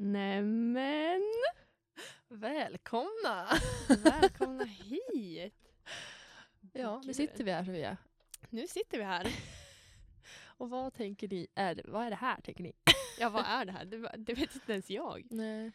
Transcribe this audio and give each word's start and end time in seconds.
Nämen! 0.00 1.22
Välkomna! 2.28 3.48
Välkomna 4.04 4.64
hit! 5.12 5.54
Ja, 6.72 7.02
nu 7.04 7.14
sitter 7.14 7.44
vi 7.44 7.50
här 7.50 7.64
Sofia. 7.64 7.96
Nu 8.50 8.66
sitter 8.66 8.98
vi 8.98 9.04
här. 9.04 9.26
Och 10.44 10.70
vad 10.70 10.94
tänker 10.94 11.28
ni? 11.28 11.46
Är 11.54 11.74
det, 11.74 11.82
vad 11.84 12.06
är 12.06 12.10
det 12.10 12.16
här 12.16 12.40
tänker 12.40 12.62
ni? 12.62 12.72
Ja, 13.18 13.28
vad 13.28 13.44
är 13.44 13.64
det 13.64 13.72
här? 13.72 13.84
Det, 13.84 14.14
det 14.16 14.34
vet 14.34 14.54
inte 14.54 14.72
ens 14.72 14.90
jag. 14.90 15.26
Nej. 15.30 15.72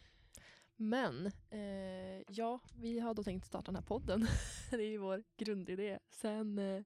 Men, 0.76 1.32
eh, 1.50 2.22
ja, 2.28 2.60
vi 2.76 3.00
har 3.00 3.14
då 3.14 3.24
tänkt 3.24 3.46
starta 3.46 3.66
den 3.66 3.76
här 3.76 3.88
podden. 3.88 4.28
det 4.72 4.84
är 4.84 4.90
ju 4.90 4.98
vår 4.98 5.24
grundidé. 5.38 6.00
Sen 6.12 6.60
eh, 6.60 6.84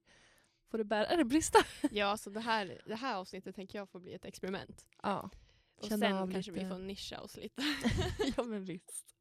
får 0.70 0.78
det 0.78 0.84
bära 0.84 1.06
eller 1.06 1.24
brista. 1.24 1.58
Ja, 1.90 2.16
så 2.16 2.30
det 2.30 2.40
här, 2.40 2.82
det 2.86 2.96
här 2.96 3.16
avsnittet 3.16 3.54
tänker 3.54 3.78
jag 3.78 3.88
får 3.88 4.00
bli 4.00 4.14
ett 4.14 4.24
experiment. 4.24 4.88
Ja, 5.02 5.30
Och 5.78 5.88
Känna 5.88 5.98
sen 5.98 6.32
kanske 6.32 6.52
lite. 6.52 6.64
vi 6.64 6.70
får 6.70 6.78
nischa 6.78 7.20
oss 7.20 7.36
lite. 7.36 7.62
ja 8.36 8.42
men 8.42 8.64
visst. 8.64 9.14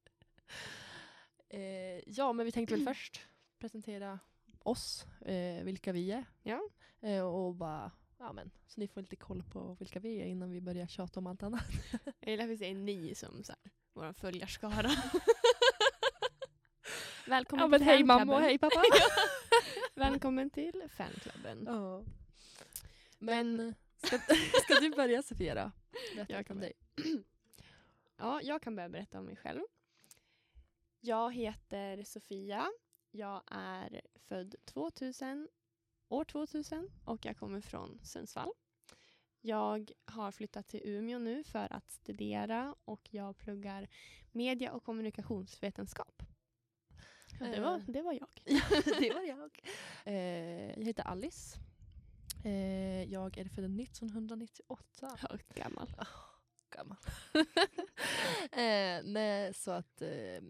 Eh, 1.49 2.09
ja, 2.09 2.33
men 2.33 2.45
vi 2.45 2.51
tänkte 2.51 2.75
väl 2.75 2.85
först 2.93 3.21
presentera 3.59 4.19
oss, 4.59 5.05
eh, 5.25 5.63
vilka 5.63 5.91
vi 5.91 6.11
är. 6.11 6.25
Ja. 6.43 6.61
Eh, 7.01 7.21
och 7.21 7.55
bara, 7.55 7.91
ja 8.17 8.33
men, 8.33 8.51
så 8.67 8.79
ni 8.79 8.87
får 8.87 9.01
lite 9.01 9.15
koll 9.15 9.43
på 9.43 9.75
vilka 9.79 9.99
vi 9.99 10.21
är 10.21 10.25
innan 10.25 10.51
vi 10.51 10.61
börjar 10.61 10.87
tjata 10.87 11.19
om 11.19 11.27
allt 11.27 11.43
annat. 11.43 11.63
Jag 12.19 12.31
gillar 12.31 12.43
att 12.43 12.49
vi 12.49 12.57
säger 12.57 12.75
ni 12.75 13.15
som 13.15 13.43
så 13.43 13.51
här, 13.51 13.71
vår 13.93 14.13
följarskara. 14.13 14.91
Välkommen 17.27 17.63
ja 17.63 17.67
men 17.67 17.79
till 17.79 17.87
hej 17.87 18.03
mamma 18.03 18.35
och 18.35 18.41
hej 18.41 18.57
pappa. 18.57 18.83
Välkommen 19.95 20.49
till 20.49 20.83
fanklubben. 20.97 21.63
ja. 21.67 22.03
Men, 23.19 23.75
ska, 24.03 24.19
ska 24.63 24.79
du 24.81 24.89
börja 24.89 25.21
Sofia 25.23 25.55
då? 25.55 25.71
Berätta 26.15 26.33
Jag 26.33 26.45
kan 26.45 26.59
dig. 26.59 26.73
Ja, 28.19 28.41
jag 28.41 28.61
kan 28.61 28.75
börja 28.75 28.89
berätta 28.89 29.19
om 29.19 29.25
mig 29.25 29.35
själv. 29.35 29.61
Jag 30.99 31.33
heter 31.33 32.03
Sofia. 32.03 32.67
Jag 33.11 33.43
är 33.51 34.01
född 34.15 34.55
2000, 34.65 35.47
år 36.09 36.23
2000 36.25 36.89
och 37.05 37.25
jag 37.25 37.37
kommer 37.37 37.61
från 37.61 37.99
Sundsvall. 38.03 38.51
Jag 39.41 39.91
har 40.05 40.31
flyttat 40.31 40.67
till 40.67 40.81
Umeå 40.83 41.19
nu 41.19 41.43
för 41.43 41.73
att 41.73 41.91
studera 41.91 42.75
och 42.85 43.07
jag 43.13 43.37
pluggar 43.37 43.87
media 44.31 44.71
och 44.73 44.83
kommunikationsvetenskap. 44.83 46.23
Ja, 47.39 47.45
det, 47.47 47.61
var, 47.61 47.75
Eh. 47.75 47.83
det 47.87 48.01
var 48.01 48.13
jag. 48.13 48.29
det 48.99 49.13
var 49.13 49.21
jag. 49.21 49.59
Eh, 50.05 50.69
jag 50.79 50.85
heter 50.85 51.03
Alice. 51.03 51.59
Eh, 52.47 53.03
jag 53.03 53.37
är 53.37 53.45
född 53.45 53.79
1998. 53.79 55.17
Ja, 55.29 55.37
gammal. 55.55 55.87
gammal. 56.69 56.97
eh, 58.51 59.03
nej, 59.03 59.53
så 59.53 59.71
att 59.71 60.01
eh, 60.01 60.43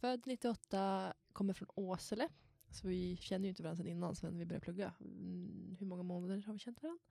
född 0.00 0.26
98, 0.26 1.14
kommer 1.32 1.52
från 1.52 1.68
Åsele. 1.74 2.28
Så 2.70 2.88
vi 2.88 3.16
känner 3.16 3.44
ju 3.44 3.48
inte 3.48 3.62
varandra 3.62 3.82
sedan 3.82 3.92
innan, 3.92 4.16
sen 4.16 4.38
vi 4.38 4.44
började 4.44 4.64
plugga. 4.64 4.92
Mm, 5.00 5.76
hur 5.78 5.86
många 5.86 6.02
månader 6.02 6.42
har 6.46 6.52
vi 6.52 6.58
känt 6.58 6.82
varandra? 6.82 7.02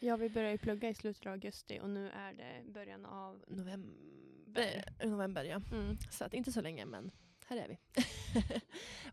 Ja, 0.00 0.16
vi 0.16 0.28
började 0.28 0.58
plugga 0.58 0.88
i 0.88 0.94
slutet 0.94 1.26
av 1.26 1.32
augusti 1.32 1.80
och 1.82 1.90
nu 1.90 2.10
är 2.10 2.32
det 2.32 2.72
början 2.72 3.06
av... 3.06 3.44
November. 3.48 4.84
Eh, 4.98 5.10
november 5.10 5.44
ja. 5.44 5.60
Mm. 5.72 5.96
Så 6.10 6.24
att 6.24 6.34
inte 6.34 6.52
så 6.52 6.60
länge, 6.60 6.86
men 6.86 7.10
här 7.46 7.56
är 7.56 7.68
vi. 7.68 7.78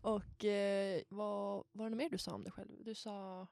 och 0.00 0.44
eh, 0.44 1.02
vad 1.08 1.64
var 1.72 1.90
det 1.90 1.96
mer 1.96 2.10
du 2.10 2.18
sa 2.18 2.34
om 2.34 2.42
dig 2.42 2.52
själv? 2.52 2.70
Du 2.84 2.94
sa 2.94 3.46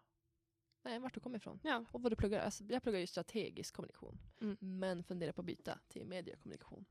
nej, 0.84 0.98
vart 0.98 1.14
du 1.14 1.20
kommer 1.20 1.36
ifrån. 1.36 1.60
Ja. 1.62 1.84
Och 1.92 2.02
vad 2.02 2.12
du 2.12 2.16
pluggar. 2.16 2.40
Alltså, 2.40 2.64
jag 2.64 2.82
pluggar 2.82 3.00
ju 3.00 3.06
strategisk 3.06 3.74
kommunikation. 3.74 4.18
Mm. 4.40 4.56
Men 4.60 5.04
funderar 5.04 5.32
på 5.32 5.40
att 5.40 5.46
byta 5.46 5.78
till 5.88 6.06
mediekommunikation. 6.06 6.84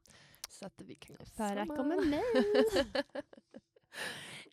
Så 0.49 0.65
att 0.65 0.81
vi 0.81 0.95
kan 0.95 1.15
gå 1.15 1.25
För 1.25 1.65
samma. 1.65 2.01
med. 2.05 2.23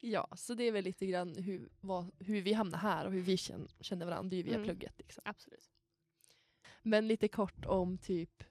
ja, 0.00 0.28
så 0.36 0.54
det 0.54 0.64
är 0.64 0.72
väl 0.72 0.84
lite 0.84 1.06
grann 1.06 1.34
hur, 1.36 1.68
vad, 1.80 2.10
hur 2.18 2.40
vi 2.42 2.52
hamnar 2.52 2.78
här 2.78 3.06
och 3.06 3.12
hur 3.12 3.22
vi 3.22 3.36
känner, 3.36 3.68
känner 3.80 4.06
varandra. 4.06 4.30
Det 4.30 4.36
är 4.36 4.38
ju 4.38 4.42
via 4.42 4.54
Mm. 4.54 4.66
plugget. 4.66 4.94
Liksom. 4.98 5.22
Absolut. 5.26 5.70
Men 6.82 7.08
lite 7.08 7.28
kort 7.28 7.66
om 7.66 7.98
typ 7.98 8.44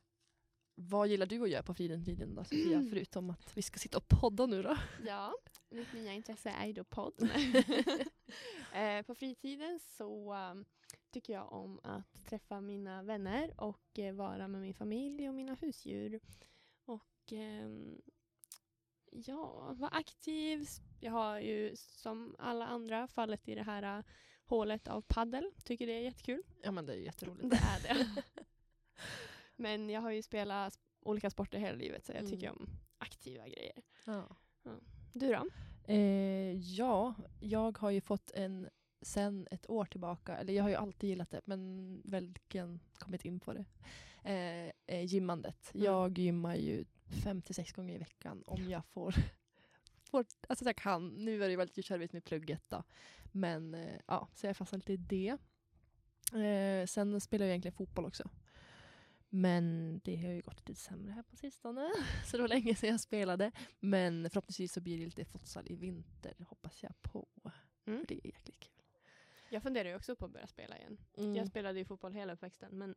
vad 0.79 1.07
gillar 1.07 1.25
du 1.25 1.43
att 1.43 1.49
göra 1.49 1.63
på 1.63 1.73
fritiden 1.73 2.35
då 2.35 2.43
Sofia? 2.43 2.77
Mm. 2.77 2.89
Förutom 2.89 3.29
att 3.29 3.57
vi 3.57 3.61
ska 3.61 3.79
sitta 3.79 3.97
och 3.97 4.07
podda 4.07 4.45
nu 4.45 4.63
då. 4.63 4.77
Ja, 5.05 5.33
mitt 5.69 5.93
nya 5.93 6.13
intresse 6.13 6.49
är 6.49 6.65
ju 6.65 6.73
då 6.73 6.83
podd. 6.83 7.13
eh, 8.73 9.01
på 9.05 9.15
fritiden 9.15 9.79
så 9.79 10.33
um, 10.33 10.65
tycker 11.11 11.33
jag 11.33 11.53
om 11.53 11.79
att 11.83 12.25
träffa 12.25 12.61
mina 12.61 13.03
vänner 13.03 13.53
och 13.61 13.99
eh, 13.99 14.13
vara 14.13 14.47
med 14.47 14.61
min 14.61 14.73
familj 14.73 15.29
och 15.29 15.35
mina 15.35 15.53
husdjur. 15.53 16.19
Och 16.85 17.31
ehm, 17.31 18.01
ja, 19.11 19.73
vara 19.73 19.91
aktiv. 19.91 20.67
Jag 20.99 21.11
har 21.11 21.39
ju 21.39 21.75
som 21.75 22.35
alla 22.39 22.67
andra 22.67 23.07
fallit 23.07 23.47
i 23.47 23.55
det 23.55 23.63
här 23.63 23.97
uh, 23.97 24.05
hålet 24.45 24.87
av 24.87 25.01
paddel. 25.01 25.51
Tycker 25.63 25.87
det 25.87 25.93
är 25.93 26.01
jättekul. 26.01 26.43
Ja 26.63 26.71
men 26.71 26.85
det 26.85 26.93
är 26.93 26.97
ju 26.97 27.03
jätteroligt. 27.03 27.49
Det 27.49 27.55
är 27.55 27.95
det. 27.95 28.23
Men 29.57 29.89
jag 29.89 30.01
har 30.01 30.11
ju 30.11 30.21
spelat 30.21 30.73
sp- 30.73 30.79
olika 31.01 31.29
sporter 31.29 31.59
hela 31.59 31.77
livet 31.77 32.05
så 32.05 32.11
jag 32.11 32.19
Mm. 32.19 32.31
tycker 32.31 32.49
om 32.51 32.69
aktiva 32.97 33.47
grejer. 33.47 33.81
Ja. 34.05 34.35
Du 35.13 35.27
då? 35.33 35.47
Eh, 35.93 36.57
ja, 36.57 37.13
jag 37.39 37.77
har 37.77 37.89
ju 37.91 38.01
fått 38.01 38.31
en 38.31 38.69
sen 39.01 39.47
ett 39.51 39.69
år 39.69 39.85
tillbaka, 39.85 40.37
eller 40.37 40.53
jag 40.53 40.63
har 40.63 40.69
ju 40.69 40.75
alltid 40.75 41.09
gillat 41.09 41.29
det 41.29 41.41
men 41.45 42.01
verkligen 42.05 42.79
kommit 42.97 43.25
in 43.25 43.39
på 43.39 43.53
det. 43.53 43.65
Eh, 44.23 44.71
eh, 44.95 45.05
gymmandet. 45.05 45.71
Mm. 45.73 45.85
Jag 45.85 46.17
gymmar 46.17 46.55
ju 46.55 46.85
fem 47.23 47.41
till 47.41 47.55
sex 47.55 47.71
gånger 47.73 47.95
i 47.95 47.97
veckan 47.97 48.43
om 48.47 48.69
jag 48.69 48.85
får, 48.85 49.13
får 50.03 50.25
alltså 50.49 50.65
jag 50.65 50.75
kan. 50.75 51.07
Nu 51.09 51.43
är 51.43 51.49
det 51.49 51.55
väldigt 51.55 51.85
kärvigt 51.85 52.13
med 52.13 52.23
plugget 52.23 52.69
då. 52.69 52.83
Men 53.31 53.73
eh, 53.73 53.99
ja, 54.07 54.27
så 54.35 54.47
jag 54.47 54.57
fastnar 54.57 54.77
lite 54.79 54.93
i 54.93 54.97
det. 54.97 55.37
Eh, 56.39 56.85
sen 56.85 57.21
spelar 57.21 57.45
jag 57.45 57.51
egentligen 57.51 57.75
fotboll 57.77 58.05
också. 58.05 58.29
Men 59.29 59.97
det 60.03 60.15
har 60.15 60.29
ju 60.29 60.41
gått 60.41 60.67
lite 60.67 60.81
sämre 60.81 61.11
här 61.11 61.23
på 61.23 61.35
sistone. 61.35 61.91
Så 62.25 62.37
det 62.37 62.43
var 62.43 62.47
länge 62.47 62.75
sedan 62.75 62.89
jag 62.89 62.99
spelade. 62.99 63.51
Men 63.79 64.29
förhoppningsvis 64.29 64.73
så 64.73 64.81
blir 64.81 64.97
det 64.97 65.05
lite 65.05 65.25
futsal 65.25 65.67
i 65.67 65.75
vinter, 65.75 66.35
hoppas 66.49 66.83
jag 66.83 67.01
på. 67.01 67.27
Mm. 67.85 68.05
Det 68.07 68.15
är 68.15 68.27
jäkligt 68.27 68.59
kul. 68.59 68.83
Jag 69.49 69.63
funderar 69.63 69.89
ju 69.89 69.95
också 69.95 70.15
på 70.15 70.25
att 70.25 70.31
börja 70.31 70.47
spela 70.47 70.77
igen. 70.77 70.97
Mm. 71.17 71.35
Jag 71.35 71.47
spelade 71.47 71.79
ju 71.79 71.85
fotboll 71.85 72.13
hela 72.13 72.33
uppväxten 72.33 72.77
men 72.77 72.95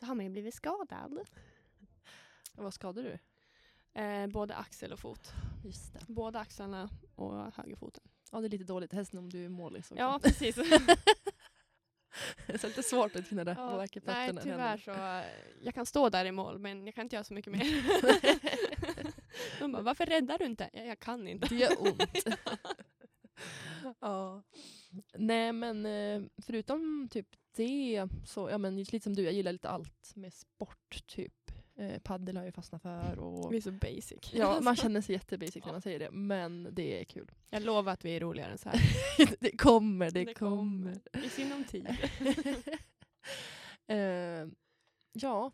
så 0.00 0.06
har 0.06 0.14
man 0.14 0.24
ju 0.24 0.30
blivit 0.30 0.54
skadad. 0.54 1.18
Vad 2.52 2.74
skadar 2.74 3.02
du? 3.02 3.18
Eh, 4.00 4.26
både 4.26 4.54
axel 4.56 4.92
och 4.92 4.98
fot. 4.98 5.32
Just 5.64 5.92
det. 5.92 6.00
Båda 6.08 6.38
axlarna 6.38 6.90
och 7.14 7.54
högerfoten. 7.54 8.04
Ja, 8.32 8.40
det 8.40 8.46
är 8.46 8.50
lite 8.50 8.64
dåligt 8.64 8.92
hästen 8.92 9.18
om 9.18 9.30
du 9.30 9.44
är 9.44 9.48
målis. 9.48 9.92
Ja, 9.96 10.20
precis. 10.22 10.56
så 12.52 12.52
det 12.52 12.64
är 12.64 12.68
lite 12.68 12.82
svårt 12.82 13.16
att 13.16 13.28
hinna 13.28 13.44
det. 13.44 13.54
ja, 13.58 13.76
varken 13.76 14.02
nej, 14.06 14.32
tyvärr 14.42 14.76
så. 14.76 14.90
Jag 15.62 15.74
kan 15.74 15.86
stå 15.86 16.08
där 16.08 16.24
i 16.24 16.32
mål 16.32 16.58
men 16.58 16.86
jag 16.86 16.94
kan 16.94 17.02
inte 17.02 17.16
göra 17.16 17.24
så 17.24 17.34
mycket 17.34 17.52
mer. 17.52 17.66
De 19.60 19.72
bara, 19.72 19.82
varför 19.82 20.06
räddar 20.06 20.38
du 20.38 20.44
inte? 20.44 20.70
Ja, 20.72 20.82
jag 20.82 20.98
kan 20.98 21.28
inte. 21.28 21.48
Det 21.48 21.54
gör 21.54 21.82
ont. 21.82 22.26
ja. 24.00 24.42
Nej 25.14 25.52
men 25.52 25.86
eh, 25.86 26.22
förutom 26.42 27.08
typ 27.10 27.28
det 27.56 28.08
så, 28.24 28.50
ja 28.50 28.58
men 28.58 28.76
lite 28.76 29.00
som 29.00 29.16
du, 29.16 29.22
jag 29.22 29.32
gillar 29.32 29.52
lite 29.52 29.68
allt 29.68 30.12
med 30.16 30.34
sport 30.34 31.02
typ. 31.06 31.45
Eh, 31.78 31.98
paddel 31.98 32.36
har 32.36 32.44
jag 32.44 32.54
fastnat 32.54 32.82
för 32.82 33.18
och 33.18 33.52
Vi 33.52 33.56
är 33.56 33.60
så 33.60 33.72
basic. 33.72 34.32
ja, 34.32 34.60
man 34.60 34.76
känner 34.82 35.00
sig 35.00 35.14
jättebasic 35.14 35.64
när 35.64 35.72
man 35.72 35.82
säger 35.82 35.98
det 35.98 36.10
men 36.10 36.68
det 36.72 37.00
är 37.00 37.04
kul. 37.04 37.30
Jag 37.50 37.62
lovar 37.62 37.92
att 37.92 38.04
vi 38.04 38.16
är 38.16 38.20
roligare 38.20 38.52
än 38.52 38.58
så 38.58 38.68
här. 38.68 38.80
det 39.40 39.56
kommer, 39.56 40.10
det, 40.10 40.34
kommer. 40.34 41.00
I 41.24 41.28
sinom 41.28 41.64
tid. 41.64 41.88
Eh, 43.88 44.48
ja, 45.12 45.52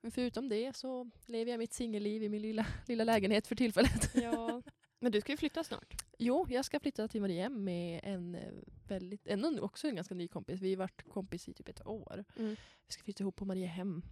men 0.00 0.12
förutom 0.12 0.48
det 0.48 0.76
så 0.76 1.10
lever 1.26 1.50
jag 1.50 1.58
mitt 1.58 1.72
singelliv 1.72 2.22
i 2.22 2.28
min 2.28 2.42
lilla, 2.42 2.66
lilla 2.86 3.04
lägenhet 3.04 3.46
för 3.46 3.56
tillfället. 3.56 4.10
ja. 4.14 4.62
Men 5.00 5.12
du 5.12 5.20
ska 5.20 5.32
ju 5.32 5.36
flytta 5.36 5.64
snart. 5.64 6.02
Jo, 6.18 6.46
jag 6.50 6.64
ska 6.64 6.80
flytta 6.80 7.08
till 7.08 7.20
Mariehem 7.20 7.64
med 7.64 8.00
en 8.02 8.34
eh, 8.34 8.52
väldigt, 8.88 9.26
en, 9.26 9.60
också 9.60 9.88
en 9.88 9.94
ganska 9.94 10.14
ny 10.14 10.28
kompis. 10.28 10.60
Vi 10.60 10.70
har 10.70 10.78
varit 10.78 11.08
kompis 11.08 11.48
i 11.48 11.54
typ 11.54 11.68
ett 11.68 11.86
år. 11.86 12.24
Mm. 12.36 12.56
Vi 12.86 12.92
ska 12.92 13.02
flytta 13.02 13.22
ihop 13.22 13.36
på 13.36 13.44
Mariehem. 13.44 14.02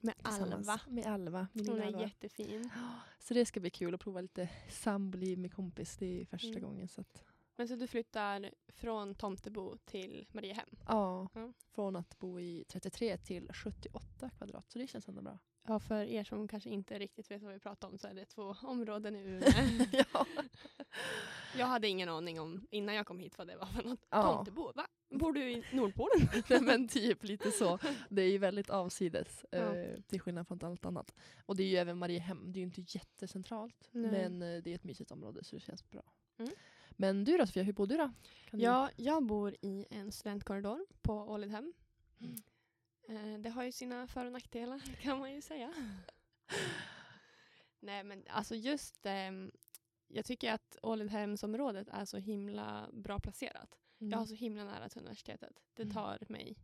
Med. 0.00 0.14
Alva. 0.22 0.80
Med 0.88 1.06
Alva, 1.06 1.48
min 1.52 1.68
Hon 1.68 1.80
är 1.80 1.86
Alva. 1.86 2.00
jättefin. 2.00 2.70
Så 3.18 3.34
det 3.34 3.46
ska 3.46 3.60
bli 3.60 3.70
kul 3.70 3.94
att 3.94 4.00
prova 4.00 4.20
lite 4.20 4.48
samboliv 4.68 5.38
med 5.38 5.52
kompis. 5.54 5.96
Det 5.96 6.20
är 6.20 6.24
första 6.26 6.48
Mm. 6.48 6.62
gången. 6.62 6.88
Så 6.88 7.00
att, 7.00 7.24
Men 7.56 7.68
så 7.68 7.76
du 7.76 7.86
flyttar 7.86 8.50
från 8.68 9.14
Tomtebo 9.14 9.76
till 9.84 10.26
Mariehem? 10.32 10.68
ja, 10.86 11.28
Ja. 11.34 11.52
från 11.74 11.96
att 11.96 12.18
bo 12.18 12.40
i 12.40 12.64
33 12.68 13.16
till 13.18 13.52
78 13.52 14.30
kvadrat. 14.30 14.70
Så 14.70 14.78
det 14.78 14.86
känns 14.86 15.08
ändå 15.08 15.22
bra. 15.22 15.38
Ja, 15.66 15.80
för 15.80 16.04
er 16.04 16.24
som 16.24 16.48
kanske 16.48 16.70
inte 16.70 16.98
riktigt 16.98 17.30
vet 17.30 17.42
vad 17.42 17.52
vi 17.52 17.58
pratar 17.58 17.88
om 17.88 17.98
så 17.98 18.08
är 18.08 18.14
det 18.14 18.24
två 18.24 18.56
områden 18.62 19.16
i 19.16 19.20
Umeå. 19.20 19.42
ja. 20.12 20.26
jag 21.56 21.66
hade 21.66 21.88
ingen 21.88 22.08
aning 22.08 22.40
om 22.40 22.66
innan 22.70 22.94
jag 22.94 23.06
kom 23.06 23.18
hit 23.18 23.38
vad 23.38 23.46
det 23.46 23.56
var 23.56 23.66
för 23.66 23.82
något. 23.88 24.06
Ja. 24.10 24.22
Tomtebo, 24.36 24.72
va? 24.74 24.86
Bor 25.10 25.32
du 25.32 25.50
i 25.50 25.64
Nordpolen? 25.72 26.28
Nej, 26.50 26.60
men 26.60 26.88
typ 26.88 27.24
lite 27.24 27.50
så. 27.50 27.78
Det 28.08 28.22
är 28.22 28.30
ju 28.30 28.38
väldigt 28.38 28.70
avsides 28.70 29.44
Ja. 29.50 29.76
eh, 29.76 30.00
till 30.00 30.20
skillnad 30.20 30.48
från 30.48 30.64
allt 30.64 30.84
annat. 30.86 31.14
Och 31.46 31.56
det 31.56 31.62
är 31.62 31.66
ju 31.68 31.76
även 31.76 31.98
Mariehem, 31.98 32.52
det 32.52 32.56
är 32.58 32.60
ju 32.60 32.66
inte 32.66 32.84
jättecentralt. 32.86 33.88
Nej. 33.92 34.10
Men 34.10 34.42
eh, 34.42 34.62
det 34.62 34.70
är 34.70 34.74
ett 34.74 34.84
mysigt 34.84 35.10
område 35.10 35.44
så 35.44 35.56
det 35.56 35.60
känns 35.60 35.90
bra. 35.90 36.02
Mm. 36.38 36.52
Men 36.90 37.24
du 37.24 37.38
då 37.38 37.46
Sofia, 37.46 37.62
hur 37.62 37.72
bor 37.72 37.86
du 37.86 37.96
då? 37.96 38.12
Kan 38.50 38.58
du- 38.58 38.64
Ja, 38.64 38.90
jag 38.96 39.26
bor 39.26 39.56
i 39.60 39.86
en 39.90 40.12
studentkorridor 40.12 40.86
på 41.02 41.12
Ålidhem. 41.12 41.72
Mm. 42.20 42.34
Eh, 43.08 43.40
det 43.40 43.50
har 43.50 43.64
ju 43.64 43.72
sina 43.72 44.06
för 44.06 44.26
och 44.26 44.32
nackdelar 44.32 44.80
kan 45.02 45.18
man 45.18 45.32
ju 45.34 45.40
säga. 45.42 45.74
Nej 47.80 48.04
men 48.04 48.24
alltså 48.28 48.54
just, 48.54 49.06
ehm, 49.06 49.50
jag 50.08 50.24
tycker 50.24 50.52
att 50.52 50.76
Ålidhemsområdet 50.82 51.88
är 51.88 52.04
så 52.04 52.16
himla 52.18 52.88
bra 52.92 53.18
placerat. 53.18 53.78
Mm. 54.00 54.10
Jag 54.10 54.18
har 54.18 54.26
så 54.26 54.34
himla 54.34 54.64
nära 54.64 54.88
till 54.88 54.98
universitetet. 55.00 55.62
Det 55.74 55.82
Mm. 55.82 55.94
tar 55.94 56.18
mig 56.28 56.56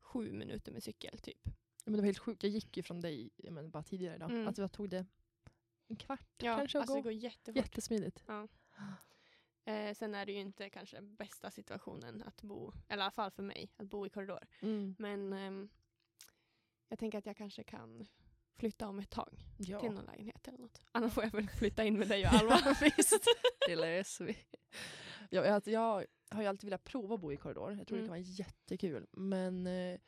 sju 0.00 0.32
minuter 0.32 0.72
med 0.72 0.82
cykel 0.82 1.18
typ. 1.18 1.48
Men 1.84 1.92
det 1.92 1.98
var 1.98 2.06
helt 2.06 2.18
sjukt, 2.18 2.42
jag 2.42 2.52
gick 2.52 2.76
ju 2.76 2.82
från 2.82 3.00
dig 3.00 3.30
ja, 3.36 3.50
men 3.50 3.70
bara 3.70 3.82
tidigare 3.82 4.16
idag. 4.16 4.30
Mm. 4.30 4.46
Alltså 4.46 4.62
jag 4.62 4.72
tog 4.72 4.88
det 4.90 5.06
en 5.86 5.96
kvart 5.96 6.26
Ja, 6.38 6.56
kanske 6.56 6.78
att 6.78 6.82
alltså 6.82 6.94
det 6.94 7.00
gå. 7.00 7.04
går 7.04 7.12
jättefort. 7.12 7.56
Jättesmidigt. 7.56 8.24
Eh, 9.64 9.94
sen 9.94 10.14
är 10.14 10.26
det 10.26 10.32
ju 10.32 10.38
inte 10.40 10.70
kanske 10.70 11.00
bästa 11.00 11.50
situationen 11.50 12.22
att 12.22 12.42
bo, 12.42 12.72
eller 12.88 13.02
i 13.02 13.04
alla 13.04 13.10
fall 13.10 13.30
för 13.30 13.42
mig, 13.42 13.72
att 13.76 13.86
bo 13.86 14.06
i 14.06 14.10
korridor. 14.10 14.46
Mm. 14.60 14.94
Men 14.98 15.32
ehm, 15.32 15.68
jag 16.88 16.98
tänker 16.98 17.18
att 17.18 17.26
jag 17.26 17.36
kanske 17.36 17.64
kan 17.64 18.06
flytta 18.56 18.88
om 18.88 18.98
ett 18.98 19.10
tag 19.10 19.38
Ja, 19.58 19.80
till 19.80 19.90
någon 19.90 20.04
lägenhet 20.04 20.48
eller 20.48 20.58
något. 20.58 20.80
Annars 20.92 21.12
får 21.12 21.24
jag 21.24 21.30
väl 21.30 21.48
flytta 21.48 21.84
in 21.84 21.98
med 21.98 22.08
dig 22.08 22.26
och 22.26 22.32
Alva. 22.32 22.58
visst. 22.96 23.26
Det 23.68 23.76
löser 23.76 24.24
vi. 24.24 24.36
Jag, 25.30 25.46
jag, 25.46 25.62
jag 25.68 26.06
har 26.30 26.42
ju 26.42 26.48
alltid 26.48 26.64
velat 26.70 26.84
prova 26.84 27.14
att 27.14 27.20
bo 27.20 27.32
i 27.32 27.36
korridor. 27.36 27.72
Jag 27.78 27.86
tror 27.86 27.98
Mm. 27.98 28.02
det 28.02 28.06
kan 28.06 28.10
vara 28.10 28.18
jättekul. 28.20 29.06
Men 29.12 29.66
eh, 29.66 29.98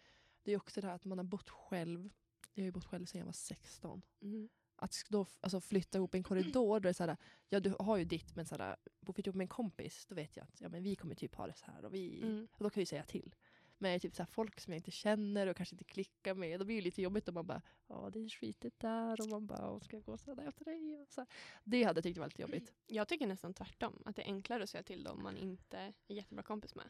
det 0.43 0.53
är 0.53 0.57
också 0.57 0.81
det 0.81 0.87
här 0.87 0.95
att 0.95 1.05
man 1.05 1.19
har 1.19 1.25
bott 1.25 1.49
själv. 1.51 2.11
Jag 2.55 2.63
har 2.63 2.67
ju 2.67 2.73
bott 2.73 2.85
själv 2.85 3.07
sedan 3.07 3.19
jag 3.19 3.27
var 3.27 3.33
16. 3.33 4.03
Mm. 4.23 4.49
Att 4.77 4.95
då 5.09 5.27
alltså 5.41 5.61
flytta 5.61 5.99
ihop 5.99 6.15
i 6.15 6.19
en 6.19 6.25
korridor, 6.25 6.81
då 6.81 6.89
är 6.89 6.93
så 6.93 7.05
här, 7.05 7.17
ja 7.49 7.61
du 7.61 7.75
har 7.79 7.97
ju 7.97 8.05
ditt 8.05 8.37
men 8.37 8.47
så 8.47 8.57
här, 8.57 8.77
bo 9.01 9.13
flytta 9.13 9.29
ihop 9.29 9.37
med 9.37 9.45
en 9.45 9.49
kompis, 9.49 10.07
då 10.09 10.15
vet 10.15 10.37
jag 10.37 10.45
att 10.45 10.61
ja, 10.61 10.69
men 10.69 10.83
vi 10.83 10.97
kommer 10.97 11.15
typ 11.15 11.35
ha 11.35 11.47
det 11.47 11.55
så 11.57 11.65
här 11.67 11.85
och, 11.85 11.95
vi, 11.95 12.23
Mm. 12.23 12.49
och 12.53 12.65
då 12.65 12.71
kan 12.71 12.81
jag 12.81 12.83
ju 12.83 12.87
säga 12.87 13.03
till. 13.05 13.35
Men 13.83 14.01
typ 14.01 14.15
så 14.17 14.27
folk 14.27 14.61
som 14.61 14.73
jag 14.73 14.79
inte 14.79 14.91
känner 14.91 15.47
och 15.47 15.57
kanske 15.57 15.75
inte 15.75 15.85
klickar 15.85 16.35
med, 16.35 16.61
då 16.61 16.65
blir 16.65 16.77
det 16.77 16.83
lite 16.83 17.03
jobbigt 17.03 17.29
om 17.29 17.35
man 17.35 17.47
bara 17.47 17.63
ja 17.87 18.11
det 18.13 18.19
är 18.25 18.29
skitigt 18.29 18.81
där 18.81 19.21
och 19.21 19.29
man 19.29 19.47
bara 19.47 19.71
"Åh, 19.71 19.81
ska 19.81 19.97
jag 19.97 20.05
gå 20.05 20.17
så 20.19 20.35
där 20.35 20.49
efter 20.49 20.65
dig? 20.65 20.97
Och 20.97 21.09
så. 21.09 21.27
Det 21.65 21.83
hade 21.83 21.99
jag 21.99 22.05
tyckt 22.05 22.19
var 22.19 22.27
lite 22.27 22.43
jobbigt. 22.43 22.73
Jag 22.87 23.09
tycker 23.09 23.27
nästan 23.27 23.55
tvärtom. 23.55 24.03
Att 24.05 24.17
det 24.17 24.23
är 24.23 24.27
enklare 24.27 24.63
att 24.63 24.71
säga 24.71 24.83
till 24.83 25.05
dem 25.05 25.23
man 25.23 25.37
inte 25.37 25.79
är 25.79 25.93
jättebra 26.15 26.43
kompis 26.43 26.75
med. 26.75 26.89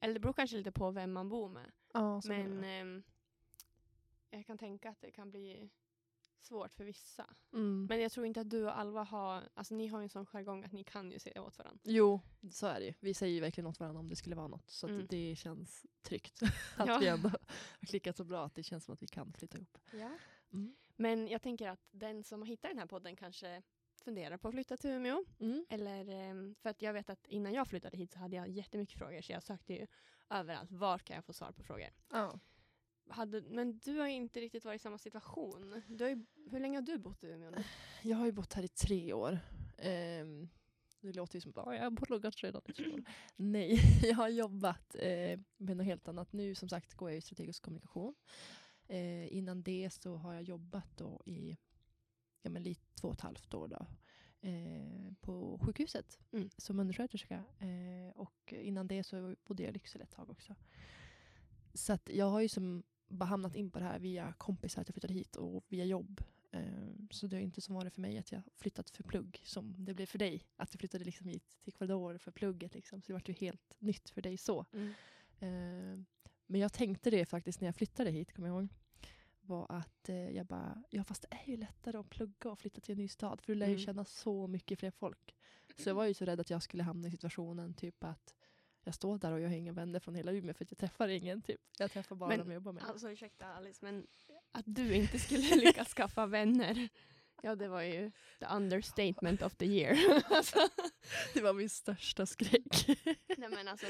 Eller 0.00 0.14
det 0.14 0.20
beror 0.20 0.32
kanske 0.32 0.56
lite 0.56 0.72
på 0.72 0.90
vem 0.90 1.12
man 1.12 1.28
bor 1.28 1.48
med. 1.48 1.72
Ja, 1.92 2.20
Men 2.24 2.64
ehm, 2.64 3.02
jag 4.30 4.46
kan 4.46 4.58
tänka 4.58 4.90
att 4.90 5.00
det 5.00 5.10
kan 5.10 5.30
bli 5.30 5.70
svårt 6.42 6.74
för 6.74 6.84
vissa. 6.84 7.34
mm. 7.52 7.86
Men 7.88 8.00
jag 8.00 8.12
tror 8.12 8.26
inte 8.26 8.40
att 8.40 8.50
du 8.50 8.64
och 8.64 8.78
Alva 8.78 9.02
har, 9.02 9.48
alltså 9.54 9.74
ni 9.74 9.86
har 9.86 9.98
ju 10.00 10.02
en 10.02 10.08
sån 10.08 10.26
jargong 10.26 10.64
att 10.64 10.72
ni 10.72 10.84
kan 10.84 11.10
ju 11.12 11.18
säga 11.18 11.42
åt 11.42 11.58
varandra. 11.58 11.80
Jo, 11.84 12.20
så 12.50 12.66
är 12.66 12.80
det 12.80 12.86
ju. 12.86 12.94
Vi 13.00 13.14
säger 13.14 13.34
ju 13.34 13.40
verkligen 13.40 13.66
åt 13.66 13.80
varandra 13.80 14.00
om 14.00 14.08
det 14.08 14.16
skulle 14.16 14.36
vara 14.36 14.48
något. 14.48 14.70
Så 14.70 14.88
Mm. 14.88 15.06
det 15.10 15.36
känns 15.36 15.86
tryggt. 16.02 16.42
att 16.76 16.88
Ja. 16.88 16.98
vi 16.98 17.06
ändå 17.08 17.28
har 17.28 17.86
klickat 17.86 18.16
så 18.16 18.24
bra 18.24 18.44
att 18.44 18.54
det 18.54 18.62
känns 18.62 18.84
som 18.84 18.94
att 18.94 19.02
vi 19.02 19.06
kan 19.06 19.32
flytta 19.32 19.58
ihop. 19.58 19.78
Ja. 19.92 20.10
Mm. 20.52 20.76
Men 20.96 21.28
jag 21.28 21.42
tänker 21.42 21.68
att 21.68 21.80
den 21.90 22.24
som 22.24 22.40
har 22.40 22.46
hittat 22.46 22.70
den 22.70 22.78
här 22.78 22.86
podden 22.86 23.16
kanske 23.16 23.62
funderar 24.04 24.36
på 24.38 24.48
att 24.48 24.54
flytta 24.54 24.76
till 24.76 24.90
Umeå. 24.90 25.24
Mm. 25.40 25.66
Eller, 25.68 26.08
ehm, 26.08 26.54
för 26.54 26.70
att 26.70 26.82
jag 26.82 26.92
vet 26.92 27.10
att 27.10 27.26
innan 27.26 27.52
jag 27.52 27.68
flyttade 27.68 27.96
hit 27.96 28.12
så 28.12 28.18
hade 28.18 28.36
jag 28.36 28.48
jättemycket 28.48 28.98
frågor 28.98 29.20
så 29.22 29.32
jag 29.32 29.42
sökte 29.42 29.72
ju 29.74 29.86
överallt. 30.30 30.70
Var 30.72 30.98
kan 30.98 31.14
jag 31.16 31.24
få 31.24 31.32
svar 31.32 31.52
på 31.52 31.62
frågor? 31.62 31.88
Ja. 32.10 32.40
Hade, 33.10 33.40
men 33.40 33.78
du 33.78 33.98
har 33.98 34.06
ju 34.08 34.14
inte 34.14 34.40
riktigt 34.40 34.64
varit 34.64 34.80
i 34.80 34.82
samma 34.82 34.98
situation. 34.98 35.82
Du 35.88 36.04
har 36.04 36.10
ju, 36.10 36.24
hur 36.50 36.60
länge 36.60 36.76
har 36.76 36.82
du 36.82 36.98
bott 36.98 37.24
i 37.24 37.26
Umeå 37.26 37.50
nu? 37.50 37.64
Jag 38.02 38.16
har 38.16 38.26
ju 38.26 38.32
bott 38.32 38.52
här 38.52 38.62
i 38.62 38.68
tre 38.68 39.12
år. 39.12 39.38
Ehm, 39.78 40.48
det 41.00 41.12
låter 41.12 41.34
ju 41.36 41.40
som 41.40 41.50
att 41.50 41.56
"Ja, 41.56 41.74
jag 41.74 41.82
har 41.82 41.90
pluggat 42.06 42.36
redan 42.42 42.62
i 42.68 42.72
tre 42.72 42.92
år. 42.92 43.02
Nej, 43.36 43.78
jag 44.02 44.14
har 44.16 44.28
jobbat 44.28 44.94
eh, 44.94 45.40
med 45.56 45.76
något 45.76 45.86
helt 45.86 46.08
annat. 46.08 46.32
Nu 46.32 46.54
som 46.54 46.68
sagt 46.68 46.94
går 46.94 47.10
jag 47.10 47.18
i 47.18 47.20
strategisk 47.20 47.62
kommunikation. 47.62 48.14
Eh, 48.88 49.36
innan 49.36 49.62
det 49.62 49.90
så 49.90 50.16
har 50.16 50.34
jag 50.34 50.42
jobbat 50.42 50.96
då 50.96 51.22
i 51.26 51.56
ja, 52.42 52.50
men 52.50 52.62
lite 52.62 52.94
två 52.94 53.08
och 53.08 53.14
ett 53.14 53.20
halvt 53.20 53.54
år 53.54 53.68
då, 53.68 53.86
eh, 54.48 55.12
på 55.20 55.58
sjukhuset 55.62 56.18
Mm. 56.32 56.50
som 56.56 56.80
undersköterska. 56.80 57.44
Eh, 57.58 58.16
och 58.16 58.52
innan 58.52 58.86
det 58.88 59.04
så 59.04 59.36
bodde 59.44 59.62
jag 59.62 59.70
i 59.70 59.72
Lycksele 59.72 60.04
ett 60.04 60.10
tag 60.10 60.30
också. 60.30 60.54
Så 61.74 61.92
att 61.92 62.08
jag 62.12 62.26
har 62.30 62.40
ju 62.40 62.48
som 62.48 62.82
bara 63.10 63.24
hamnat 63.24 63.54
in 63.56 63.70
på 63.70 63.78
det 63.78 63.84
här 63.84 63.98
via 63.98 64.32
kompisar 64.38 64.82
att 64.82 64.88
jag 64.88 64.94
flyttade 64.94 65.14
hit 65.14 65.36
och 65.36 65.64
via 65.68 65.84
jobb. 65.84 66.20
Eh, 66.50 66.62
Så 67.10 67.26
det 67.26 67.36
är 67.36 67.40
inte 67.40 67.60
som 67.60 67.74
var 67.74 67.84
det 67.84 67.90
för 67.90 68.00
mig 68.00 68.18
att 68.18 68.32
jag 68.32 68.42
flyttat 68.56 68.90
för 68.90 69.02
plugg 69.02 69.40
som 69.44 69.74
det 69.84 69.94
blev 69.94 70.06
för 70.06 70.18
dig. 70.18 70.44
Att 70.56 70.70
du 70.72 70.78
flyttade 70.78 71.04
liksom 71.04 71.26
hit 71.26 71.44
till 71.62 71.68
Ecuador 71.74 72.18
för 72.18 72.30
plugget. 72.30 72.74
Liksom. 72.74 73.02
Så 73.02 73.06
det 73.06 73.12
var 73.12 73.22
ju 73.26 73.34
helt 73.34 73.74
nytt 73.78 74.10
för 74.10 74.22
dig 74.22 74.36
så. 74.36 74.64
Eh, 75.38 75.98
Men 76.46 76.60
jag 76.60 76.72
tänkte 76.72 77.10
det 77.10 77.24
faktiskt 77.26 77.60
när 77.60 77.68
jag 77.68 77.74
flyttade 77.74 78.10
hit, 78.10 78.32
kommer 78.32 78.48
jag 78.48 78.60
ihåg. 78.62 78.68
Var 79.40 79.66
att 79.68 80.08
eh, 80.08 80.30
jag 80.30 80.46
bara, 80.46 80.82
ja 80.90 81.04
fast 81.04 81.22
det 81.22 81.36
är 81.36 81.50
ju 81.50 81.56
lättare 81.56 81.96
att 81.98 82.10
plugga 82.10 82.50
och 82.50 82.58
flytta 82.58 82.80
till 82.80 82.92
en 82.92 82.98
ny 82.98 83.08
stad. 83.08 83.40
För 83.40 83.52
du 83.52 83.58
lär 83.58 83.66
ju 83.66 83.72
Mm. 83.72 83.84
känna 83.84 84.04
så 84.04 84.46
mycket 84.46 84.78
fler 84.78 84.90
folk. 84.90 85.34
Så 85.78 85.88
jag 85.88 85.94
var 85.94 86.06
ju 86.06 86.14
så 86.14 86.24
rädd 86.24 86.40
att 86.40 86.50
jag 86.50 86.62
skulle 86.62 86.82
hamna 86.82 87.08
i 87.08 87.10
situationen 87.10 87.74
typ 87.74 88.04
att 88.04 88.34
jag 88.90 88.94
står 88.94 89.18
där 89.18 89.32
och 89.32 89.40
jag 89.40 89.48
har 89.48 89.56
inga 89.56 89.72
vänner 89.72 90.00
från 90.00 90.14
hela 90.14 90.32
Umeå 90.32 90.54
för 90.54 90.64
att 90.64 90.70
jag 90.70 90.78
träffar 90.78 91.08
ingen. 91.08 91.42
Typ. 91.42 91.60
Jag 91.78 91.92
träffar 91.92 92.16
bara 92.16 92.28
Men, 92.28 92.38
de 92.38 92.48
jag 92.48 92.54
jobbar 92.54 92.72
med. 92.72 92.84
Alltså 92.84 93.10
ursäkta 93.10 93.46
Alice, 93.46 93.78
men 93.84 94.06
att 94.52 94.64
du 94.66 94.94
inte 94.94 95.18
skulle 95.18 95.56
lyckas 95.56 95.94
skaffa 95.94 96.26
vänner. 96.26 96.88
Ja, 97.42 97.54
det 97.54 97.68
var 97.68 97.82
ju 97.82 98.10
the 98.38 98.46
understatement 98.46 99.42
of 99.42 99.54
the 99.54 99.66
year. 99.66 100.22
alltså, 100.30 100.68
Det 101.34 101.40
var 101.40 101.52
min 101.52 101.70
största 101.70 102.26
skräck. 102.26 102.86
nej 103.38 103.48
men 103.50 103.68
alltså, 103.68 103.86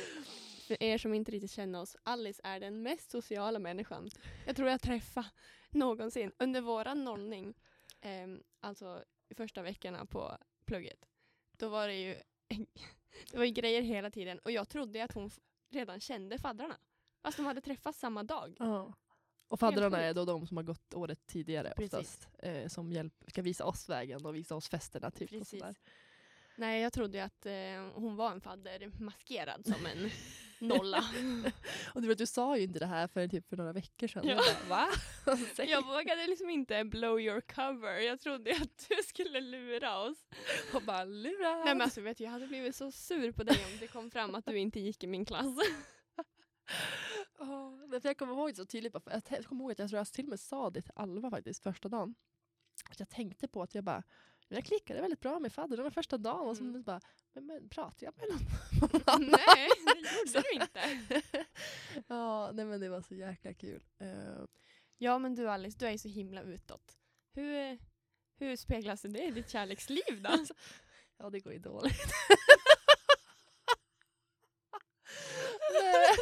för 0.67 0.83
er 0.83 0.99
som 0.99 1.15
inte 1.15 1.33
riktigt 1.33 1.51
känner 1.51 1.81
oss, 1.81 1.97
Alice 2.03 2.41
är 2.45 2.61
den 2.61 2.83
mest 2.83 3.11
sociala 3.11 3.59
människan 3.59 4.11
jag 4.47 4.57
tror 4.57 4.69
jag 4.69 4.81
träffat 4.81 5.27
någonsin. 5.71 6.33
Under 6.39 6.61
våran 6.61 7.05
nollning, 7.05 7.55
ehm, 8.01 8.43
alltså 8.61 9.05
i 9.29 9.35
första 9.35 9.63
veckorna 9.63 10.07
på 10.07 10.37
plugget, 10.65 11.09
då 11.57 11.69
var 11.69 11.89
det 11.89 11.95
ju 11.95 12.17
det 13.31 13.39
var 13.39 13.45
ju 13.45 13.51
grejer 13.51 13.83
hela 13.83 14.11
tiden 14.11 14.39
och 14.39 14.51
jag 14.51 14.69
trodde 14.69 15.05
att 15.05 15.13
hon 15.13 15.31
redan 15.71 16.01
kände 16.01 16.39
faddrarna. 16.39 16.79
Fast 17.23 17.37
de 17.37 17.47
hade 17.47 17.61
träffats 17.61 17.99
samma 17.99 18.23
dag. 18.23 18.57
Ja. 18.59 18.95
Och 19.49 19.61
faddrarna 19.61 19.99
är 20.01 20.15
då 20.15 20.25
de 20.25 20.47
som 20.47 20.57
har 20.57 20.65
gått 20.65 20.95
året 20.95 21.27
tidigare 21.27 21.73
Precis. 21.77 21.95
oftast. 21.95 22.29
Eh, 22.39 22.69
som 22.69 22.93
hjälp, 22.93 23.15
ska 23.27 23.43
visa 23.43 23.65
oss 23.65 23.89
vägen 23.89 24.27
och 24.27 24.35
visa 24.35 24.57
oss 24.57 24.69
festerna. 24.69 25.11
Typ, 25.11 25.33
och 25.33 25.39
Precis. 25.39 25.61
sådär. 25.61 25.75
Nej, 26.57 26.83
jag 26.83 26.93
trodde 26.93 27.25
att 27.25 27.47
eh, 27.47 27.53
hon 27.95 28.17
var 28.17 28.33
en 28.33 28.41
fadder 28.41 28.91
maskerad 29.01 29.67
som 29.67 29.87
en 29.87 30.11
nolla. 30.61 31.05
Och 31.95 32.03
du, 32.03 32.09
vet, 32.09 32.19
du 32.19 32.27
sa 32.27 32.57
ju 32.57 32.63
inte 32.63 32.79
det 32.79 32.87
här 32.87 33.09
för 33.09 33.29
typ 33.29 33.49
för 33.49 33.57
några 33.57 33.73
veckor 33.73 34.07
sedan. 34.07 34.23
Ja. 34.27 34.31
Jag 34.33 34.69
bara, 34.69 34.87
va? 34.87 34.89
Jag 35.65 35.87
vågade 35.87 36.27
liksom 36.27 36.51
inte 36.51 36.85
blow 36.85 37.21
your 37.21 37.41
cover. 37.41 37.99
Jag 37.99 38.21
trodde 38.21 38.53
att 38.53 38.89
du 38.89 38.97
skulle 39.05 39.41
lura 39.41 39.99
oss. 39.99 40.19
och 40.75 40.83
bara 40.83 41.05
lurad. 41.05 41.59
Nej 41.65 41.75
men 41.75 41.83
alltså 41.83 42.01
vet 42.01 42.21
jag 42.21 42.31
hade 42.31 42.47
blivit 42.47 42.77
så 42.77 42.91
sur 42.93 43.33
på 43.33 43.43
dig 43.43 43.65
om 43.73 43.79
det 43.81 43.87
kom 43.87 44.11
fram 44.11 44.35
att 44.35 44.47
du 44.47 44.59
inte 44.59 44.81
gick 44.81 45.05
i 45.05 45.07
min 45.07 45.25
klass. 45.25 45.47
För 47.91 48.09
jag 48.09 48.19
kommer 48.19 48.33
ihåg 48.33 48.51
det 48.51 48.55
så 48.55 48.65
tydligt. 48.65 48.97
Jag 49.31 49.45
kommer 49.45 49.65
ihåg 49.65 49.73
att 49.73 49.79
jag 49.79 49.91
jag 49.91 50.13
till 50.13 50.25
och 50.25 50.31
med 50.31 50.41
sa 50.41 50.71
det 50.71 50.83
till 50.83 50.93
Alva 50.97 51.31
faktiskt 51.31 51.63
första 51.63 51.89
dagen. 51.89 52.15
Jag 52.99 53.09
tänkte 53.09 53.49
på 53.49 53.63
att 53.63 53.75
jag 53.75 53.85
bara, 53.85 54.03
men 54.51 54.57
jag 54.57 54.65
klickade 54.65 55.01
väldigt 55.01 55.21
bra 55.21 55.39
med 55.39 55.53
fadder 55.53 55.77
den 55.77 55.93
första 55.93 56.19
dagen. 56.19 56.49
Och 56.49 56.57
så 56.57 56.63
Mm. 56.63 56.83
bara, 56.83 57.01
men, 57.33 57.47
men 57.47 57.69
pratar 57.69 58.07
jag 58.07 58.15
med 58.17 58.29
någon? 59.07 59.23
Nej, 59.31 59.69
det 59.87 60.01
gjorde 60.35 60.43
du 60.43 60.53
inte. 60.55 61.23
ja, 62.07 62.51
nej 62.53 62.65
men 62.65 62.81
det 62.81 62.89
var 62.89 63.03
så 63.03 63.15
jäkla 63.15 63.55
kul. 63.55 63.83
Eh, 63.99 64.45
Ja 65.03 65.19
men 65.19 65.35
du 65.35 65.49
Alice, 65.51 65.79
du 65.79 65.87
är 65.87 65.91
ju 65.93 65.99
så 65.99 66.09
himla 66.09 66.43
utåt. 66.43 66.99
Hur, 67.35 67.79
hur 68.39 68.57
speglas 68.57 69.03
det 69.03 69.25
i 69.25 69.31
ditt 69.31 69.51
kärleksliv 69.51 70.23
då? 70.23 70.31
ja, 71.17 71.31
det 71.31 71.41
går 71.41 71.53
ju 71.53 71.59
dåligt. 71.59 72.13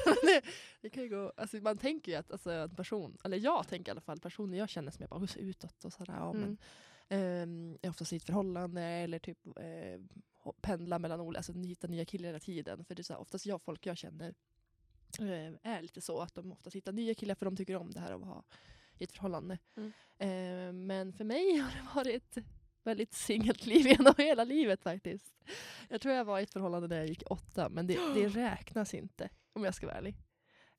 Men 0.04 0.14
det, 0.22 0.42
det 0.80 0.90
kan 0.90 1.02
ju 1.02 1.08
gå, 1.08 1.32
alltså 1.36 1.56
man 1.56 1.78
tänker 1.78 2.12
ju 2.12 2.18
att 2.18 2.30
alltså, 2.32 2.50
en 2.50 2.74
person, 2.76 3.18
eller 3.24 3.36
jag 3.38 3.68
tänker 3.68 3.90
i 3.90 3.92
alla 3.92 4.00
fall, 4.00 4.20
personer 4.20 4.58
jag 4.58 4.68
känner 4.68 4.90
som 4.90 5.02
jag 5.02 5.10
bara, 5.10 5.20
"Hur 5.20 5.26
ser 5.26 5.40
utåt 5.40 5.84
och 5.84 5.92
sådär. 5.92 6.14
Ja, 6.14 6.32
men, 6.32 6.42
Mm. 6.42 6.50
Ehm, 6.50 6.58
är 7.08 7.90
oftast 7.90 8.12
i 8.12 8.16
ett 8.16 8.22
förhållande 8.22 8.82
eller 8.82 9.18
typ 9.18 9.46
eh, 9.46 10.00
pendlar 10.60 10.98
mellan 10.98 11.20
olika, 11.20 11.38
alltså 11.38 11.52
hittar 11.52 11.88
nya 11.88 12.04
killar 12.04 12.28
hela 12.28 12.40
tiden. 12.40 12.84
För 12.84 12.94
det 12.94 13.00
är 13.00 13.04
så 13.04 13.12
här, 13.12 13.20
oftast 13.20 13.46
jag, 13.46 13.62
folk 13.62 13.86
jag 13.86 13.96
känner 13.96 14.34
eh, 15.20 15.72
är 15.72 15.82
lite 15.82 16.00
så 16.00 16.20
att 16.20 16.34
de 16.34 16.52
oftast 16.52 16.76
hittar 16.76 16.92
nya 16.92 17.14
killar 17.14 17.34
för 17.34 17.44
de 17.44 17.56
tycker 17.56 17.76
om 17.76 17.90
det 17.90 18.00
här 18.00 18.12
att 18.12 18.24
ha 18.24 18.44
i 18.98 19.04
ett 19.04 19.12
förhållande. 19.12 19.58
Mm. 19.76 19.92
Ehm, 20.18 20.86
men 20.86 21.12
för 21.12 21.24
mig 21.24 21.56
har 21.84 22.04
det 22.04 22.10
varit 22.10 22.38
väldigt 22.84 23.14
singelt 23.14 23.66
liv 23.66 23.86
genom 23.86 24.14
hela 24.18 24.44
livet 24.44 24.82
faktiskt. 24.82 25.34
Jag 25.88 26.00
tror 26.00 26.14
jag 26.14 26.24
var 26.24 26.38
i 26.38 26.42
ett 26.42 26.52
förhållande 26.52 26.88
när 26.88 26.96
jag 26.96 27.06
gick 27.06 27.22
åtta 27.30 27.68
men 27.68 27.86
det, 27.86 28.14
det 28.14 28.28
räknas 28.28 28.94
inte. 28.94 29.28
Om 29.52 29.64
jag 29.64 29.74
ska 29.74 29.86
vara 29.86 29.96
ärlig. 29.96 30.16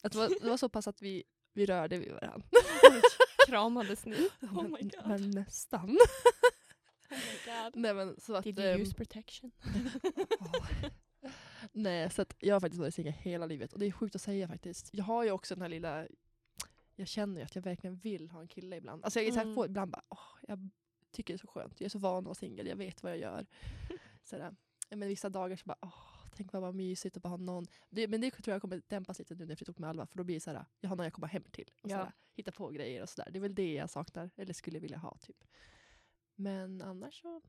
Att 0.03 0.12
det, 0.12 0.17
var, 0.17 0.29
det 0.41 0.50
var 0.50 0.57
så 0.57 0.69
pass 0.69 0.88
att 0.88 1.01
vi, 1.01 1.24
vi 1.53 1.65
rörde 1.65 1.98
vid 1.98 2.12
varandra. 2.12 2.48
Kramades 3.49 4.05
ni? 4.05 4.29
Oh 4.41 4.61
men, 4.63 4.71
my 4.71 4.81
god. 4.81 5.07
men 5.07 5.31
nästan. 5.31 5.89
Oh 5.89 5.97
my 7.09 7.17
god. 7.45 7.75
Nej 7.75 7.93
men 7.93 8.19
så 8.19 8.35
att... 8.35 8.43
Did 8.43 8.59
you 8.59 8.67
ehm, 8.67 8.81
use 8.81 8.93
protection? 8.93 9.51
Nej 11.71 12.09
så 12.09 12.21
att 12.21 12.35
jag 12.39 12.55
har 12.55 12.59
faktiskt 12.59 12.79
varit 12.79 12.95
singel 12.95 13.13
hela 13.13 13.45
livet 13.45 13.73
och 13.73 13.79
det 13.79 13.85
är 13.85 13.91
sjukt 13.91 14.15
att 14.15 14.21
säga 14.21 14.47
faktiskt. 14.47 14.89
Jag 14.93 15.03
har 15.03 15.23
ju 15.23 15.31
också 15.31 15.55
den 15.55 15.61
här 15.61 15.69
lilla... 15.69 16.07
Jag 16.95 17.07
känner 17.07 17.41
ju 17.41 17.45
att 17.45 17.55
jag 17.55 17.61
verkligen 17.61 17.95
vill 17.95 18.29
ha 18.29 18.41
en 18.41 18.47
kille 18.47 18.75
ibland. 18.77 19.03
Alltså 19.03 19.19
jag 19.19 19.27
är 19.27 19.31
så 19.31 19.37
här, 19.37 19.43
Mm. 19.43 19.55
får 19.55 19.65
ibland 19.65 19.91
bara, 19.91 20.03
åh, 20.09 20.19
jag 20.47 20.69
tycker 21.11 21.33
det 21.33 21.35
är 21.35 21.39
så 21.39 21.47
skönt. 21.47 21.79
Jag 21.81 21.85
är 21.85 21.89
så 21.89 21.99
van 21.99 22.17
att 22.17 22.23
vara 22.23 22.35
singel, 22.35 22.67
jag 22.67 22.75
vet 22.75 23.03
vad 23.03 23.11
jag 23.11 23.19
gör. 23.19 23.45
Sådär. 24.23 24.55
Ja, 24.89 24.95
Men 24.97 25.07
vissa 25.07 25.29
dagar 25.29 25.55
så 25.55 25.65
bara, 25.65 25.77
åh, 25.81 26.08
tänk 26.39 26.53
vad, 26.53 26.75
mysigt 26.75 27.17
att 27.17 27.24
bara 27.24 27.29
ha 27.29 27.38
någon. 27.38 27.67
Det, 27.89 28.08
men 28.08 28.22
det 28.22 28.31
tror 28.31 28.53
jag 28.53 28.62
kommer 28.62 28.81
dämpas 28.88 29.19
lite 29.19 29.36
nu 29.36 29.46
när 29.46 29.51
jag 29.51 29.58
flyttar 29.58 29.72
ihop 29.72 29.79
med 29.79 29.89
Alva. 29.89 30.08
För 30.08 30.17
då 30.17 30.24
blir 30.24 30.36
det 30.36 30.39
såhär, 30.39 30.65
jag 30.79 30.89
har 30.89 30.96
någon 30.96 31.03
jag 31.03 31.13
kommer 31.13 31.27
hem 31.27 31.43
till. 31.43 31.72
Och 31.81 31.89
Ja. 31.89 31.98
sådär, 31.98 32.13
hitta 32.36 32.51
på 32.51 32.69
grejer 32.69 33.01
och 33.01 33.10
sådär. 33.10 33.31
Det 33.31 33.39
är 33.39 33.41
väl 33.41 33.55
det 33.55 33.74
jag 33.74 33.89
saknar, 33.89 34.29
eller 34.36 34.53
skulle 34.53 34.79
vilja 34.79 34.98
ha 34.98 35.17
typ. 35.17 35.43
Men 36.36 36.81
annars 36.81 37.22
så, 37.22 37.41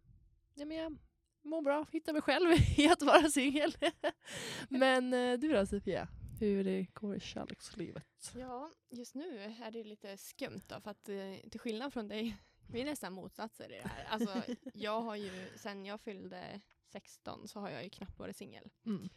ja, 0.54 0.64
men 0.64 0.76
jag 0.76 0.96
mår 1.42 1.62
bra, 1.62 1.86
hittar 1.92 2.12
mig 2.12 2.22
själv 2.22 2.50
i 2.78 2.88
att 2.88 3.02
vara 3.02 3.28
singel. 3.28 3.72
men 4.68 5.14
eh, 5.14 5.38
du 5.38 5.52
då 5.52 5.66
Sofia? 5.66 6.08
Hur 6.40 6.64
det 6.64 6.82
går 6.92 7.16
i 7.16 7.20
kärlekslivet? 7.20 8.32
Ja, 8.34 8.70
just 8.90 9.14
nu 9.14 9.40
är 9.40 9.70
det 9.70 9.84
lite 9.84 10.16
skumt 10.16 10.62
då, 10.66 10.80
för 10.80 10.90
att 10.90 11.08
eh, 11.08 11.48
till 11.50 11.60
skillnad 11.60 11.92
från 11.92 12.08
dig, 12.08 12.36
vi 12.72 12.80
är 12.80 12.84
nästan 12.84 13.12
motsatser 13.12 13.72
i 13.72 13.80
det 13.82 13.88
här. 13.88 14.04
Alltså, 14.04 14.42
jag 14.74 15.00
har 15.00 15.16
ju, 15.16 15.48
sen 15.56 15.86
jag 15.86 16.00
fyllde 16.00 16.60
16 16.92 17.48
så 17.48 17.60
har 17.60 17.70
jag 17.70 17.84
ju 17.84 17.90
knappt 17.90 18.18
varit 18.18 18.36
singel. 18.36 18.70
Mm. 18.86 19.08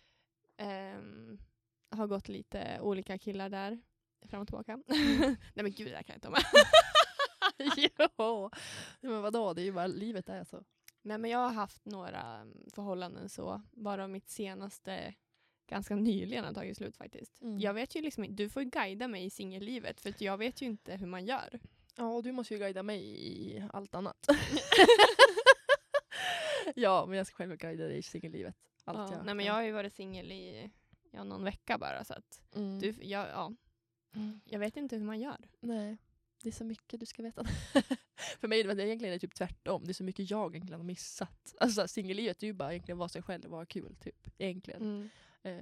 Ehm, 0.58 1.40
har 1.90 2.08
gått 2.08 2.28
lite 2.28 2.80
olika 2.82 3.18
killar 3.18 3.50
där, 3.50 3.82
fram 4.26 4.42
och 4.42 4.48
tillbaka. 4.48 4.80
Nej 4.88 5.38
men 5.54 5.72
gud, 5.72 5.88
det 5.88 5.96
här 5.96 6.04
kan 6.04 6.14
jag 6.14 6.18
inte 6.18 6.28
om. 6.28 6.36
jo, 9.02 9.12
men 9.12 9.22
vadå, 9.22 9.54
det 9.54 9.62
är 9.62 9.66
ju 9.66 9.72
bara 9.72 9.88
livet 9.88 10.30
är 10.30 10.44
så. 10.44 10.64
Nej 11.02 11.18
men 11.18 11.32
jag 11.32 11.40
har 11.40 11.52
haft 11.52 11.86
några 11.86 12.22
mm, 12.22 12.70
förhållanden 12.74 13.30
så, 13.30 13.62
bara 13.72 14.08
mitt 14.08 14.30
senaste 14.30 15.14
ganska 15.68 15.96
nyligen 15.96 16.46
har 16.46 16.54
tagit 16.54 16.78
slut 16.78 16.98
faktiskt. 16.98 17.42
Mm. 17.42 17.60
Jag 17.60 17.74
vet 17.74 17.96
ju 17.96 18.02
liksom 18.02 18.36
du 18.36 18.50
får 18.50 18.62
guida 18.62 19.08
mig 19.08 19.26
i 19.26 19.30
singellivet 19.30 20.02
för 20.02 20.14
jag 20.18 20.38
vet 20.38 20.62
ju 20.62 20.66
inte 20.66 20.96
hur 20.96 21.08
man 21.08 21.26
gör. 21.26 21.60
Ja, 21.96 22.08
och 22.08 22.24
du 22.24 22.32
måste 22.32 22.54
ju 22.54 22.60
guida 22.60 22.84
mig 22.84 23.04
i 23.04 23.64
allt 23.74 23.96
annat. 23.96 24.28
ja, 26.76 27.06
men 27.06 27.18
jag 27.18 27.28
ska 27.28 27.36
själv 27.36 27.56
guida 27.58 27.84
dig 27.88 27.98
i 27.98 28.02
singellivet. 28.04 28.56
Allt 28.84 28.98
Ja, 29.12 29.18
jag 29.18 29.26
nej 29.26 29.36
men 29.36 29.46
jag 29.46 29.54
har 29.54 29.64
ju 29.64 29.72
varit 29.72 29.94
singel 29.94 30.32
i 30.32 30.72
ja, 31.12 31.24
någon 31.24 31.44
vecka 31.44 31.78
bara 31.78 32.04
så 32.04 32.14
att 32.14 32.42
Mm. 32.56 32.80
du, 32.80 32.96
jag, 33.02 33.28
ja, 33.30 33.54
Mm. 34.16 34.40
jag 34.46 34.60
vet 34.60 34.78
inte 34.78 34.96
hur 34.96 35.04
man 35.04 35.20
gör. 35.20 35.38
Nej, 35.60 35.98
det 36.44 36.50
är 36.50 36.54
så 36.54 36.64
mycket 36.66 37.00
du 37.00 37.06
ska 37.06 37.24
veta. 37.24 37.44
För 38.40 38.48
mig 38.48 38.60
är 38.62 38.76
det 38.76 38.84
egentligen 38.88 39.20
typ 39.20 39.36
tvärtom. 39.36 39.86
Det 39.86 39.92
är 39.92 39.94
så 39.94 40.04
mycket 40.04 40.30
jag 40.30 40.56
egentligen 40.56 40.80
har 40.80 40.86
missat. 40.86 41.56
Alltså 41.60 41.88
singellivet 41.88 42.44
är 42.44 42.48
ju 42.48 42.54
bara 42.54 42.72
egentligen 42.74 42.98
vara 42.98 43.10
sig 43.10 43.22
själv 43.22 43.46
och 43.46 43.52
vara 43.52 43.66
kul. 43.66 43.96
Typ. 43.96 44.28
Egentligen. 44.38 45.10
Eh, 45.44 45.60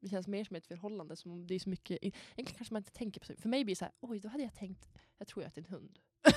det 0.00 0.08
känns 0.08 0.26
mer 0.28 0.44
som 0.44 0.56
ett 0.56 0.66
förhållande. 0.66 1.16
Som 1.16 1.30
om 1.32 1.46
det 1.46 1.54
är 1.54 1.58
så 1.58 1.68
mycket, 1.70 1.98
egentligen 2.02 2.46
kanske 2.56 2.74
man 2.74 2.80
inte 2.80 2.92
tänker 2.92 3.20
på 3.20 3.26
så 3.26 3.34
För 3.36 3.48
mig 3.48 3.64
blir 3.64 3.74
det 3.74 3.78
så 3.78 3.84
här, 3.84 3.94
oj 4.00 4.20
då 4.20 4.28
hade 4.28 4.42
jag 4.42 4.54
tänkt, 4.54 4.88
jag 5.18 5.28
tror 5.28 5.42
jag 5.44 5.52
är 5.58 5.58
en 5.58 5.64
hund. 5.68 5.98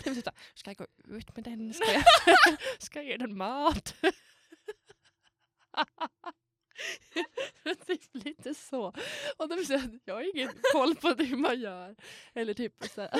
det 0.04 0.10
blir 0.10 0.22
ska 0.54 0.70
jag 0.70 0.76
gå 0.76 0.86
ut 1.16 1.36
med 1.36 1.44
den? 1.44 1.74
Ska 1.74 1.92
jag, 1.92 2.04
ska 2.78 2.98
jag 2.98 3.06
ge 3.06 3.16
den 3.16 3.36
mat? 3.36 3.94
typ 7.86 8.02
lite 8.12 8.54
så. 8.54 8.86
Och 9.36 9.48
då 9.48 9.56
blir 9.56 10.00
jag 10.04 10.14
har 10.14 10.36
ingen 10.36 10.52
koll 10.72 10.94
på 10.94 11.08
hur 11.08 11.36
man 11.36 11.60
gör. 11.60 11.96
Eller 12.34 12.54
typ 12.54 12.84
så 12.94 13.00
här. 13.00 13.10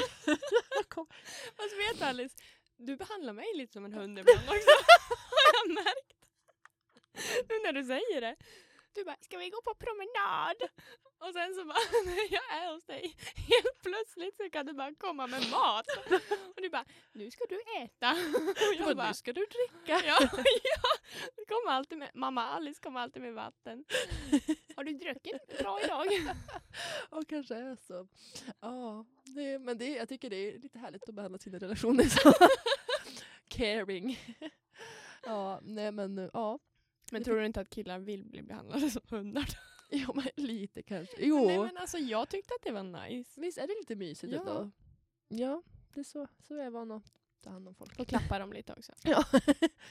Fast 1.56 1.78
vet 1.78 1.98
du 1.98 2.04
Alice, 2.04 2.36
du 2.76 2.96
behandlar 2.96 3.32
mig 3.32 3.46
lite 3.54 3.72
som 3.72 3.84
en 3.84 3.92
hund 3.92 4.18
ibland 4.18 4.48
också. 4.48 4.70
har 5.30 5.52
jag 5.54 5.74
märkt. 5.74 6.16
Nu 7.48 7.58
när 7.64 7.72
du 7.72 7.84
säger 7.84 8.20
det. 8.20 8.36
Du 8.94 9.04
bara, 9.04 9.16
ska 9.20 9.38
vi 9.38 9.50
gå 9.50 9.62
på 9.62 9.74
promenad? 9.74 10.56
Och 11.18 11.32
sen 11.32 11.54
så 11.54 11.64
bara, 11.64 11.78
när 12.04 12.32
jag 12.32 12.62
är 12.62 12.74
hos 12.74 12.84
dig, 12.84 13.16
helt 13.36 13.82
plötsligt 13.82 14.36
så 14.36 14.50
kan 14.50 14.66
du 14.66 14.72
bara 14.72 14.94
komma 14.94 15.26
med 15.26 15.50
mat. 15.50 15.86
Och 16.56 16.62
du 16.62 16.68
bara, 16.70 16.84
nu 17.12 17.30
ska 17.30 17.44
du 17.48 17.60
äta. 17.82 18.10
Och 18.68 18.74
Jag 18.78 18.96
bara, 18.96 19.08
nu 19.08 19.14
ska 19.14 19.32
du 19.32 19.40
dricka. 19.40 20.06
Ja, 20.06 20.18
ja. 20.62 20.80
Kommer 21.48 21.72
alltid 21.72 21.98
med, 21.98 22.10
mamma 22.14 22.42
Alice 22.42 22.80
kommer 22.80 23.00
alltid 23.00 23.22
med 23.22 23.34
vatten. 23.34 23.84
Har 24.76 24.84
du 24.84 24.92
druckit 24.92 25.58
bra 25.58 25.80
idag? 25.84 26.06
Ja, 27.10 27.22
kanske 27.28 27.54
är 27.54 27.76
så. 27.76 28.08
Ja, 28.60 29.04
det, 29.24 29.58
men 29.58 29.78
det, 29.78 29.88
jag 29.88 30.08
tycker 30.08 30.30
det 30.30 30.36
är 30.36 30.58
lite 30.58 30.78
härligt 30.78 31.08
att 31.08 31.14
behandla 31.14 31.38
sina 31.38 31.58
relationer 31.58 32.04
så. 32.04 32.32
Caring. 33.48 34.18
Ja, 35.22 35.60
nej 35.62 35.92
men 35.92 36.30
ja. 36.32 36.58
Men 37.10 37.24
tror 37.24 37.36
du 37.40 37.46
inte 37.46 37.60
att 37.60 37.70
killar 37.70 37.98
vill 37.98 38.24
bli 38.24 38.42
behandlade 38.42 38.90
som 38.90 39.02
hundar? 39.08 39.48
Jo, 39.92 40.12
men 40.14 40.24
lite 40.46 40.82
kanske. 40.82 41.16
Jo, 41.26 41.46
Nej 41.46 41.58
men 41.58 41.76
alltså 41.76 41.98
jag 41.98 42.28
tyckte 42.28 42.54
att 42.54 42.62
det 42.62 42.72
var 42.72 42.82
nice. 43.08 43.40
visst 43.40 43.58
är 43.58 43.66
det 43.66 43.74
lite 43.80 43.96
mysigt 43.96 44.32
Ja. 44.32 44.38
ändå? 44.40 44.70
Ja, 45.28 45.62
det 45.94 46.00
är 46.00 46.04
så, 46.04 46.28
så 46.42 46.54
är 46.54 46.64
jag 46.64 46.70
van 46.70 46.90
att 46.90 47.12
ta 47.40 47.50
hand 47.50 47.68
om 47.68 47.74
folk. 47.74 47.98
Och 47.98 48.06
klappa 48.08 48.38
dem 48.38 48.52
lite 48.52 48.72
också. 48.72 48.92
Ja. 49.04 49.24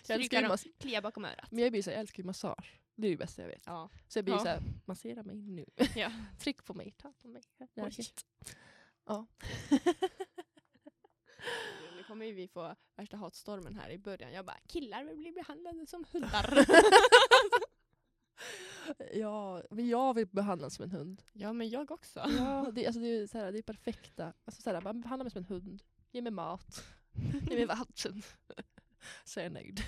jag 0.07 0.19
älskar 0.19 0.41
dem, 0.47 0.57
klia 0.79 1.01
bakom 1.01 1.25
örat. 1.25 1.51
men 1.51 1.63
jag, 1.63 1.71
blir 1.71 1.81
så, 1.81 1.89
jag 1.89 1.99
älskar 1.99 2.23
ju 2.23 2.27
massage. 2.27 2.79
Det 2.95 3.07
är 3.07 3.11
det 3.11 3.17
bästa 3.17 3.41
jag 3.41 3.49
vet. 3.49 3.63
Ja. 3.65 3.89
Så 4.07 4.17
jag 4.17 4.25
blir 4.25 4.33
Ja. 4.35 4.39
så 4.39 4.47
här, 4.47 4.61
massera 4.85 5.23
mig 5.23 5.35
nu. 5.35 5.65
ja. 5.95 6.11
Tryck 6.39 6.65
på 6.65 6.73
mig, 6.73 6.91
ta 6.97 7.13
på 7.21 7.27
mig. 7.27 7.41
Det 7.75 7.81
är. 7.81 7.93
Ja. 9.05 9.25
Kommer 12.09 12.25
ju 12.25 12.33
vi 12.33 12.47
få 12.47 12.75
värsta 12.95 13.17
hatstormen 13.17 13.75
här 13.75 13.89
i 13.89 13.97
början. 13.97 14.33
Jag 14.33 14.45
bara, 14.45 14.57
killar 14.67 15.03
vill 15.03 15.17
bli 15.17 15.31
behandlade 15.31 15.87
som 15.87 16.05
hundar. 16.11 16.65
ja, 19.13 19.63
men 19.69 19.87
jag 19.87 20.13
vill 20.13 20.27
behandlas 20.27 20.75
som 20.75 20.83
en 20.83 20.91
hund. 20.91 21.23
ja 21.33 21.53
men 21.53 21.69
jag 21.69 21.91
också. 21.91 22.19
Ja, 22.19 22.71
det, 22.73 22.85
alltså 22.85 23.01
det, 23.01 23.07
är, 23.07 23.27
så 23.27 23.37
här, 23.37 23.51
det 23.51 23.57
är 23.57 23.63
perfekta. 23.63 24.33
Alltså, 24.45 24.61
så 24.61 24.69
här, 24.69 24.81
man 24.81 25.01
behandlar 25.01 25.23
mig 25.23 25.31
som 25.31 25.39
en 25.39 25.45
hund. 25.45 25.83
Ge 26.11 26.21
mig 26.21 26.31
mat. 26.31 26.83
Ge 27.49 27.55
mig 27.55 27.65
vatten. 27.65 28.21
Så 29.25 29.39
är 29.39 29.43
jag 29.43 29.53
nöjd. 29.53 29.79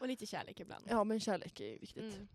Och 0.00 0.08
lite 0.08 0.26
kärlek 0.26 0.60
ibland. 0.60 0.84
Ja, 0.88 1.04
men 1.04 1.20
kärlek 1.20 1.60
är 1.60 1.78
viktigt. 1.78 2.14
Mm. 2.14 2.28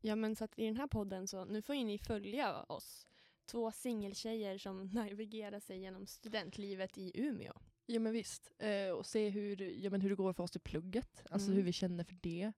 Ja 0.00 0.16
men 0.16 0.36
så 0.36 0.44
att 0.44 0.58
i 0.58 0.64
den 0.64 0.76
här 0.76 0.86
podden 0.86 1.28
så, 1.28 1.44
nu 1.44 1.62
får 1.62 1.74
ju 1.74 1.84
ni 1.84 1.98
följa 1.98 2.62
oss. 2.62 3.06
Två 3.46 3.72
singeltjejer 3.72 4.58
som 4.58 4.86
navigerar 4.94 5.60
sig 5.60 5.78
genom 5.78 6.06
studentlivet 6.06 6.98
i 6.98 7.12
Umeå. 7.14 7.52
Ja 7.86 8.00
men 8.00 8.12
visst. 8.12 8.50
Eh, 8.58 8.90
och 8.90 9.06
se 9.06 9.28
hur, 9.28 9.60
ja, 9.84 9.90
men 9.90 10.00
hur 10.00 10.10
det 10.10 10.16
går 10.16 10.32
för 10.32 10.42
oss 10.44 10.56
i 10.56 10.58
plugget. 10.58 11.22
Alltså 11.30 11.46
Mm. 11.48 11.56
hur 11.56 11.62
vi 11.64 11.72
känner 11.72 12.04
för 12.04 12.16
det. 12.20 12.52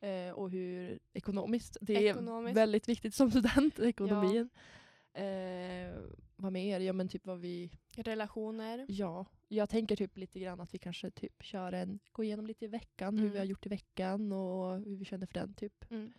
Eh, 0.00 0.32
och 0.32 0.50
hur 0.50 0.98
ekonomiskt. 1.12 1.76
Det 1.80 1.96
är 1.96 2.10
Ekonomiskt. 2.10 2.56
väldigt 2.56 2.88
viktigt 2.88 3.14
som 3.14 3.30
student, 3.30 3.78
ekonomin. 3.78 4.48
Eh, 5.12 5.94
vad 6.36 6.52
mer? 6.52 6.80
Ja 6.80 6.92
men 6.92 7.08
typ 7.08 7.26
vad 7.26 7.40
vi... 7.40 7.70
Relationer. 7.96 8.86
Ja, 8.88 9.26
jag 9.48 9.68
tänker 9.68 9.96
typ 9.96 10.18
lite 10.18 10.40
grann 10.40 10.60
att 10.60 10.74
vi 10.74 10.78
kanske 10.78 11.10
typ 11.10 11.42
kör 11.42 11.72
en, 11.72 11.98
gå 12.12 12.24
igenom 12.24 12.46
lite 12.46 12.64
i 12.64 12.68
veckan, 12.68 13.14
hur 13.18 13.22
Mm. 13.24 13.32
vi 13.32 13.38
har 13.38 13.44
gjort 13.46 13.66
i 13.66 13.68
veckan 13.68 14.32
och 14.32 14.80
hur 14.80 14.96
vi 14.96 15.04
känner 15.04 15.26
för 15.26 15.34
den 15.34 15.54
typ. 15.54 15.90
Mm. 15.90 16.12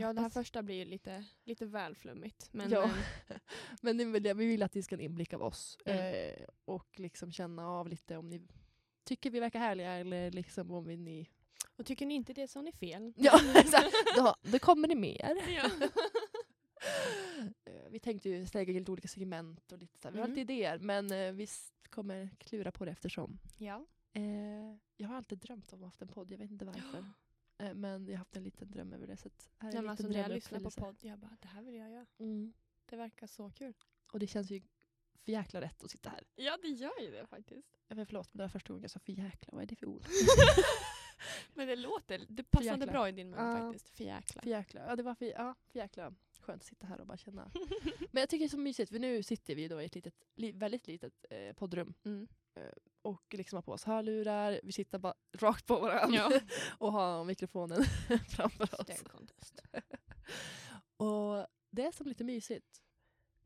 Ja 0.00 0.12
det 0.12 0.20
här 0.20 0.28
första 0.30 0.62
blir 0.62 0.76
ju 0.76 0.84
lite, 0.84 1.24
lite 1.44 1.66
väl 1.66 1.94
flummigt. 1.96 2.48
Men 2.52 2.70
Ja. 2.70 2.84
eh, 3.28 3.36
Men 3.80 3.96
det 3.96 4.20
det, 4.20 4.34
vi 4.34 4.46
vill 4.46 4.62
att 4.62 4.74
ni 4.74 4.82
ska 4.82 4.94
ha 4.96 4.98
en 5.00 5.04
inblick 5.04 5.32
av 5.32 5.42
oss. 5.42 5.78
Mm. 5.84 6.14
Eh, 6.30 6.46
och 6.64 7.00
liksom 7.00 7.32
känna 7.32 7.68
av 7.68 7.88
lite 7.88 8.16
om 8.16 8.28
ni 8.28 8.42
tycker 9.04 9.30
vi 9.30 9.40
verkar 9.40 9.58
härliga 9.58 9.92
eller 9.92 10.30
liksom 10.30 10.70
om 10.70 10.84
vi 10.84 10.96
ni... 10.96 11.28
och 11.76 11.86
tycker 11.86 12.06
ni 12.06 12.14
inte 12.14 12.32
det 12.32 12.48
så 12.48 12.58
har 12.58 12.64
ni 12.64 12.72
fel. 12.72 13.12
Ja, 13.16 13.40
då, 14.16 14.34
då 14.42 14.58
kommer 14.58 14.88
det 14.88 14.94
mer. 14.96 15.36
Ja. 15.48 15.70
Eh, 17.64 17.90
vi 17.90 18.00
tänkte 18.00 18.28
ju 18.30 18.46
lägga 18.54 18.72
lite 18.72 18.92
olika 18.92 19.08
segment 19.08 19.72
och 19.72 19.78
lite 19.78 19.98
så 20.00 20.08
här. 20.08 20.12
Vi 20.12 20.18
har 20.20 20.26
Mm. 20.26 20.36
lite 20.38 20.52
idéer 20.52 20.78
men 20.78 21.12
eh, 21.12 21.32
vi 21.32 21.46
kommer 21.90 22.30
klura 22.38 22.72
på 22.72 22.84
det 22.84 22.90
eftersom. 22.90 23.38
ja. 23.58 23.86
Eh, 24.12 24.22
jag 24.96 25.08
har 25.08 25.16
alltid 25.16 25.38
drömt 25.38 25.72
om 25.72 25.78
att 25.78 25.80
ha 25.80 25.86
haft 25.86 26.02
en 26.02 26.08
podd, 26.08 26.32
jag 26.32 26.38
vet 26.38 26.50
inte 26.50 26.64
varför. 26.64 27.04
Eh, 27.60 27.74
men 27.74 28.06
jag 28.06 28.12
har 28.12 28.18
haft 28.18 28.36
en 28.36 28.42
liten 28.42 28.70
dröm 28.70 28.92
över 28.92 29.06
det. 29.06 29.16
Så 29.16 29.30
här 29.58 29.72
är 29.74 29.78
en 29.78 29.88
alltså, 29.88 30.08
när 30.08 30.18
jag 30.18 30.30
lyssnar 30.30 30.60
på 30.60 30.70
podd, 30.70 30.96
jag 31.00 31.18
bara 31.18 31.36
det 31.40 31.48
här 31.48 31.62
vill 31.62 31.74
jag 31.74 31.90
göra. 31.90 32.06
Mm. 32.18 32.52
Det 32.86 32.96
verkar 32.96 33.26
så 33.26 33.50
kul. 33.50 33.74
Och 34.12 34.18
det 34.18 34.26
känns 34.26 34.50
ju 34.50 34.62
för 35.14 35.32
jäkla 35.32 35.60
rätt 35.60 35.84
att 35.84 35.90
sitta 35.90 36.10
här. 36.10 36.24
Ja 36.34 36.58
det 36.62 36.68
gör 36.68 37.00
ju 37.00 37.10
det 37.10 37.26
faktiskt. 37.26 37.76
Ja, 37.88 37.94
men 37.94 38.06
förlåt, 38.06 38.34
men 38.34 38.38
det 38.38 38.44
var 38.44 38.48
första 38.48 38.72
gången 38.72 38.82
jag 38.82 38.90
sa 38.90 39.00
för 39.00 39.12
jäkla. 39.12 39.52
Vad 39.52 39.62
är 39.62 39.66
det 39.66 39.76
för 39.76 39.86
ord? 39.86 40.06
Men 41.54 41.68
det 41.68 41.76
låter, 41.76 42.26
det 42.28 42.42
passade 42.42 42.86
bra 42.86 43.08
i 43.08 43.12
din 43.12 43.30
mun 43.30 43.38
Ja. 43.46 43.58
faktiskt. 43.58 43.96
För 43.96 44.04
jäkla. 44.04 44.42
För 44.42 44.50
jäkla. 44.50 44.80
Ja, 44.86 44.96
det 44.96 45.02
var 45.02 45.14
för, 45.14 45.26
ja, 45.26 45.54
för 45.66 45.78
jäkla 45.78 46.14
skönt 46.40 46.62
att 46.62 46.66
sitta 46.66 46.86
här 46.86 47.00
och 47.00 47.06
bara 47.06 47.16
känna. 47.16 47.50
Men 48.10 48.20
jag 48.20 48.28
tycker 48.28 48.38
det 48.44 48.46
är 48.46 48.48
så 48.48 48.58
mysigt 48.58 48.90
för 48.90 48.98
nu 48.98 49.22
sitter 49.22 49.54
vi 49.54 49.68
då 49.68 49.82
i 49.82 49.84
ett 49.84 49.94
litet, 49.94 50.14
li, 50.34 50.52
väldigt 50.52 50.86
litet 50.86 51.24
eh, 51.30 51.52
poddrum 51.52 51.94
Mm. 52.04 52.28
Och 53.02 53.34
liksom 53.34 53.56
har 53.56 53.62
på 53.62 53.72
oss 53.72 53.84
hörlurar. 53.84 54.60
Vi 54.62 54.72
sitter 54.72 54.98
bara 54.98 55.14
rakt 55.32 55.66
på 55.66 55.80
varandra 55.80 56.16
Ja. 56.30 56.40
och 56.78 56.92
har 56.92 57.24
mikrofonen 57.24 57.84
framför 58.28 58.80
oss. 58.80 59.02
Och 60.96 61.46
det 61.70 61.84
är 61.86 61.92
som 61.92 62.06
lite 62.06 62.24
mysigt. 62.24 62.82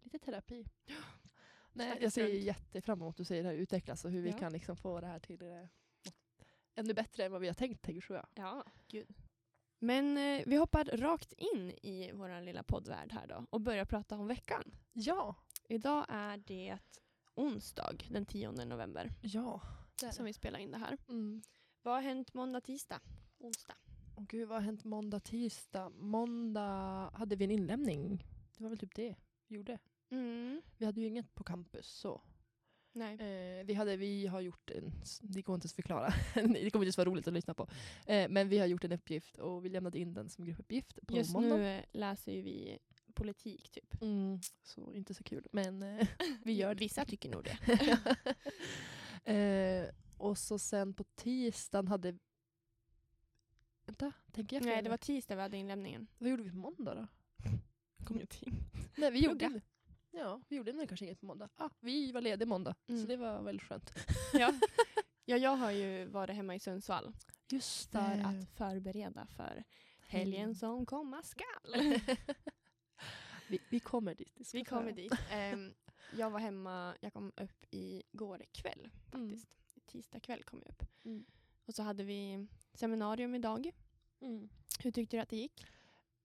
Lite 0.03 0.19
terapi. 0.19 0.67
Nej, 1.73 1.99
jag 2.01 2.13
ser 2.13 2.27
jättefram 2.27 3.01
emot 3.03 3.21
att 3.21 3.27
se 3.27 3.43
det 3.43 3.49
här 3.49 3.55
utvecklas 3.55 4.05
och 4.05 4.11
hur 4.11 4.23
vi 4.23 4.31
Ja. 4.31 4.39
kan 4.39 4.53
liksom 4.53 4.77
få 4.77 5.01
det 5.01 5.07
här 5.07 5.19
till 5.21 5.43
eh, 5.43 5.49
något 5.57 6.15
ännu 6.75 6.95
bättre 6.95 7.25
än 7.25 7.33
vad 7.33 7.41
vi 7.41 7.47
har 7.47 7.55
tänkt, 7.55 7.83
tänker 7.83 8.01
tror 8.07 8.17
jag. 8.19 8.27
Ja, 8.35 8.65
gud. 8.89 9.15
Men 9.79 10.17
eh, 10.19 10.43
vi 10.47 10.57
hoppar 10.57 10.85
rakt 10.85 11.33
in 11.33 11.71
i 11.71 12.11
vår 12.15 12.41
lilla 12.41 12.63
poddvärld 12.63 13.13
här 13.13 13.27
då 13.27 13.47
och 13.51 13.61
börjar 13.61 13.85
prata 13.85 14.17
om 14.17 14.27
veckan. 14.27 14.77
Ja. 14.93 15.37
Idag 15.69 16.07
är 16.09 16.37
det 16.37 16.79
onsdag 17.35 17.97
den 18.11 18.27
10 18.27 18.53
november 18.53 19.13
Ja. 19.23 19.61
Det 20.01 20.07
är 20.07 20.11
som 20.11 20.25
vi 20.25 20.33
spelar 20.33 20.59
in 20.59 20.71
det 20.71 20.79
här. 20.79 20.99
Mm. 21.09 21.43
Vad 21.83 21.95
har 21.95 22.03
hänt 22.03 22.35
måndag, 22.35 22.61
tisdag, 22.61 23.01
onsdag? 23.39 23.75
Åh 24.17 24.25
gud, 24.29 24.49
vad 24.49 24.57
har 24.59 24.63
hänt 24.63 24.85
måndag, 24.85 25.21
tisdag? 25.21 25.91
Måndag 25.91 27.11
hade 27.15 27.37
vi 27.37 27.45
en 27.45 27.51
inlämning. 27.51 28.27
Det 28.57 28.63
var 28.63 28.71
väl 28.71 28.79
typ 28.79 28.95
det 28.95 29.15
vi 29.47 29.57
gjorde. 29.57 29.79
Mm. 30.11 30.63
Vi 30.79 30.87
hade 30.87 31.01
ju 31.01 31.07
inget 31.07 31.35
på 31.35 31.45
campus 31.45 31.87
så. 31.87 32.23
Nej. 32.93 33.15
Eh, 33.15 33.65
vi, 33.65 33.75
hade, 33.75 33.97
vi 33.97 34.27
har 34.27 34.41
gjort 34.41 34.71
en, 34.71 34.93
det 35.21 35.43
går 35.43 35.55
inte 35.55 35.67
att 35.67 35.73
förklara, 35.73 36.13
det 36.35 36.71
kommer 36.71 36.87
inte 36.87 37.01
vara 37.01 37.09
roligt 37.09 37.29
att 37.29 37.35
lyssna 37.35 37.55
på. 37.55 37.69
Eh, 38.07 38.29
men 38.29 38.49
vi 38.49 38.59
har 38.59 38.67
gjort 38.67 38.85
en 38.85 38.93
uppgift 38.93 39.39
och 39.39 39.65
vi 39.65 39.69
lämnade 39.69 39.99
in 39.99 40.15
den 40.15 40.29
som 40.29 40.45
gruppuppgift 40.45 40.99
på 41.07 41.17
Just 41.17 41.33
måndag. 41.33 41.57
nu 41.57 41.69
eh, 41.79 41.85
läser 41.93 42.33
vi 42.33 42.79
politik 43.15 43.71
typ. 43.71 44.03
Mm, 44.03 44.41
så 44.63 44.93
inte 44.95 45.15
så 45.15 45.25
kul, 45.25 45.47
men 45.53 45.83
eh, 45.83 46.09
vi 46.45 46.53
gör 46.53 46.75
det. 46.75 46.81
Vissa 46.85 47.05
tycker 47.05 47.29
nog 47.31 47.45
det. 47.45 47.59
eh, 49.33 49.95
och 50.19 50.39
så 50.39 50.59
sen 50.59 50.95
på 50.95 51.05
tisdagen 51.15 51.89
hade... 51.89 52.19
Vänta, 53.87 54.13
tänker 54.33 54.57
jag 54.57 54.63
fel 54.65 54.73
Nej, 54.75 54.83
det 54.83 54.91
var 54.91 54.97
tisdag 54.97 55.37
vi 55.37 55.43
hade 55.43 55.57
inlämningen. 55.57 56.07
Vad 56.19 56.31
gjorde 56.31 56.43
vi 56.43 56.51
på 56.51 56.57
måndag 56.57 56.95
då? 56.95 57.07
Ingenting. 58.15 58.55
Nej, 58.97 59.11
vi 59.11 59.25
gjorde, 59.25 59.39
Plugga. 59.39 59.61
ja, 60.11 60.41
vi 60.49 60.57
gjorde 60.57 60.73
nog 60.73 60.89
kanske 60.89 61.05
inget 61.07 61.21
på 61.21 61.27
måndag. 61.27 61.49
Ah, 61.57 61.71
vi 61.81 62.13
var 62.13 62.21
lediga 62.21 62.47
måndag, 62.49 62.75
så 62.87 62.93
Mm. 62.93 63.07
det 63.07 63.17
var 63.17 63.43
väldigt 63.43 63.67
skönt. 63.69 63.91
Ja. 64.33 64.55
ja, 65.25 65.37
jag 65.37 65.57
har 65.57 65.71
ju 65.71 66.05
varit 66.07 66.37
hemma 66.37 66.55
i 66.55 66.61
Sundsvall 66.61 67.13
Just 67.49 67.91
för 67.91 67.99
det. 68.17 68.25
att 68.27 68.49
förbereda 68.57 69.27
för 69.27 69.65
helgen 70.09 70.55
som 70.55 70.87
komma 70.87 71.23
skall. 71.23 72.01
Vi, 73.55 73.61
vi 73.69 73.81
kommer 73.81 74.15
dit. 74.15 74.51
Vi 74.55 74.65
kommer 74.65 74.93
dit. 74.93 75.13
Ehm, 75.31 75.75
jag 76.17 76.31
var 76.31 76.41
hemma, 76.41 76.95
jag 77.01 77.13
kom 77.13 77.33
upp 77.37 77.67
igår 77.71 78.45
kväll 78.53 78.91
faktiskt. 79.11 79.49
Tisdag 79.87 80.21
kväll 80.21 80.43
kom 80.43 80.63
jag 80.65 80.71
upp. 80.71 80.83
Mm. 81.05 81.25
Och 81.65 81.75
så 81.75 81.83
hade 81.83 82.05
vi 82.05 82.47
seminarium 82.75 83.35
idag. 83.35 83.71
Mm. 84.21 84.49
Hur 84.81 84.91
tyckte 84.91 85.17
du 85.17 85.21
att 85.21 85.29
det 85.29 85.37
gick? 85.37 85.67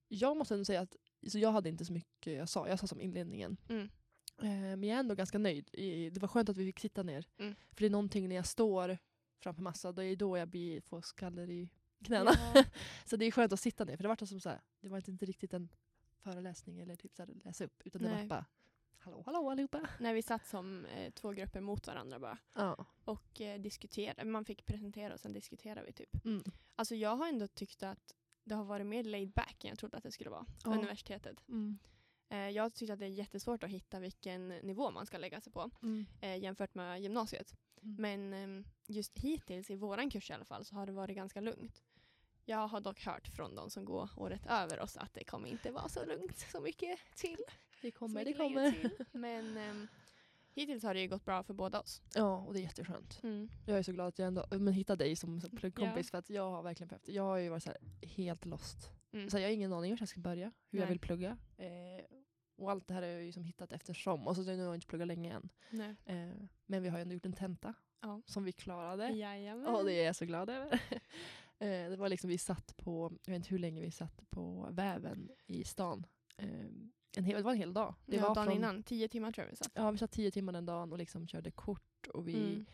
Jag 0.08 0.38
måste 0.38 0.54
ändå 0.54 0.66
säga 0.66 0.82
att 0.82 0.96
så 1.28 1.40
jag 1.40 1.52
hade 1.52 1.70
inte 1.70 1.86
så 1.86 1.94
mycket 1.94 2.34
jag 2.34 2.50
sa. 2.50 2.68
Jag 2.68 2.80
sa 2.80 2.88
som 2.88 3.02
inledningen. 3.02 3.58
Mm. 3.70 3.90
Eh, 4.38 4.78
men 4.78 4.84
jag 4.84 4.96
är 4.96 5.00
ändå 5.00 5.16
ganska 5.16 5.38
nöjd. 5.38 5.70
Det 6.14 6.18
var 6.20 6.28
skönt 6.28 6.50
att 6.50 6.58
vi 6.58 6.66
fick 6.66 6.80
sitta 6.80 7.04
ner. 7.04 7.28
Mm. 7.38 7.56
För 7.72 7.80
det 7.80 7.86
är 7.86 7.90
någonting 7.90 8.30
när 8.30 8.36
jag 8.36 8.48
står 8.48 8.98
framför 9.40 9.62
massa, 9.62 9.92
det 9.92 10.06
är 10.06 10.16
då 10.16 10.38
jag 10.38 10.48
blir, 10.48 10.82
får 10.82 11.02
skaller 11.02 11.50
i 11.50 11.70
knäna. 12.06 12.32
Ja. 12.54 12.64
Så 13.06 13.16
det 13.16 13.26
är 13.26 13.32
skönt 13.32 13.54
att 13.54 13.60
sitta 13.60 13.86
ner. 13.86 13.98
För 13.98 14.04
det 14.04 14.10
var 14.10 14.26
som 14.26 14.40
så 14.40 14.50
här, 14.50 14.62
det 14.82 14.90
var 14.90 15.10
inte 15.10 15.26
riktigt 15.26 15.54
en 15.54 15.70
föreläsning 16.20 16.80
eller 16.80 16.96
typ 16.96 17.16
så 17.16 17.24
här, 17.26 17.34
läsa 17.44 17.66
upp. 17.66 17.82
Utan 17.86 18.02
det 18.02 18.10
Nej. 18.10 18.22
var 18.22 18.30
bara 18.30 18.46
hallå 18.98 19.24
hallå 19.26 19.50
allihopa. 19.50 19.88
När 20.00 20.14
vi 20.14 20.22
satt 20.22 20.48
som 20.48 20.86
eh, 20.86 21.12
två 21.12 21.32
grupper 21.32 21.62
mot 21.62 21.88
varandra 21.88 22.20
bara. 22.20 22.38
Ja. 22.54 22.86
Och 23.04 23.42
eh, 23.42 23.62
diskuterade. 23.62 24.26
Man 24.26 24.46
fick 24.46 24.66
presentera 24.66 25.14
och 25.14 25.20
sen 25.20 25.34
diskuterade 25.34 25.86
vi 25.86 25.94
typ. 25.94 26.26
Mm. 26.26 26.44
Alltså 26.76 26.96
jag 26.96 27.16
har 27.16 27.28
ändå 27.28 27.48
tyckt 27.48 27.84
att 27.84 28.16
det 28.44 28.56
har 28.56 28.64
varit 28.64 28.86
mer 28.86 29.04
laid 29.04 29.32
back 29.32 29.64
än 29.64 29.70
jag 29.70 29.80
trodde 29.80 29.98
att 29.98 30.04
det 30.04 30.12
skulle 30.12 30.30
vara. 30.30 30.46
Ja. 30.64 30.72
Universitetet. 30.74 31.44
Mm. 31.48 31.80
Eh, 32.30 32.38
jag 32.50 32.74
tyckte 32.74 32.94
att 32.94 33.00
det 33.00 33.06
är 33.06 33.10
jättesvårt 33.10 33.64
att 33.64 33.70
hitta 33.70 34.00
vilken 34.00 34.48
nivå 34.48 34.92
man 34.92 35.06
ska 35.06 35.18
lägga 35.18 35.42
sig 35.42 35.54
på 35.54 35.72
Mm. 35.82 36.06
eh, 36.22 36.38
jämfört 36.38 36.76
med 36.76 37.02
gymnasiet. 37.02 37.56
Mm. 37.82 37.96
Men 38.02 38.34
ehm, 38.34 38.66
just 38.88 39.18
hittills 39.20 39.70
i 39.70 39.76
våran 39.76 40.10
kurs 40.10 40.30
i 40.30 40.34
alla 40.34 40.46
fall 40.46 40.66
så 40.66 40.76
har 40.76 40.86
det 40.86 40.92
varit 40.92 41.16
ganska 41.16 41.42
lugnt. 41.42 41.84
Jag 42.50 42.68
har 42.68 42.82
dock 42.82 43.06
hört 43.06 43.28
från 43.28 43.56
de 43.56 43.70
som 43.70 43.86
går 43.86 44.10
året 44.16 44.42
över 44.50 44.80
oss 44.80 44.98
att 44.98 45.14
det 45.14 45.24
kommer 45.24 45.50
inte 45.50 45.72
vara 45.72 45.90
så 45.90 46.06
lugnt 46.06 46.38
så 46.38 46.62
mycket 46.62 47.00
till. 47.16 47.44
Det 47.82 47.92
kommer, 47.92 48.26
det 48.26 48.34
kommer. 48.34 48.72
Till. 48.72 49.06
Men 49.12 49.58
ehm, 49.58 49.88
hittills 50.54 50.84
har 50.84 50.94
det 50.94 51.02
ju 51.02 51.08
gått 51.08 51.26
bra 51.26 51.44
för 51.44 51.54
båda 51.54 51.80
oss. 51.80 52.02
Ja, 52.16 52.38
och 52.38 52.54
det 52.54 52.60
är 52.60 52.62
jätteskönt. 52.62 53.20
Mm. 53.24 53.50
Jag 53.66 53.78
är 53.78 53.84
så 53.84 53.92
glad 53.92 54.08
att 54.08 54.20
jag 54.20 54.28
ändå 54.28 54.46
men, 54.52 54.74
hittade 54.74 55.04
dig 55.04 55.16
som, 55.16 55.42
som 55.42 55.50
pluggkompis 55.58 56.12
för 56.12 56.18
att 56.18 56.30
jag 56.30 56.52
har 56.52 56.64
verkligen 56.64 56.88
behövt 56.88 57.08
Jag 57.08 57.24
har 57.24 57.38
ju 57.38 57.50
varit 57.50 57.64
så 57.64 57.72
helt 58.02 58.46
lost. 58.46 58.90
Mm. 59.12 59.30
Så 59.30 59.38
jag 59.38 59.44
har 59.44 59.54
ingen 59.54 59.74
aning 59.74 59.92
vart 59.92 60.00
jag 60.00 60.10
ska 60.10 60.20
börja, 60.20 60.52
hur 60.70 60.80
jag 60.80 60.86
Nej. 60.86 60.90
vill 60.90 61.00
plugga. 61.00 61.38
Eh, 61.58 62.06
och 62.58 62.72
allt 62.72 62.88
det 62.88 62.94
här 62.94 63.02
har 63.02 63.10
jag 63.10 63.24
ju 63.24 63.32
som 63.32 63.44
hittat 63.44 63.72
eftersom. 63.72 64.28
Och 64.28 64.36
så 64.36 64.42
nu 64.42 64.58
har 64.58 64.66
jag 64.66 64.76
inte 64.76 64.88
pluggat 64.88 65.08
länge 65.08 65.34
än. 65.34 65.50
Eh, 66.06 66.48
men 66.66 66.84
vi 66.84 66.90
har 66.90 66.98
ju 66.98 67.02
ändå 67.02 67.14
gjort 67.14 67.26
en 67.26 67.34
tenta 67.34 67.74
Ja. 68.02 68.22
som 68.26 68.44
vi 68.44 68.52
klarade. 68.52 69.10
Jajamän. 69.10 69.76
Och 69.76 69.86
det 69.86 69.94
är 69.94 70.06
jag 70.06 70.16
så 70.16 70.26
glad 70.26 70.50
över. 70.50 70.82
eh, 71.60 71.90
det 71.90 71.96
var 71.98 72.10
liksom 72.10 72.30
vi 72.30 72.38
satt 72.38 72.78
på, 72.78 73.18
jag 73.26 73.32
vet 73.32 73.36
inte 73.36 73.50
hur 73.50 73.60
länge 73.60 73.82
vi 73.82 73.92
satt 73.92 74.30
på 74.30 74.70
väven 74.72 75.30
i 75.46 75.64
stan. 75.64 76.06
Eh, 76.38 76.66
en 77.18 77.24
hel, 77.24 77.38
det 77.38 77.44
var 77.44 77.52
en 77.52 77.58
hel 77.58 77.74
dag. 77.74 77.96
Det 78.06 78.16
ja, 78.16 78.28
var 78.28 78.36
dagen 78.36 78.46
från, 78.46 78.56
innan, 78.56 78.84
tio 78.84 79.08
timmar 79.08 79.32
tror 79.32 79.46
jag 79.46 79.52
vi 79.52 79.56
satt. 79.56 79.72
Ja, 79.74 79.92
vi 79.92 79.98
satt 79.98 80.12
tio 80.12 80.32
timmar 80.32 80.54
den 80.54 80.66
dagen 80.66 80.92
och 80.92 80.98
liksom 80.98 81.28
körde 81.28 81.52
kort 81.52 82.08
och 82.14 82.28
vi, 82.28 82.36
Mm. 82.36 82.66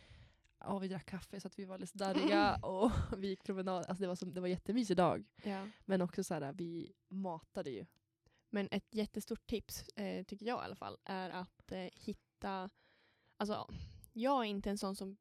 ja, 0.59 0.79
vi 0.79 0.87
drack 0.87 1.05
kaffe 1.05 1.39
så 1.39 1.47
att 1.47 1.59
vi 1.59 1.65
var 1.65 1.77
lite 1.77 1.97
darriga 1.97 2.55
och 2.63 2.91
vi 3.17 3.27
gick 3.27 3.43
promenad. 3.43 3.85
Alltså 3.85 4.01
det, 4.01 4.07
var 4.07 4.15
som, 4.15 4.33
det 4.33 4.41
var 4.41 4.47
en 4.47 4.53
jättemysig 4.53 4.97
dag. 4.97 5.25
Ja. 5.43 5.67
Men 5.85 6.01
också 6.01 6.23
så 6.23 6.33
här, 6.33 6.53
vi 6.53 6.93
matade 7.07 7.69
ju. 7.69 7.85
Men 8.49 8.67
ett 8.71 8.95
jättestort 8.95 9.47
tips, 9.47 9.87
eh, 9.89 10.23
tycker 10.23 10.45
jag 10.45 10.61
i 10.61 10.65
alla 10.65 10.75
fall, 10.75 10.97
är 11.05 11.29
att 11.29 11.71
eh, 11.71 11.89
hitta... 11.93 12.69
Alltså, 13.37 13.67
jag 14.13 14.41
är 14.41 14.49
inte 14.49 14.69
en 14.69 14.77
sån 14.77 14.95
som 14.95 15.17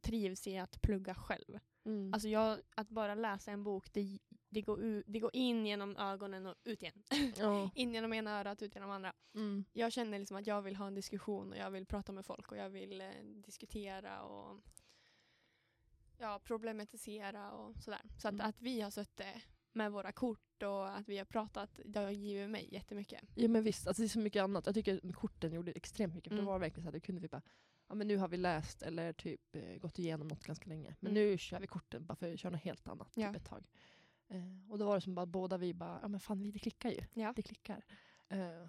trivs 0.00 0.46
i 0.46 0.58
att 0.58 0.82
plugga 0.82 1.14
själv. 1.14 1.58
Mm. 1.84 2.14
Alltså 2.14 2.28
jag, 2.28 2.58
att 2.74 2.88
bara 2.88 3.14
läsa 3.14 3.50
en 3.52 3.64
bok, 3.64 3.92
det, 3.92 4.18
det, 4.48 4.62
går 4.62 4.80
u, 4.82 5.02
det 5.06 5.20
går 5.20 5.30
in 5.32 5.66
genom 5.66 5.96
ögonen 5.96 6.46
och 6.46 6.54
ut 6.64 6.82
igen. 6.82 7.02
ja. 7.36 7.70
in 7.74 7.94
genom 7.94 8.12
ena 8.12 8.40
örat, 8.40 8.62
ut 8.62 8.74
genom 8.74 8.90
andra. 8.90 9.12
mm. 9.34 9.64
Jag 9.72 9.92
känner 9.92 10.18
liksom 10.18 10.36
att 10.36 10.46
jag 10.46 10.62
vill 10.62 10.76
ha 10.76 10.86
en 10.86 10.94
diskussion 10.94 11.52
och 11.52 11.58
jag 11.58 11.70
vill 11.70 11.86
prata 11.86 12.12
med 12.12 12.26
folk 12.26 12.52
och 12.52 12.58
jag 12.58 12.70
vill 12.70 13.00
eh, 13.00 13.06
diskutera 13.24 14.22
och 14.22 14.60
ja, 16.18 16.40
problematisera 16.44 17.52
och 17.52 17.76
sådär. 17.82 18.00
Så 18.18 18.28
att, 18.28 18.34
Mm. 18.34 18.46
att 18.46 18.60
vi 18.60 18.80
har 18.80 18.90
suttit 18.90 19.26
med 19.72 19.92
våra 19.92 20.12
kort 20.12 20.62
och 20.62 20.88
att 20.96 21.08
vi 21.08 21.18
har 21.18 21.24
pratat, 21.24 21.80
det 21.84 22.00
har 22.00 22.10
givit 22.10 22.50
mig 22.50 22.68
jättemycket. 22.72 23.20
Ja 23.34 23.48
men 23.48 23.62
visst, 23.62 23.86
alltså 23.86 24.02
det 24.02 24.06
är 24.06 24.08
så 24.08 24.18
mycket 24.18 24.42
annat. 24.42 24.66
Jag 24.66 24.74
tycker 24.74 25.12
korten 25.12 25.52
gjorde 25.52 25.72
extremt 25.72 26.14
mycket. 26.14 26.30
För 26.30 26.34
Mm. 26.34 26.44
det 26.44 26.50
var 26.52 26.58
verkligen 26.58 26.82
så 26.82 26.86
här, 26.86 26.92
det 26.92 27.00
kunde 27.00 27.20
vi 27.20 27.28
bara, 27.28 27.42
ja 27.90 27.94
men 27.94 28.08
nu 28.08 28.16
har 28.16 28.28
vi 28.28 28.36
läst 28.36 28.82
eller 28.82 29.12
typ 29.12 29.56
eh, 29.56 29.76
gått 29.78 29.98
igenom 29.98 30.28
något 30.28 30.44
ganska 30.44 30.68
länge. 30.68 30.96
Men 31.00 31.12
Mm. 31.12 31.22
nu 31.24 31.38
kör 31.38 31.60
vi 31.60 31.66
korten 31.66 32.06
bara 32.06 32.14
för 32.16 32.32
att 32.32 32.40
köra 32.40 32.52
något 32.52 32.60
helt 32.62 32.88
annat 32.88 33.12
Ja. 33.16 33.32
typ 33.32 33.36
ett 33.42 33.48
tag. 33.48 33.66
Eh, 34.28 34.70
och 34.70 34.78
då 34.78 34.86
var 34.86 34.94
det 34.94 35.00
som 35.00 35.14
bara 35.14 35.26
båda 35.26 35.56
vi 35.58 35.74
bara, 35.74 35.98
ja 36.02 36.08
men 36.08 36.20
fan 36.20 36.50
det 36.50 36.58
klickar 36.58 36.90
ju. 36.90 37.04
Ja. 37.14 37.32
Det 37.36 37.42
klickar. 37.42 37.84
Eh, 38.28 38.66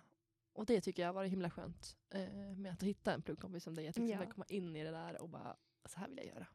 och 0.53 0.65
det 0.65 0.81
tycker 0.81 1.01
jag 1.03 1.09
har 1.09 1.13
varit 1.13 1.31
himla 1.31 1.49
skönt 1.49 1.97
eh, 2.09 2.29
med 2.57 2.71
att 2.73 2.83
hitta 2.83 3.13
en 3.13 3.21
pluggkompis 3.21 3.63
som 3.63 3.75
dig. 3.75 3.85
Jag 3.85 3.95
tyckte 3.95 4.11
Ja. 4.11 4.31
komma 4.31 4.45
in 4.49 4.75
i 4.75 4.83
det 4.83 4.91
där 4.91 5.21
och 5.21 5.29
bara, 5.29 5.57
så 5.85 5.99
här 5.99 6.07
vill 6.07 6.17
jag 6.17 6.27
göra. 6.27 6.47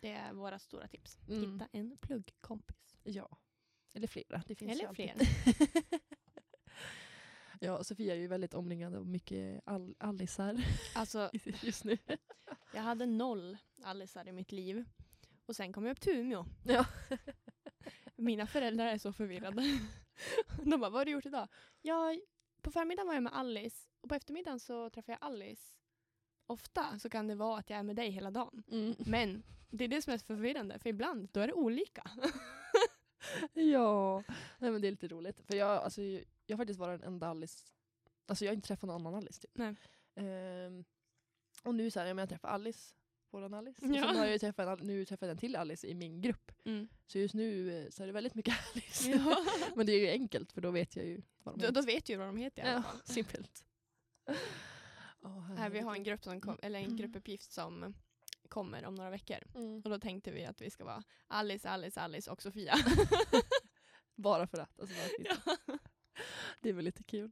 Det 0.00 0.08
är 0.12 0.32
våra 0.32 0.58
stora 0.58 0.88
tips. 0.88 1.18
Mm. 1.28 1.52
Hitta 1.52 1.68
en 1.72 1.96
pluggkompis. 2.00 2.96
Ja. 3.02 3.36
Eller 3.94 4.06
flera, 4.06 4.42
det 4.46 4.54
finns 4.54 4.70
ju 4.72 4.74
Eller 4.74 4.88
alltid. 4.88 5.10
ja, 7.62 7.84
Sofia 7.84 8.14
är 8.14 8.18
ju 8.18 8.26
väldigt 8.26 8.54
omringad 8.54 8.94
av 8.94 9.06
mycket 9.06 9.62
all 9.64 9.94
allisar 9.98 10.64
Alltså, 10.94 11.30
just 11.62 11.84
nu. 11.84 11.98
jag 12.74 12.82
hade 12.82 13.06
noll 13.06 13.58
allisar 13.82 14.28
i 14.28 14.32
mitt 14.32 14.52
liv. 14.52 14.84
Och 15.46 15.56
sen 15.56 15.72
kom 15.72 15.84
jag 15.84 15.92
upp 15.92 16.00
till 16.00 16.16
Umeå. 16.16 16.44
Ja. 16.64 16.86
Mina 18.16 18.46
föräldrar 18.46 18.86
är 18.86 18.98
så 18.98 19.12
förvirrade. 19.12 19.62
De 20.62 20.80
bara, 20.80 20.90
vad 20.90 21.00
har 21.00 21.04
du 21.04 21.10
gjort 21.10 21.26
idag? 21.26 21.48
Ja, 21.82 22.16
på 22.62 22.70
förmiddagen 22.70 23.06
var 23.06 23.14
jag 23.14 23.22
med 23.22 23.36
Alice 23.36 23.88
och 24.00 24.08
på 24.08 24.14
eftermiddagen 24.14 24.60
så 24.60 24.90
träffar 24.90 25.12
jag 25.12 25.22
Alice. 25.22 25.74
Ofta 26.46 26.98
så 26.98 27.10
kan 27.10 27.26
det 27.28 27.34
vara 27.34 27.58
att 27.58 27.70
jag 27.70 27.78
är 27.78 27.82
med 27.82 27.96
dig 27.96 28.10
hela 28.10 28.30
dagen. 28.30 28.62
Mm. 28.70 28.94
Men 28.98 29.42
det 29.70 29.84
är 29.84 29.88
det 29.88 30.02
som 30.02 30.12
är 30.12 30.18
förvirrande, 30.18 30.78
för 30.78 30.90
ibland 30.90 31.28
då 31.32 31.40
är 31.40 31.46
det 31.46 31.52
olika. 31.52 32.10
Ja, 33.52 34.22
Nej, 34.58 34.70
men 34.70 34.80
det 34.80 34.88
är 34.88 34.90
lite 34.90 35.08
roligt. 35.08 35.40
För 35.46 35.54
jag, 35.56 35.68
alltså, 35.70 36.02
jag 36.02 36.24
har 36.48 36.56
faktiskt 36.56 36.80
varit 36.80 37.00
den 37.00 37.08
enda 37.12 37.26
Alice, 37.28 37.64
alltså 38.26 38.44
jag 38.44 38.50
har 38.50 38.54
inte 38.54 38.68
träffat 38.68 38.86
någon 38.88 39.00
annan 39.06 39.14
Alice. 39.14 39.40
Typ. 39.40 39.50
Nej. 39.54 39.74
Ehm, 40.14 40.84
och 41.62 41.74
nu 41.74 41.90
så 41.90 42.00
här, 42.00 42.06
ja, 42.06 42.14
men 42.14 42.22
jag 42.22 42.28
träffar 42.28 42.48
Alice, 42.48 42.94
våran 43.30 43.54
Alice. 43.54 43.86
Och 43.86 43.90
Ja. 43.96 44.02
sen 44.02 44.16
har 44.16 44.26
jag 44.26 44.40
träffat 44.40 44.82
nu 44.82 45.04
träffat 45.04 45.28
en 45.28 45.38
till 45.38 45.56
Alice 45.56 45.86
i 45.86 45.94
min 45.94 46.20
grupp. 46.20 46.52
Mm. 46.64 46.88
Så 47.06 47.18
just 47.18 47.34
nu 47.34 47.78
eh, 47.84 47.90
så 47.90 48.02
är 48.02 48.06
det 48.06 48.12
väldigt 48.12 48.34
mycket 48.34 48.54
Alice. 48.74 49.10
Ja. 49.10 49.36
men 49.76 49.86
det 49.86 49.92
är 49.92 50.00
ju 50.00 50.08
enkelt 50.08 50.52
för 50.52 50.60
då 50.60 50.70
vet 50.70 50.96
jag 50.96 51.04
ju 51.06 51.22
vad 51.42 51.54
de 51.54 51.58
Då, 51.60 51.66
heter. 51.66 51.74
då 51.80 51.86
vet 51.86 52.04
du 52.04 52.16
vad 52.16 52.26
de 52.26 52.36
heter 52.36 52.62
i 52.62 52.66
alla 52.66 52.84
Ja, 53.06 53.12
simpelt. 53.12 53.64
Oh, 55.22 55.40
Här, 55.56 55.70
vi 55.70 55.80
har 55.80 55.94
en 55.94 56.02
grupp 56.04 56.24
som 56.24 56.40
kom, 56.40 56.58
eller 56.62 56.78
en 56.78 56.84
Mm. 56.84 56.96
gruppuppgift 56.96 57.52
som 57.52 57.94
kommer 58.52 58.84
om 58.84 58.94
några 58.94 59.10
veckor. 59.10 59.38
Mm. 59.54 59.82
Och 59.84 59.90
då 59.90 59.98
tänkte 59.98 60.30
vi 60.30 60.44
att 60.44 60.60
vi 60.60 60.70
ska 60.70 60.84
vara 60.84 61.02
Alice, 61.26 61.68
Alice, 61.68 62.00
Alice 62.00 62.30
och 62.30 62.42
Sofia. 62.42 62.74
Bara 64.14 64.46
för 64.46 64.58
att. 64.58 64.80
Alltså, 64.80 64.96
bara 64.96 65.36
för 65.64 65.72
att. 65.72 65.80
Det 66.60 66.68
är 66.68 66.72
väl 66.72 66.84
lite 66.84 67.02
kul. 67.04 67.30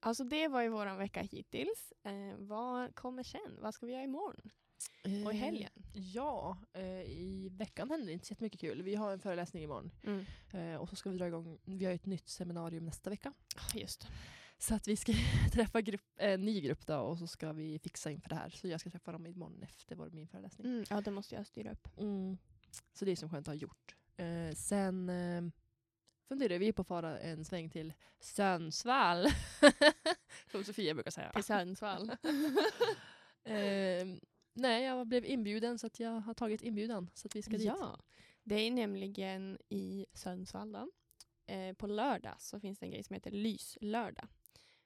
Alltså 0.00 0.24
det 0.24 0.48
var 0.48 0.62
ju 0.62 0.68
våran 0.68 0.98
vecka 0.98 1.22
hittills. 1.22 1.92
Eh, 2.02 2.36
vad 2.38 2.94
kommer 2.94 3.22
sen? 3.22 3.58
Vad 3.60 3.74
ska 3.74 3.86
vi 3.86 3.92
göra 3.92 4.02
imorgon? 4.04 4.50
Och 5.26 5.32
i 5.32 5.36
helgen? 5.36 5.70
Eh, 5.76 6.00
Ja, 6.14 6.56
eh, 6.72 7.02
i 7.02 7.48
veckan 7.52 7.90
händer 7.90 8.06
det 8.06 8.12
inte 8.12 8.26
så 8.26 8.34
mycket 8.38 8.60
kul. 8.60 8.82
Vi 8.82 8.94
har 8.94 9.12
en 9.12 9.20
föreläsning 9.20 9.62
imorgon. 9.62 9.90
Mm. 10.04 10.26
Eh, 10.52 10.80
och 10.80 10.88
så 10.88 10.96
ska 10.96 11.10
vi 11.10 11.18
dra 11.18 11.26
igång, 11.26 11.58
vi 11.64 11.84
har 11.84 11.92
ett 11.92 12.06
nytt 12.06 12.28
seminarium 12.28 12.84
nästa 12.84 13.10
vecka. 13.10 13.32
Ah, 13.56 13.78
Just. 13.78 14.08
Så 14.60 14.74
att 14.74 14.88
vi 14.88 14.96
ska 14.96 15.12
träffa 15.52 15.80
grupp, 15.80 16.02
en 16.16 16.44
ny 16.44 16.60
grupp 16.60 16.86
då 16.86 16.98
och 16.98 17.18
så 17.18 17.26
ska 17.26 17.52
vi 17.52 17.78
fixa 17.78 18.10
inför 18.10 18.28
det 18.28 18.34
här. 18.34 18.50
Så 18.50 18.68
jag 18.68 18.80
ska 18.80 18.90
träffa 18.90 19.12
dem 19.12 19.26
imorgon 19.26 19.62
efter 19.62 19.96
vår, 19.96 20.10
min 20.10 20.28
föreläsning. 20.28 20.66
Mm. 20.66 20.84
Ja, 20.90 21.00
det 21.00 21.10
måste 21.10 21.34
jag 21.34 21.46
styra 21.46 21.72
upp. 21.72 21.88
Mm. 21.98 22.38
Så 22.92 23.04
det 23.04 23.10
är 23.10 23.16
som 23.16 23.30
skönt 23.30 23.48
att 23.48 23.54
ha 23.54 23.60
gjort. 23.60 23.96
Eh, 24.16 24.54
sen 24.54 25.08
eh, 25.08 25.42
funderar 26.28 26.58
vi 26.58 26.72
på 26.72 26.82
att 26.82 26.88
fara 26.88 27.18
en 27.18 27.44
sväng 27.44 27.70
till 27.70 27.92
Sundsvall. 28.18 29.26
Som 30.52 30.64
Sofia 30.64 30.94
brukar 30.94 31.10
säga. 31.10 31.32
Till 31.32 31.44
Sundsvall. 31.44 32.12
Eh, 33.44 34.06
nej, 34.52 34.84
jag 34.84 35.06
blev 35.06 35.24
inbjuden 35.24 35.78
så 35.78 35.86
att 35.86 36.00
jag 36.00 36.10
har 36.20 36.34
tagit 36.34 36.62
inbjudan. 36.62 37.10
Så 37.14 37.26
att 37.26 37.36
vi 37.36 37.42
ska 37.42 37.52
dit. 37.52 37.62
ja, 37.62 37.98
det 38.42 38.54
är 38.54 38.70
nämligen 38.70 39.58
i 39.68 40.06
Sundsvall 40.12 40.72
då. 40.72 40.90
Eh, 41.46 41.72
på 41.72 41.86
lördag 41.86 42.34
så 42.38 42.60
finns 42.60 42.78
det 42.78 42.86
en 42.86 42.90
grej 42.90 43.02
som 43.02 43.14
heter 43.14 43.30
Lyslördag. 43.30 44.28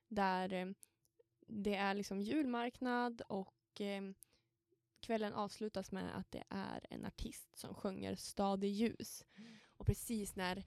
Där 0.08 0.52
eh, 0.52 0.66
det 1.46 1.74
är 1.74 1.94
liksom 1.94 2.20
julmarknad 2.20 3.22
och 3.28 3.80
eh, 3.80 4.02
kvällen 5.00 5.32
avslutas 5.32 5.92
med 5.92 6.16
att 6.18 6.30
det 6.32 6.44
är 6.48 6.86
en 6.90 7.04
artist 7.04 7.58
som 7.58 7.74
sjunger 7.74 8.14
Stad 8.14 8.64
i 8.64 8.66
ljus. 8.66 9.24
Och 9.76 9.86
precis 9.86 10.36
när 10.36 10.64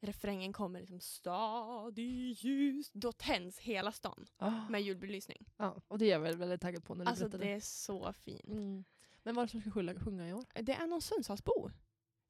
refrängen 0.00 0.52
kommer 0.52 0.80
liksom 0.80 1.00
Stad 1.00 1.98
i 1.98 2.36
ljus, 2.38 2.90
då 2.92 3.12
tänds 3.12 3.58
hela 3.58 3.92
stan 3.92 4.26
Ah, 4.36 4.68
med 4.68 4.82
julbelysning. 4.82 5.46
ja, 5.56 5.82
och 5.88 5.98
det 5.98 6.04
är 6.04 6.10
jag 6.10 6.20
väl 6.20 6.36
väldigt 6.36 6.60
taggad 6.60 6.84
på 6.84 6.94
när 6.94 7.04
du 7.04 7.08
Alltså 7.10 7.28
det 7.28 7.52
är 7.52 7.60
så 7.60 8.12
fint. 8.12 8.44
Mm. 8.48 8.84
Men 9.22 9.34
vad 9.34 9.42
är 9.42 9.46
det 9.46 9.50
som 9.50 9.60
ska 9.60 9.70
sjunga, 9.70 10.28
i 10.28 10.32
år? 10.32 10.44
Det 10.54 10.72
är 10.72 10.86
någon 10.86 11.02
Sundsvallsbo. 11.02 11.70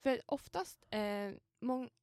För 0.03 0.21
oftast, 0.27 0.85
eh, 0.91 0.99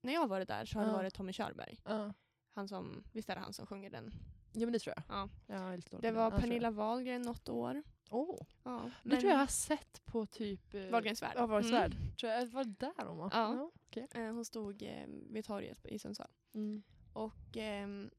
när 0.02 0.14
jag 0.14 0.20
har 0.20 0.28
varit 0.28 0.48
där 0.48 0.66
så 0.66 0.78
har 0.80 0.86
det 0.86 0.92
Ja. 0.92 0.98
varit 0.98 1.14
Tommy 1.14 1.34
Körberg. 1.34 1.80
Ja, 1.86 2.14
Han 2.54 2.68
som, 2.68 3.04
visst 3.12 3.30
är 3.30 3.36
det 3.36 3.42
han 3.42 3.54
som 3.54 3.66
sjunger 3.66 3.90
den? 3.90 4.14
ja 4.56 4.60
men 4.66 4.72
det 4.74 4.80
tror 4.80 4.94
jag. 4.96 5.04
Ja. 5.18 5.30
Jag 5.48 5.80
Det 5.80 5.90
på 5.90 6.12
var 6.12 6.32
Ja. 6.32 6.40
Pernilla 6.40 6.72
Wahlgren 6.72 7.22
något 7.22 7.50
år. 7.50 7.84
Åh, 8.10 8.42
Ja, 8.64 8.92
det 9.04 9.10
tror 9.10 9.24
jag 9.24 9.34
jag 9.34 9.38
har 9.40 9.48
sett 9.48 10.06
på 10.06 10.26
typ... 10.26 10.74
eh, 10.74 10.90
Wahlgrens 10.90 11.22
värld. 11.22 11.34
Ja, 11.36 11.46
Wahlgrens 11.46 11.72
Mm. 11.74 11.82
värld. 11.82 12.18
Tror 12.20 12.32
jag 12.32 12.46
var 12.48 12.64
där 12.64 13.06
hon 13.06 13.18
var. 13.18 13.30
Ja. 13.34 13.72
okej. 13.88 14.08
Eh, 14.16 14.24
hon 14.34 14.46
stod 14.46 14.84
eh, 14.84 15.06
vid 15.08 15.46
torget 15.46 15.86
i 15.86 16.00
Sundsvall. 16.00 16.32
Mm. 16.54 16.84
Och 17.14 17.58
ehm, 17.58 18.10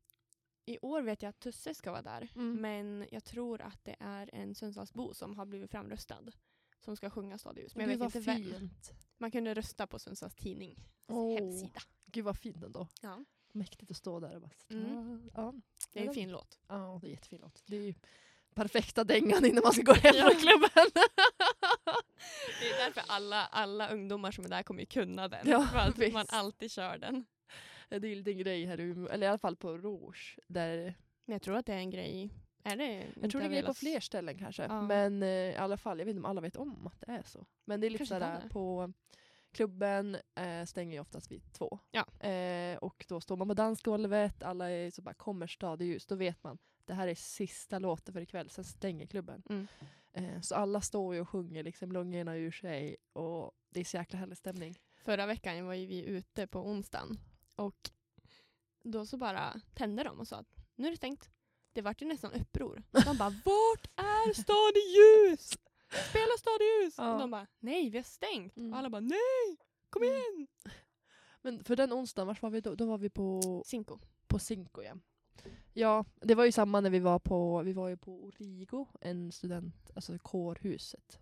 i 0.66 0.78
år 0.82 1.02
vet 1.02 1.22
jag 1.22 1.30
att 1.30 1.40
Tusse 1.40 1.74
ska 1.74 1.90
vara 1.90 2.02
där. 2.02 2.28
Mm. 2.34 2.54
Men 2.60 3.06
jag 3.10 3.24
tror 3.24 3.60
att 3.60 3.84
det 3.84 3.96
är 4.00 4.30
en 4.32 4.54
Sundsvallsbo 4.54 5.14
som 5.14 5.36
har 5.36 5.46
blivit 5.46 5.70
framröstad. 5.70 6.22
Som 6.80 6.96
ska 6.96 7.10
sjunga 7.10 7.38
Stad 7.38 7.58
i 7.58 7.60
ljus. 7.62 7.74
Men 7.76 7.88
Gud 7.88 8.00
jag 8.00 8.04
vet 8.06 8.14
inte 8.14 8.30
vem. 8.32 8.42
fint. 8.42 8.92
Man 9.18 9.30
kunde 9.30 9.54
rösta 9.54 9.86
på 9.86 9.98
Sundsvalls 9.98 10.34
tidning. 10.34 10.78
Åh. 11.06 11.34
Hemsida. 11.34 11.80
Gud 12.06 12.24
vad 12.24 12.38
fint 12.38 12.64
ändå. 12.64 12.88
Ja. 13.02 13.24
Mäktigt 13.54 13.90
att 13.90 13.96
stå 13.96 14.20
där 14.20 14.34
och 14.34 14.40
bara... 14.40 14.50
Mm. 14.70 15.30
Ja, 15.34 15.54
Det 15.92 16.02
är 16.04 16.08
en 16.08 16.14
fin 16.14 16.30
låt. 16.30 16.58
ja, 16.68 16.98
det 17.02 17.06
är 17.08 17.10
jättefin 17.10 17.38
låt. 17.42 17.62
Det 17.66 17.76
är 17.76 17.80
ju 17.80 17.94
perfekta 18.54 19.04
dängan 19.04 19.44
innan 19.44 19.62
man 19.64 19.72
ska 19.72 19.82
gå 19.82 19.92
hem 19.92 20.14
från 20.14 20.40
klubben. 20.40 20.70
Det 22.60 22.70
är 22.70 22.84
därför 22.84 23.02
alla, 23.08 23.46
alla 23.46 23.88
ungdomar 23.90 24.30
som 24.30 24.44
är 24.44 24.48
där 24.48 24.62
kommer 24.62 24.80
ju 24.80 24.86
kunna 24.86 25.28
den. 25.28 25.48
Ja, 25.48 25.66
för 25.66 25.78
att 25.78 26.12
man 26.12 26.26
alltid 26.28 26.70
kör 26.70 26.98
den. 26.98 27.24
det 27.88 27.96
är 27.96 28.04
ju 28.04 28.32
en 28.32 28.38
grej 28.38 28.64
här 28.64 28.80
i 28.80 28.90
eller 29.10 29.26
i 29.26 29.28
alla 29.28 29.38
fall 29.38 29.56
på 29.56 29.78
Rouge. 29.78 30.38
Där, 30.46 30.94
Men 31.24 31.32
jag 31.32 31.42
tror 31.42 31.56
att 31.56 31.66
det 31.66 31.72
är 31.72 31.78
en 31.78 31.90
grej. 31.90 32.30
Är 32.64 32.76
det 32.76 33.06
jag 33.20 33.30
tror 33.30 33.40
det 33.40 33.44
är 33.44 33.48
en 33.48 33.52
grej 33.52 33.62
på 33.62 33.74
fler 33.74 34.00
ställen 34.00 34.38
kanske. 34.38 34.62
Ja. 34.62 34.82
Men 34.82 35.22
eh, 35.22 35.28
i 35.28 35.56
alla 35.56 35.76
fall, 35.76 35.98
jag 35.98 36.06
vet 36.06 36.12
inte 36.12 36.20
om 36.20 36.30
alla 36.30 36.40
vet 36.40 36.56
om 36.56 36.86
att 36.86 37.00
det 37.00 37.12
är 37.12 37.22
så. 37.22 37.46
Men 37.64 37.80
det 37.80 37.86
är 37.86 37.90
lite 37.90 38.06
sådär 38.06 38.48
på 38.50 38.92
klubben 39.54 40.16
eh, 40.34 40.64
stänger 40.64 40.92
ju 40.92 41.00
oftast 41.00 41.30
vid 41.30 41.52
två. 41.52 41.78
Ja. 41.90 42.28
Eh, 42.28 42.76
och 42.76 43.04
då 43.08 43.20
står 43.20 43.36
man 43.36 43.48
på 43.48 43.54
dansgolvet, 43.54 44.42
alla 44.42 44.70
är 44.70 44.90
så 44.90 45.02
bara 45.02 45.14
kommer 45.14 45.82
ljus. 45.82 46.06
Då 46.06 46.14
vet 46.14 46.44
man, 46.44 46.58
det 46.84 46.94
här 46.94 47.08
är 47.08 47.14
sista 47.14 47.78
låten 47.78 48.14
för 48.14 48.20
ikväll, 48.20 48.50
sen 48.50 48.64
stänger 48.64 49.06
klubben. 49.06 49.42
Mm. 49.48 49.66
Eh, 50.12 50.40
så 50.40 50.54
alla 50.54 50.80
står 50.80 51.14
ju 51.14 51.20
och 51.20 51.28
sjunger 51.28 51.62
liksom 51.62 51.92
lungorna 51.92 52.36
ur 52.36 52.50
sig 52.50 52.96
och 53.12 53.52
det 53.70 53.80
är 53.80 53.84
så 53.84 53.96
jäkla 53.96 54.18
härlig 54.18 54.38
stämning. 54.38 54.78
Förra 55.04 55.26
veckan 55.26 55.66
var 55.66 55.74
ju 55.74 55.86
vi 55.86 56.04
ute 56.04 56.46
på 56.46 56.60
onsdagen. 56.60 57.18
Och 57.56 57.90
då 58.82 59.06
så 59.06 59.16
bara 59.16 59.60
tände 59.74 60.04
de 60.04 60.20
och 60.20 60.28
sa 60.28 60.36
att 60.36 60.54
nu 60.76 60.86
är 60.86 60.90
det 60.90 60.96
stängt. 60.96 61.30
Det 61.72 61.82
vart 61.82 62.02
ju 62.02 62.06
nästan 62.06 62.32
uppror. 62.32 62.82
De 62.90 63.16
bara 63.16 63.30
vart 63.44 63.86
är 63.96 64.32
Stad 64.32 64.74
ljus? 64.94 65.58
Spela 65.88 66.36
Stad 66.38 66.60
i 66.60 66.84
ljus! 66.84 66.94
Ja. 66.98 67.12
Och 67.12 67.18
de 67.20 67.30
bara 67.30 67.46
nej 67.60 67.90
vi 67.90 67.98
har 67.98 68.02
stängt. 68.04 68.56
Mm. 68.56 68.72
Och 68.72 68.78
alla 68.78 68.90
bara 68.90 69.00
nej! 69.00 69.56
Kom 69.90 70.02
Mm. 70.02 70.14
igen! 70.14 70.46
Men 71.42 71.64
för 71.64 71.76
den 71.76 71.92
onsdagen, 71.92 72.26
vart 72.26 72.42
var 72.42 72.50
vi 72.50 72.60
då? 72.60 72.74
Då 72.74 72.86
var 72.86 72.98
vi 72.98 73.10
på, 73.10 73.62
Cinco. 73.66 73.98
på 74.26 74.38
Cinco 74.38 74.82
ja. 74.82 74.94
Ja, 75.72 76.04
det 76.14 76.34
var 76.34 76.44
ju 76.44 76.52
samma 76.52 76.80
när 76.80 76.90
vi 76.90 76.98
var 76.98 77.18
på, 77.18 77.62
vi 77.62 77.72
var 77.72 77.88
ju 77.88 77.96
på 77.96 78.24
Origo, 78.24 78.86
en 79.00 79.32
student, 79.32 79.90
alltså 79.94 80.18
kårhuset. 80.18 81.20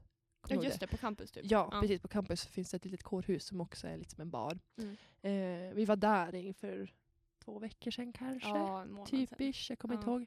Ja 0.49 0.63
just 0.65 0.81
det, 0.81 0.87
på 0.87 0.97
campus 0.97 1.31
typ. 1.33 1.51
Ja, 1.51 1.79
precis. 1.81 2.01
På 2.03 2.09
campus 2.09 2.47
finns 2.47 2.71
det 2.71 2.77
ett 2.77 2.85
litet 2.85 3.03
kårhus 3.03 3.45
som 3.47 3.61
också 3.61 3.87
är 3.89 3.97
lite 3.97 4.11
som 4.15 4.21
en 4.23 4.31
bar. 4.31 4.59
Mm. 4.77 4.97
Eh, 5.23 5.75
vi 5.75 5.85
var 5.85 5.97
där 5.97 6.35
inför 6.35 6.95
två 7.45 7.59
veckor 7.59 7.91
sedan 7.91 8.13
kanske. 8.13 8.49
Ja, 8.49 8.83
en 8.83 8.93
månad 8.93 9.09
sedan. 9.09 9.27
Typisch, 9.27 9.67
jag 9.71 9.79
kommer 9.79 9.95
Ja. 9.95 9.99
inte 10.01 10.11
ihåg. 10.11 10.27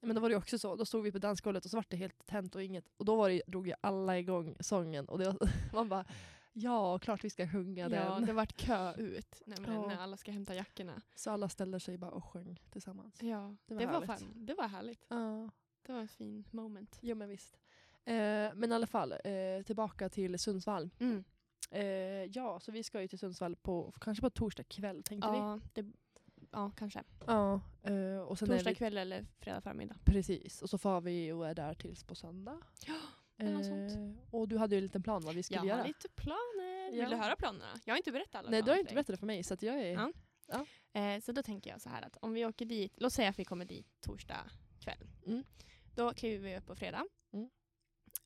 Men 0.00 0.14
då 0.16 0.20
var 0.22 0.30
det 0.30 0.36
också 0.36 0.58
så, 0.58 0.76
då 0.76 0.84
stod 0.84 1.02
vi 1.04 1.12
på 1.12 1.18
dansgolvet 1.18 1.64
och 1.64 1.70
så 1.70 1.76
var 1.76 1.84
det 1.88 1.96
helt 1.96 2.26
tänt 2.26 2.54
och 2.54 2.62
inget. 2.62 2.84
Och 2.96 3.04
då 3.04 3.16
var 3.16 3.28
det, 3.30 3.42
drog 3.46 3.66
ju 3.68 3.74
alla 3.80 4.18
igång 4.18 4.56
sången 4.60 5.08
och 5.08 5.18
det 5.18 5.24
var, 5.24 5.50
man 5.74 5.88
bara 5.88 6.04
ja, 6.52 6.98
klart 6.98 7.24
vi 7.24 7.30
ska 7.30 7.48
sjunga 7.48 7.82
Ja, 7.82 7.88
den. 7.88 8.26
det 8.26 8.32
vart 8.32 8.56
kö 8.56 8.94
ut 8.98 9.42
nämligen, 9.46 9.74
Ja. 9.74 9.86
när 9.88 9.96
alla 9.98 10.16
ska 10.16 10.30
hämta 10.32 10.54
jackorna. 10.54 11.02
Så 11.14 11.30
alla 11.30 11.48
ställde 11.48 11.80
sig 11.80 11.98
bara 11.98 12.10
och 12.10 12.24
sjöng 12.24 12.60
tillsammans. 12.70 13.22
Ja, 13.22 13.56
Det 13.66 13.74
det 13.74 13.86
var 13.86 13.92
var, 13.92 14.06
härligt. 14.06 14.20
fan, 14.20 14.46
det 14.46 14.54
var 14.54 14.68
härligt. 14.68 15.06
Ja, 15.08 15.50
Det 15.82 15.92
var 15.92 16.00
en 16.00 16.08
fin 16.08 16.44
moment. 16.50 16.98
jo 17.00 17.14
men 17.16 17.28
visst. 17.28 17.58
Eh, 18.04 18.14
men 18.54 18.72
i 18.72 18.74
alla 18.74 18.86
fall, 18.86 19.12
eh, 19.12 19.62
tillbaka 19.66 20.08
till 20.08 20.38
Sundsvall. 20.38 20.90
Mm. 20.98 21.24
Eh, 21.70 21.82
ja, 22.24 22.60
så 22.60 22.72
vi 22.72 22.82
ska 22.82 23.00
ju 23.02 23.08
till 23.08 23.18
Sundsvall 23.18 23.56
på, 23.56 23.92
kanske 24.00 24.20
på 24.22 24.30
torsdag 24.30 24.62
kväll 24.64 25.02
tänkte 25.02 25.30
vi. 25.30 25.36
Ja, 25.36 25.60
det, 25.72 25.86
ja, 26.50 26.70
kanske. 26.76 27.02
Ja, 27.26 27.60
eh, 27.82 28.18
och 28.18 28.38
sen 28.38 28.48
Torsdag 28.48 28.70
vi, 28.70 28.76
kväll 28.76 28.96
eller 28.96 29.26
fredag 29.38 29.60
förmiddag. 29.60 29.96
Precis, 30.04 30.62
och 30.62 30.70
så 30.70 30.78
får 30.78 31.00
vi 31.00 31.32
och 31.32 31.48
är 31.48 31.54
där 31.54 31.74
tills 31.74 32.04
på 32.04 32.14
söndag. 32.14 32.58
Ja, 32.86 33.00
eller 33.38 33.52
något 33.52 33.66
sånt. 33.66 33.90
Eh, 33.90 34.34
och 34.34 34.48
du 34.48 34.58
hade 34.58 34.74
ju 34.74 34.78
en 34.78 34.84
liten 34.84 35.02
plan 35.02 35.22
vad 35.24 35.34
vi 35.34 35.42
skulle 35.42 35.58
Jag 35.58 35.66
göra. 35.66 35.78
har 35.78 35.86
lite 35.86 36.08
planer. 36.08 36.90
Ja. 36.92 37.00
Vill 37.00 37.10
du 37.10 37.16
höra 37.16 37.36
planerna? 37.36 37.80
Jag 37.84 37.92
har 37.92 37.96
inte 37.96 38.12
berättat 38.12 38.34
alla 38.34 38.50
Nej, 38.50 38.62
du 38.62 38.70
har 38.70 38.78
inte 38.78 38.94
berättat 38.94 39.12
det 39.12 39.16
för 39.16 39.26
mig 39.26 39.42
så 39.42 39.54
att 39.54 39.62
jag 39.62 39.80
är... 39.80 40.12
Ja. 40.48 40.66
Eh, 40.92 41.20
så 41.20 41.32
då 41.32 41.42
tänker 41.42 41.70
jag 41.70 41.80
så 41.80 41.88
här 41.88 42.02
att 42.02 42.16
om 42.16 42.32
vi 42.32 42.46
åker 42.46 42.64
dit, 42.64 42.92
låt 42.96 43.12
säga 43.12 43.28
att 43.28 43.38
vi 43.38 43.44
kommer 43.44 43.64
dit 43.64 44.00
torsdag 44.00 44.50
kväll. 44.80 45.06
Mm. 45.26 45.44
Då 45.94 46.12
kliver 46.12 46.48
vi 46.48 46.56
upp 46.56 46.66
på 46.66 46.74
fredag. 46.74 47.06
Mm. 47.32 47.50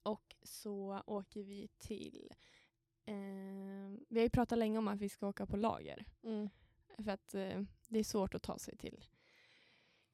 Och 0.02 0.36
så 0.42 1.02
åker 1.06 1.42
vi 1.42 1.68
till, 1.78 2.32
eh, 3.06 3.14
vi 4.08 4.18
har 4.18 4.22
ju 4.22 4.30
pratat 4.30 4.58
länge 4.58 4.78
om 4.78 4.88
att 4.88 5.00
vi 5.00 5.08
ska 5.08 5.28
åka 5.28 5.46
på 5.46 5.56
lager. 5.56 6.04
Mm. 6.22 6.48
För 7.04 7.10
att 7.10 7.34
eh, 7.34 7.62
det 7.94 8.00
är 8.00 8.04
svårt 8.04 8.34
att 8.34 8.42
ta 8.42 8.58
sig 8.58 8.76
till 8.76 9.04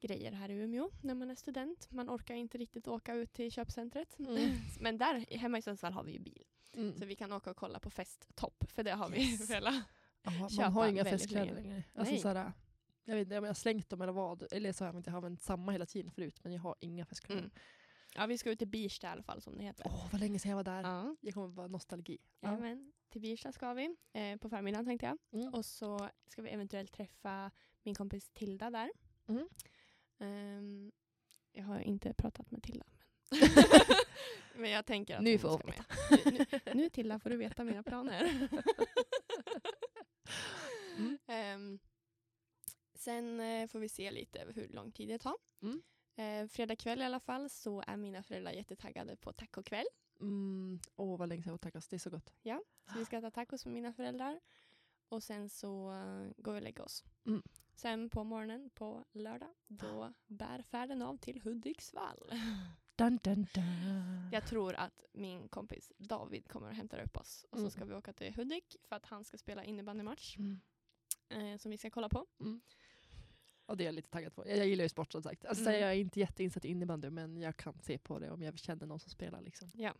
grejer 0.01 0.31
här 0.31 0.49
i 0.49 0.53
Umeå 0.53 0.91
när 1.01 1.15
man 1.15 1.29
är 1.29 1.35
student. 1.35 1.91
Man 1.91 2.09
orkar 2.09 2.35
inte 2.35 2.57
riktigt 2.57 2.87
åka 2.87 3.13
ut 3.13 3.33
till 3.33 3.51
köpcentret. 3.51 4.19
Mm. 4.19 4.51
Men 4.79 4.97
där 4.97 5.37
hemma 5.37 5.57
i 5.57 5.61
Sundsvall 5.61 5.93
har 5.93 6.03
vi 6.03 6.11
ju 6.11 6.19
bil. 6.19 6.43
Mm. 6.73 6.97
Så 6.97 7.05
vi 7.05 7.15
kan 7.15 7.31
åka 7.31 7.51
och 7.51 7.57
kolla 7.57 7.79
på 7.79 7.89
Festtopp. 7.89 8.63
För 8.71 8.83
det 8.83 8.91
har 8.91 9.09
vi 9.09 9.31
Yes. 9.31 9.49
velat. 9.49 9.83
Ja, 10.23 10.49
man 10.57 10.73
har 10.73 10.87
inga 10.87 11.05
festkläder 11.05 11.53
längre. 11.53 11.83
Alltså, 11.95 12.13
Nej. 12.13 12.21
såhär, 12.21 12.53
jag 13.03 13.15
vet 13.15 13.25
inte 13.25 13.37
om 13.37 13.43
jag 13.43 13.49
har 13.49 13.53
slängt 13.53 13.89
dem 13.89 14.01
eller 14.01 14.13
vad. 14.13 14.53
Eller 14.53 14.71
så 14.73 14.83
har 14.83 14.89
jag 14.93 14.99
inte 14.99 15.11
använt 15.11 15.41
samma 15.41 15.71
hela 15.71 15.85
tiden 15.85 16.11
förut. 16.11 16.39
Men 16.43 16.53
jag 16.53 16.61
har 16.61 16.75
inga 16.79 17.05
festkläder. 17.05 17.41
Mm. 17.41 17.51
Ja, 18.15 18.25
vi 18.25 18.37
ska 18.37 18.51
ut 18.51 18.59
till 18.59 18.67
Birsta 18.67 19.07
i 19.07 19.09
alla 19.09 19.23
fall 19.23 19.41
som 19.41 19.57
det 19.57 19.63
heter. 19.63 19.85
Åh, 19.87 20.07
vad 20.11 20.21
länge 20.21 20.39
sedan 20.39 20.49
jag 20.49 20.55
var 20.55 20.63
där. 20.63 20.83
Ja. 20.83 21.15
Jag 21.21 21.33
kommer 21.33 21.47
vara 21.47 21.67
nostalgi. 21.67 22.17
Ja. 22.39 22.47
Jajamän, 22.49 22.91
till 23.09 23.21
Birsta 23.21 23.51
ska 23.51 23.73
vi 23.73 23.95
eh, 24.13 24.37
på 24.37 24.49
förmiddagen 24.49 24.85
tänkte 24.85 25.05
jag. 25.05 25.41
Mm. 25.41 25.53
Och 25.53 25.65
så 25.65 26.09
ska 26.27 26.41
vi 26.41 26.49
eventuellt 26.49 26.91
träffa 26.93 27.51
min 27.83 27.95
kompis 27.95 28.29
Tilda 28.29 28.69
där. 28.69 28.91
Mm. 29.27 29.49
Ehm, 30.19 30.91
jag 31.51 31.63
har 31.63 31.79
inte 31.79 32.13
pratat 32.13 32.51
med 32.51 32.63
Tilda. 32.63 32.85
Men, 33.31 33.49
men 34.61 34.69
jag 34.69 34.85
tänker 34.85 35.15
att 35.17 35.23
Nu 35.23 35.37
får 35.37 35.49
hon 35.49 35.61
med. 35.65 35.83
Nu, 36.25 36.45
nu, 36.65 36.73
nu 36.73 36.89
Tilda 36.89 37.19
får 37.19 37.29
du 37.29 37.37
veta 37.37 37.63
mina 37.63 37.83
planer. 37.83 38.49
Mm. 40.97 41.17
Ehm, 41.27 41.79
sen 42.95 43.39
eh, 43.39 43.67
får 43.67 43.79
vi 43.79 43.89
se 43.89 44.11
lite 44.11 44.45
hur 44.55 44.67
lång 44.67 44.91
tid 44.91 45.09
det 45.09 45.19
tar. 45.19 45.35
Mm. 45.61 45.81
Eh, 46.15 46.47
fredag 46.49 46.75
kväll 46.75 47.01
i 47.01 47.05
alla 47.05 47.19
fall 47.19 47.49
så 47.49 47.83
är 47.87 47.97
mina 47.97 48.23
föräldrar 48.23 48.51
jättetaggade 48.51 49.15
på 49.15 49.33
tacokväll. 49.33 49.85
Mm. 50.19 50.79
Åh, 50.95 51.17
vad 51.19 51.29
länge 51.29 51.43
sedan 51.43 51.49
jag 51.49 51.55
åt 51.55 51.61
tacos. 51.61 51.87
Det 51.87 51.95
är 51.95 51.99
så 51.99 52.09
gott. 52.09 52.33
Så 52.93 52.99
vi 52.99 53.05
ska 53.05 53.17
äta 53.17 53.31
tacos 53.31 53.65
med 53.65 53.73
mina 53.73 53.93
föräldrar. 53.93 54.39
och 55.09 55.23
sen 55.23 55.49
så 55.49 55.91
eh, 55.91 56.31
går 56.37 56.53
vi 56.53 56.59
och 56.59 56.63
lägger 56.63 56.81
oss. 56.83 57.03
Mm. 57.25 57.41
Sen 57.81 58.09
på 58.09 58.23
morgonen 58.23 58.69
på 58.73 59.05
lördag, 59.11 59.49
då 59.67 60.13
bär 60.27 60.61
färden 60.61 61.01
av 61.01 61.17
till 61.17 61.41
Hudiksvall. 61.41 62.31
Dun, 62.95 63.19
dun, 63.23 63.47
dun. 63.53 64.29
Jag 64.31 64.47
tror 64.47 64.73
att 64.75 65.01
min 65.13 65.47
kompis 65.47 65.91
David 65.97 66.47
kommer 66.47 66.67
och 66.67 66.73
hämtar 66.75 66.99
upp 67.03 67.17
oss. 67.17 67.45
Och 67.49 67.57
så 67.57 67.61
Mm. 67.61 67.71
ska 67.71 67.85
vi 67.85 67.93
åka 67.93 68.13
till 68.13 68.33
Hudik 68.35 68.75
för 68.83 68.95
att 68.95 69.05
han 69.05 69.23
ska 69.23 69.37
spela 69.37 69.63
innebandymatch 69.63 70.37
Mm. 70.37 70.59
eh, 71.29 71.57
som 71.57 71.71
vi 71.71 71.77
ska 71.77 71.89
kolla 71.89 72.09
på. 72.09 72.27
Och 73.65 73.77
det 73.77 73.83
är 73.83 73.85
jag 73.85 73.95
lite 73.95 74.09
taggad 74.09 74.35
på. 74.35 74.47
Jag, 74.47 74.57
jag 74.57 74.67
gillar 74.67 74.83
ju 74.85 74.89
sport 74.89 75.11
som 75.11 75.23
sagt. 75.23 75.45
Alltså, 75.45 75.63
Mm. 75.69 75.81
Jag 75.81 75.89
är 75.91 75.95
inte 75.95 76.19
jätteinsatt 76.19 76.65
i 76.65 76.67
innebandy 76.67 77.09
men 77.09 77.37
jag 77.37 77.57
kan 77.57 77.79
se 77.81 77.97
på 77.97 78.19
det 78.19 78.31
om 78.31 78.41
jag 78.41 78.59
känner 78.59 78.85
någon 78.85 78.99
som 78.99 79.09
spelar. 79.11 79.41
Liksom. 79.41 79.71
Ja. 79.73 79.93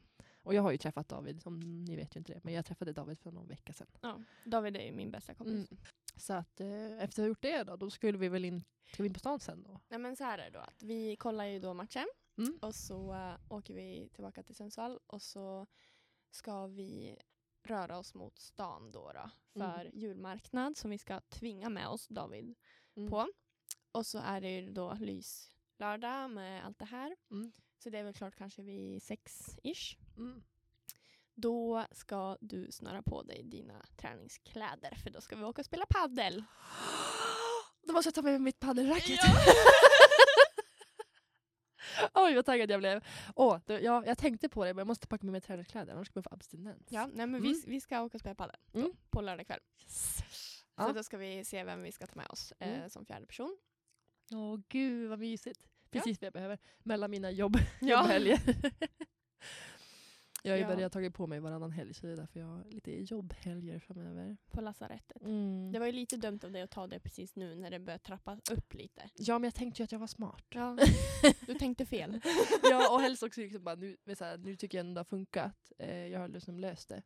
Och 0.44 0.54
jag 0.54 0.62
har 0.62 0.72
ju 0.72 0.78
träffat 0.78 1.10
David, 1.10 1.42
som 1.42 1.60
ni 1.60 1.96
vet 1.96 2.16
ju 2.16 2.18
inte 2.20 2.34
det, 2.34 2.44
men 2.44 2.54
jag 2.54 2.66
träffade 2.66 2.94
David 2.94 3.20
för 3.20 3.32
någon 3.32 3.48
vecka 3.48 3.74
sedan. 3.74 3.88
Ja, 4.02 4.22
David 4.46 4.76
är 4.78 4.86
ju 4.86 4.92
min 4.92 5.12
bästa 5.12 5.34
kompis. 5.34 5.72
Mm. 5.72 5.84
Så 6.16 6.34
att 6.34 6.60
eh, 6.62 6.92
efter 6.92 7.04
att 7.04 7.18
ha 7.18 7.28
gjort 7.28 7.42
det 7.42 7.64
då, 7.64 7.76
då 7.76 7.90
skulle 7.90 8.18
vi 8.18 8.30
väl 8.30 8.46
in, 8.46 8.64
ska 8.94 9.04
vi 9.04 9.08
in 9.08 9.14
på 9.14 9.20
stan 9.20 9.40
sen 9.40 9.64
då? 9.64 9.80
Nej 9.88 10.00
men 10.00 10.16
så 10.16 10.24
här 10.24 10.38
är 10.38 10.44
det 10.52 10.58
då 10.58 10.60
att 10.60 10.84
vi 10.84 11.16
kollar 11.16 11.46
ju 11.46 11.60
då 11.60 11.74
matchen 11.74 12.08
Mm. 12.38 12.60
och 12.62 12.76
så 12.76 13.14
eh, 13.14 13.36
åker 13.50 13.74
vi 13.74 14.10
tillbaka 14.14 14.44
till 14.44 14.56
Sundsvall 14.56 15.00
och 15.08 15.22
så 15.22 15.68
ska 16.32 16.68
vi 16.68 17.18
röra 17.64 17.98
oss 17.98 18.14
mot 18.14 18.40
stan 18.40 18.92
då, 18.92 19.12
då 19.14 19.30
för 19.54 19.90
julmarknad 19.94 20.78
som 20.78 20.92
vi 20.92 20.98
ska 20.98 21.20
tvinga 21.30 21.70
med 21.70 21.88
oss 21.88 22.08
David 22.08 22.56
Mm. 22.96 23.10
på. 23.10 23.28
Och 23.92 24.06
så 24.06 24.18
är 24.18 24.42
det 24.42 24.50
ju 24.50 24.70
då 24.72 24.94
lyslördag 24.94 26.30
med 26.32 26.66
allt 26.66 26.80
det 26.80 26.86
här. 26.86 27.16
Mm. 27.32 27.52
Så 27.78 27.90
det 27.90 27.98
är 28.00 28.04
väl 28.04 28.14
klart 28.14 28.36
kanske 28.36 28.62
vid 28.62 29.02
sex-ish. 29.02 29.98
Mm. 30.18 30.44
Då 31.36 31.86
ska 31.92 32.38
du 32.42 32.72
snöra 32.72 33.02
på 33.02 33.22
dig 33.24 33.44
dina 33.44 33.86
träningskläder 33.98 34.96
för 35.04 35.10
då 35.10 35.22
ska 35.22 35.36
vi 35.36 35.44
åka 35.44 35.62
och 35.62 35.66
spela 35.66 35.86
paddel. 35.90 36.44
Då 37.88 37.94
måste 37.94 38.08
jag 38.08 38.16
ta 38.16 38.22
med 38.22 38.32
mig 38.32 38.40
mitt 38.40 38.60
paddelracket. 38.60 39.20
Oj 42.14 42.36
vad 42.36 42.46
taggad 42.46 42.72
jag 42.72 42.80
blev. 42.80 43.04
Åh, 43.36 43.58
då, 43.66 43.74
ja, 43.80 44.04
jag 44.06 44.18
tänkte 44.18 44.50
på 44.50 44.66
det 44.66 44.74
men 44.74 44.78
jag 44.82 44.88
måste 44.88 45.08
packa 45.08 45.26
med 45.26 45.32
mig 45.32 45.42
träningskläder 45.42 45.94
annars 45.94 46.10
kommer 46.10 46.22
jag 46.24 46.30
få 46.32 46.36
abstinens. 46.36 46.88
Ja, 46.90 47.06
nej, 47.08 47.28
men 47.28 47.36
Mm. 47.36 47.42
vi, 47.44 47.64
vi 47.68 47.82
ska 47.82 48.02
åka 48.02 48.18
och 48.18 48.22
spela 48.22 48.36
padel 48.36 48.56
då, 48.72 48.80
Mm. 48.80 48.92
på 49.10 49.22
lördag 49.22 49.48
kväll. 49.48 49.60
Yes. 49.82 50.16
Så 50.18 50.24
Ja. 50.76 50.94
då 50.94 51.04
ska 51.04 51.18
vi 51.18 51.46
se 51.46 51.64
vem 51.64 51.84
vi 51.84 51.92
ska 51.92 52.08
ta 52.08 52.16
med 52.16 52.28
oss 52.30 52.54
eh, 52.60 52.78
Mm. 52.78 52.90
som 52.90 53.06
fjärde 53.06 53.26
person. 53.26 53.58
Åh 54.32 54.60
gud 54.70 55.10
vad 55.10 55.20
mysigt. 55.20 55.68
Precis 55.92 56.22
vad 56.22 56.26
jag 56.26 56.34
behöver. 56.34 56.58
Mellan 56.84 57.12
mina 57.12 57.32
jobb, 57.32 57.58
Ja. 57.82 58.02
jobbhelger. 58.02 58.40
jag 60.42 60.52
har 60.52 60.58
ju 60.58 60.64
Ja. 60.64 60.68
börjat 60.76 60.94
ta 60.94 61.10
på 61.10 61.28
mig 61.28 61.40
varannan 61.40 61.72
helg 61.72 61.94
så 61.94 62.06
det 62.08 62.12
är 62.14 62.18
därför 62.18 62.40
jag 62.40 62.48
har 62.48 62.64
lite 62.70 62.92
jobbhelger 63.14 63.80
framöver. 63.80 64.38
På 64.52 64.62
lasarettet. 64.62 65.22
Mm. 65.22 65.72
Det 65.72 65.80
var 65.80 65.86
ju 65.86 65.92
lite 65.92 66.18
dumt 66.18 66.40
av 66.44 66.52
dig 66.52 66.62
att 66.62 66.72
ta 66.72 66.88
det 66.88 67.00
precis 67.00 67.36
nu 67.36 67.56
när 67.56 67.72
det 67.72 67.80
börjar 67.80 67.98
trappas 67.98 68.40
upp 68.52 68.74
lite. 68.74 69.10
Ja 69.16 69.40
men 69.40 69.44
jag 69.44 69.56
tänkte 69.56 69.82
ju 69.82 69.84
att 69.84 69.92
jag 69.92 70.00
var 70.00 70.08
smart. 70.08 70.46
Ja, 70.50 70.78
du 71.46 71.54
tänkte 71.54 71.86
fel. 71.86 72.20
ja 72.64 72.94
och 72.96 73.02
helst 73.02 73.24
också 73.24 73.42
liksom 73.42 73.64
bara, 73.64 73.76
nu, 73.76 73.98
här, 74.20 74.38
nu 74.38 74.56
tycker 74.56 74.78
jag 74.78 74.86
ändå 74.86 74.94
det 74.94 75.00
har 75.00 75.06
funkat. 75.06 75.72
Eh, 75.80 76.08
jag 76.08 76.20
har 76.20 76.28
liksom 76.28 76.60
löst 76.60 76.90
det. 76.90 77.02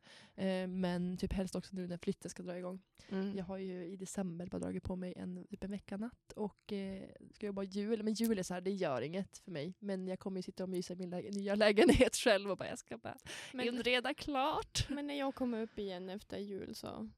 Eh, 0.46 0.66
men 0.68 1.16
typ 1.16 1.32
helst 1.32 1.56
också 1.56 1.76
nu 1.76 1.86
när 1.86 1.96
flytten 1.98 2.30
ska 2.30 2.42
dra 2.42 2.58
igång. 2.58 2.82
Mm. 3.08 3.36
Jag 3.36 3.44
har 3.44 3.58
ju 3.58 3.84
i 3.86 3.96
december 3.96 4.46
bara 4.46 4.58
dragit 4.58 4.82
på 4.82 4.96
mig 4.96 5.12
en, 5.16 5.46
typ 5.50 5.64
en 5.64 5.70
veckanatt 5.70 6.32
och 6.36 6.72
eh, 6.72 7.02
ska 7.34 7.46
jobba 7.46 7.62
jul. 7.62 8.02
Men 8.02 8.14
jul 8.14 8.38
är 8.38 8.42
så 8.42 8.54
här, 8.54 8.60
det 8.60 8.70
gör 8.70 9.02
inget 9.02 9.38
för 9.38 9.50
mig. 9.50 9.74
Men 9.78 10.08
jag 10.08 10.18
kommer 10.18 10.38
ju 10.38 10.42
sitta 10.42 10.62
och 10.62 10.68
mysa 10.68 10.92
i 10.92 10.96
min 10.96 11.10
lä- 11.10 11.30
nya 11.30 11.54
lägenhet 11.54 12.16
själv 12.24 12.50
och 12.50 12.56
bara 12.56 12.68
jag 12.68 12.78
ska 12.78 12.98
bara 12.98 13.16
Men, 13.52 13.66
inreda 13.66 14.14
klart. 14.14 14.86
men 14.90 15.06
när 15.06 15.14
jag 15.18 15.34
kommer 15.34 15.62
upp 15.62 15.78
igen 15.78 16.08
efter 16.08 16.38
jul 16.38 16.74
så 16.74 17.10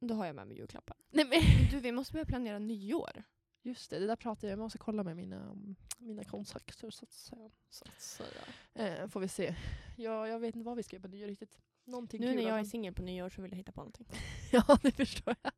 då 0.00 0.14
har 0.14 0.26
jag 0.26 0.34
med 0.36 0.46
mig 0.46 0.56
julklappar. 0.56 0.96
Nej 1.10 1.24
men 1.24 1.40
Du, 1.70 1.80
vi 1.80 1.92
måste 1.92 2.12
börja 2.12 2.24
planera 2.24 2.58
nyår. 2.58 3.22
just 3.62 3.90
det, 3.90 3.98
det 3.98 4.06
där 4.06 4.16
pratar 4.16 4.48
jag 4.48 4.52
Jag 4.52 4.58
måste 4.58 4.78
kolla 4.78 5.02
med 5.02 5.16
mina, 5.16 5.56
mina 5.98 6.24
kontakter 6.24 6.90
så 6.90 7.04
att 7.04 7.12
säga. 7.12 7.50
Så 7.70 7.84
att 7.84 8.00
säga. 8.00 8.42
Eh, 8.74 9.08
får 9.08 9.20
vi 9.20 9.28
se. 9.28 9.54
Ja, 9.96 10.28
jag 10.28 10.38
vet 10.38 10.54
inte 10.56 10.66
vad 10.66 10.76
vi 10.76 10.82
ska 10.82 10.96
göra 10.96 11.02
på 11.02 11.08
nyår 11.08 11.26
riktigt. 11.26 11.58
Någonting 11.84 12.20
Nu 12.20 12.34
när 12.34 12.42
jag 12.42 12.60
är 12.60 12.64
singel 12.64 12.94
på 12.94 13.02
nyår 13.02 13.30
så 13.30 13.42
vill 13.42 13.50
jag 13.50 13.56
hitta 13.58 13.72
på 13.72 13.80
någonting. 13.80 14.06
Ja, 14.52 14.78
det 14.82 14.92
förstår 14.92 15.34
jag. 15.42 15.52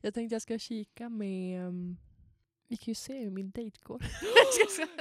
Jag 0.00 0.14
tänkte 0.14 0.34
jag 0.34 0.42
ska 0.42 0.58
kika 0.58 1.08
med... 1.08 1.66
um, 1.68 1.96
Vi 2.68 2.76
kan 2.76 2.90
ju 2.90 2.94
se 2.94 3.18
hur 3.18 3.30
min 3.30 3.50
dejt 3.50 3.78
går. 3.82 4.02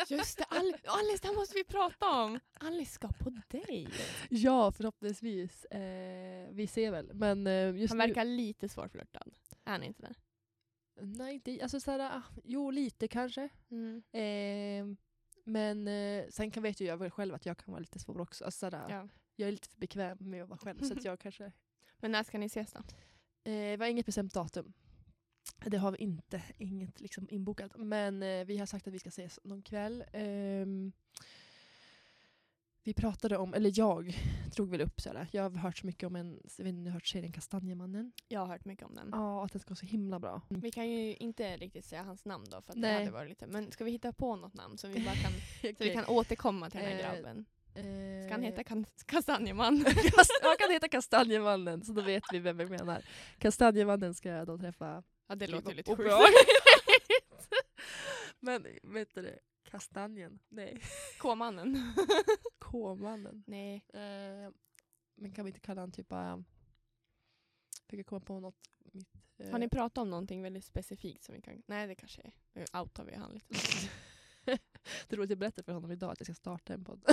Just 0.09 0.37
det, 0.37 0.43
Alice, 0.43 0.79
Alice, 0.85 1.19
det 1.21 1.27
här 1.27 1.35
måste 1.35 1.55
vi 1.55 1.63
prata 1.63 2.23
om. 2.23 2.39
Alice 2.53 2.91
ska 2.91 3.07
på 3.07 3.29
dejt. 3.47 3.91
ja, 4.29 4.71
förhoppningsvis. 4.71 5.65
Eh, 5.65 6.49
vi 6.51 6.67
ser 6.67 6.91
väl. 6.91 7.13
Men 7.13 7.47
eh, 7.47 7.75
just 7.75 7.91
Han 7.91 7.97
nu... 7.97 8.07
verkar 8.07 8.25
lite 8.25 8.69
svårflörtad. 8.69 9.33
Är 9.63 9.71
han 9.71 9.83
inte 9.83 10.01
det? 10.01 10.13
Nej, 11.01 11.33
inte... 11.33 11.59
Alltså 11.61 11.79
såhär, 11.79 11.99
ah, 11.99 12.23
jo 12.43 12.71
lite 12.71 13.07
kanske. 13.07 13.49
Mm. 13.71 14.03
Eh, 14.11 14.97
men 15.43 15.89
sen 16.31 16.51
kan 16.51 16.63
vet 16.63 16.79
ju 16.79 16.85
jag 16.85 17.13
själv 17.13 17.35
att 17.35 17.45
jag 17.45 17.57
kan 17.57 17.71
vara 17.71 17.79
lite 17.79 17.99
svår 17.99 18.21
också. 18.21 18.45
Alltså, 18.45 18.59
såhär, 18.59 18.89
Ja. 18.89 19.07
Jag 19.35 19.47
är 19.47 19.51
lite 19.51 19.69
för 19.69 19.77
bekväm 19.77 20.17
med 20.19 20.43
att 20.43 20.49
vara 20.49 20.59
själv 20.59 20.79
så 20.81 20.93
att 20.93 21.05
jag 21.05 21.19
kanske... 21.25 21.51
Men 21.97 22.11
när 22.11 22.23
ska 22.23 22.37
ni 22.37 22.45
ses 22.45 22.73
då? 22.73 22.79
Eh, 22.79 23.77
vi 23.77 23.77
har 23.79 23.87
inget 23.87 24.05
bestämt 24.05 24.33
datum. 24.33 24.73
Det 25.65 25.77
har 25.77 25.91
vi 25.91 25.97
inte. 25.97 26.41
Inget 26.57 26.99
liksom 27.01 27.27
inbokat. 27.31 27.71
Men 27.77 28.23
eh, 28.23 28.45
vi 28.45 28.57
har 28.57 28.65
sagt 28.65 28.87
att 28.87 28.93
vi 28.93 28.99
ska 28.99 29.09
ses 29.09 29.39
någon 29.43 29.61
kväll. 29.61 30.03
Ehm, 30.13 30.91
vi 32.83 32.93
pratade 32.93 33.37
om, 33.37 33.53
eller 33.53 33.71
jag 33.75 34.17
drog 34.55 34.69
väl 34.69 34.81
upp 34.81 35.01
sådär. 35.01 35.27
Jag 35.31 35.43
har 35.43 35.49
hört 35.49 35.77
så 35.77 35.85
mycket 35.85 36.07
om 36.07 36.15
en, 36.15 36.31
jag 36.57 36.63
vet 36.65 36.69
inte 36.69 36.81
ni 36.81 36.89
har 36.89 36.93
hört 36.93 37.05
serien 37.07 37.31
Kastanjemannen? 37.31 38.11
Jag 38.27 38.39
har 38.39 38.47
hört 38.47 38.65
mycket 38.65 38.85
om 38.85 38.95
den. 38.95 39.09
Ja, 39.11 39.45
att 39.45 39.51
den 39.51 39.59
ska 39.61 39.69
vara 39.69 39.75
så 39.75 39.85
himla 39.85 40.19
bra. 40.19 40.41
Vi 40.49 40.71
kan 40.71 40.89
ju 40.91 41.15
inte 41.15 41.57
riktigt 41.57 41.85
säga 41.85 42.03
hans 42.03 42.25
namn 42.25 42.45
då 42.51 42.61
för 42.61 42.73
att 42.73 42.75
det 42.75 42.81
Nej. 42.81 42.93
hade 42.99 43.11
varit 43.11 43.29
lite. 43.29 43.47
Men 43.47 43.71
ska 43.71 43.83
vi 43.83 43.91
hitta 43.91 44.13
på 44.13 44.35
något 44.35 44.53
namn 44.53 44.77
så 44.77 44.87
vi 44.87 45.05
bara 45.05 45.15
kan, 45.15 45.31
så 45.77 45.83
vi 45.83 45.93
kan 45.93 46.05
återkomma 46.05 46.69
till 46.69 46.79
den 46.79 46.89
här 46.89 46.95
Eh, 46.99 47.13
grabben? 47.13 47.45
Eh, 47.75 48.25
Ska 48.25 48.33
han 48.33 48.43
heta 48.43 48.63
kan, 48.63 48.85
Kastanjeman? 49.05 49.85
Kast- 49.85 50.39
Han 50.43 50.55
kan 50.59 50.71
heta 50.71 50.87
Kastanjemannen, 50.87 51.83
så 51.85 51.91
då 51.93 52.01
vet 52.01 52.23
vi 52.31 52.39
vem 52.39 52.57
vi 52.57 52.65
menar. 52.65 53.01
Kastanjemannen 53.37 54.13
ska 54.13 54.29
jag 54.29 54.47
då 54.47 54.57
träffa. 54.57 55.03
Ja 55.27 55.35
det 55.35 55.47
låter 55.47 55.69
ju 55.69 55.75
lite 55.75 55.91
Och 55.91 55.97
sjukt. 55.97 56.09
Men 58.39 58.67
vet 58.83 59.15
du 59.15 59.21
det? 59.21 59.39
Kastanjen? 59.63 60.39
Nej. 60.49 60.81
K-mannen. 61.19 61.93
K-mannen. 62.59 63.43
Nej. 63.47 63.75
Eh, 63.93 64.51
men 65.15 65.31
kan 65.31 65.45
vi 65.45 65.49
inte 65.49 65.59
kalla 65.59 65.81
han 65.81 65.91
typ 65.91 66.07
bara... 66.07 66.43
Försöka 67.85 68.03
komma 68.03 68.19
på 68.19 68.39
något. 68.39 68.69
Mitt, 68.91 69.09
eh, 69.37 69.51
Har 69.51 69.59
ni 69.59 69.69
pratat 69.69 69.97
om 69.97 70.09
någonting 70.09 70.41
väldigt 70.41 70.65
specifikt 70.65 71.23
som 71.23 71.35
vi 71.35 71.41
kan... 71.41 71.63
Nej 71.65 71.87
det 71.87 71.95
kanske 71.95 72.31
är. 72.53 72.81
Outar 72.81 73.03
vi 73.03 73.15
han 73.15 73.31
lite. 73.31 73.55
det 75.07 75.15
roligt 75.15 75.29
jag 75.29 75.39
berättade 75.39 75.63
för 75.63 75.73
honom 75.73 75.91
idag 75.91 76.11
att 76.11 76.19
jag 76.19 76.25
ska 76.25 76.33
starta 76.33 76.73
en 76.73 76.83
podd. 76.83 77.03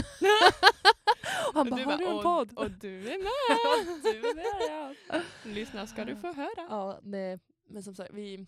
Och 1.49 1.55
han 1.55 1.67
Och 1.67 1.67
bara, 1.67 1.77
du 1.77 1.85
har 1.85 1.99
du 1.99 2.07
en 2.07 2.17
och, 2.17 2.23
podd? 2.23 2.59
Och 2.59 2.71
du 2.71 2.99
är 2.99 3.19
med! 3.19 4.03
du 4.03 4.29
är 4.29 4.35
med 4.35 4.97
ja. 5.09 5.23
Lyssna 5.45 5.87
ska 5.87 6.05
du 6.05 6.17
få 6.17 6.33
höra. 6.33 6.67
ja 6.69 7.01
nej, 7.03 7.39
men 7.73 7.83
som 7.83 7.95
sagt, 7.95 8.15
vi, 8.15 8.47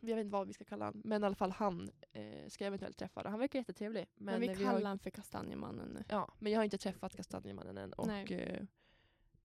vi 0.00 0.12
vet 0.12 0.20
inte 0.20 0.32
vad 0.32 0.46
vi 0.46 0.52
ska 0.52 0.64
kalla 0.64 0.84
honom. 0.84 1.02
Men 1.04 1.22
i 1.22 1.26
alla 1.26 1.34
fall 1.34 1.50
han 1.50 1.90
eh, 2.12 2.48
ska 2.48 2.64
jag 2.64 2.66
eventuellt 2.66 2.98
träffa. 2.98 3.28
Han 3.28 3.38
verkar 3.38 3.58
jättetrevlig. 3.58 4.06
Men, 4.14 4.24
Men, 4.24 4.40
vi 4.40 4.46
kallar 4.46 4.64
har, 4.64 4.72
honom 4.72 4.98
för 4.98 5.10
Kastanjemannen 5.10 5.88
nu. 5.88 6.04
ja, 6.08 6.34
men 6.38 6.52
jag 6.52 6.58
har 6.58 6.64
inte 6.64 6.78
träffat 6.78 7.16
Kastanjemannen 7.16 7.78
än. 7.78 7.92
Och, 7.92 8.30
eh, 8.30 8.62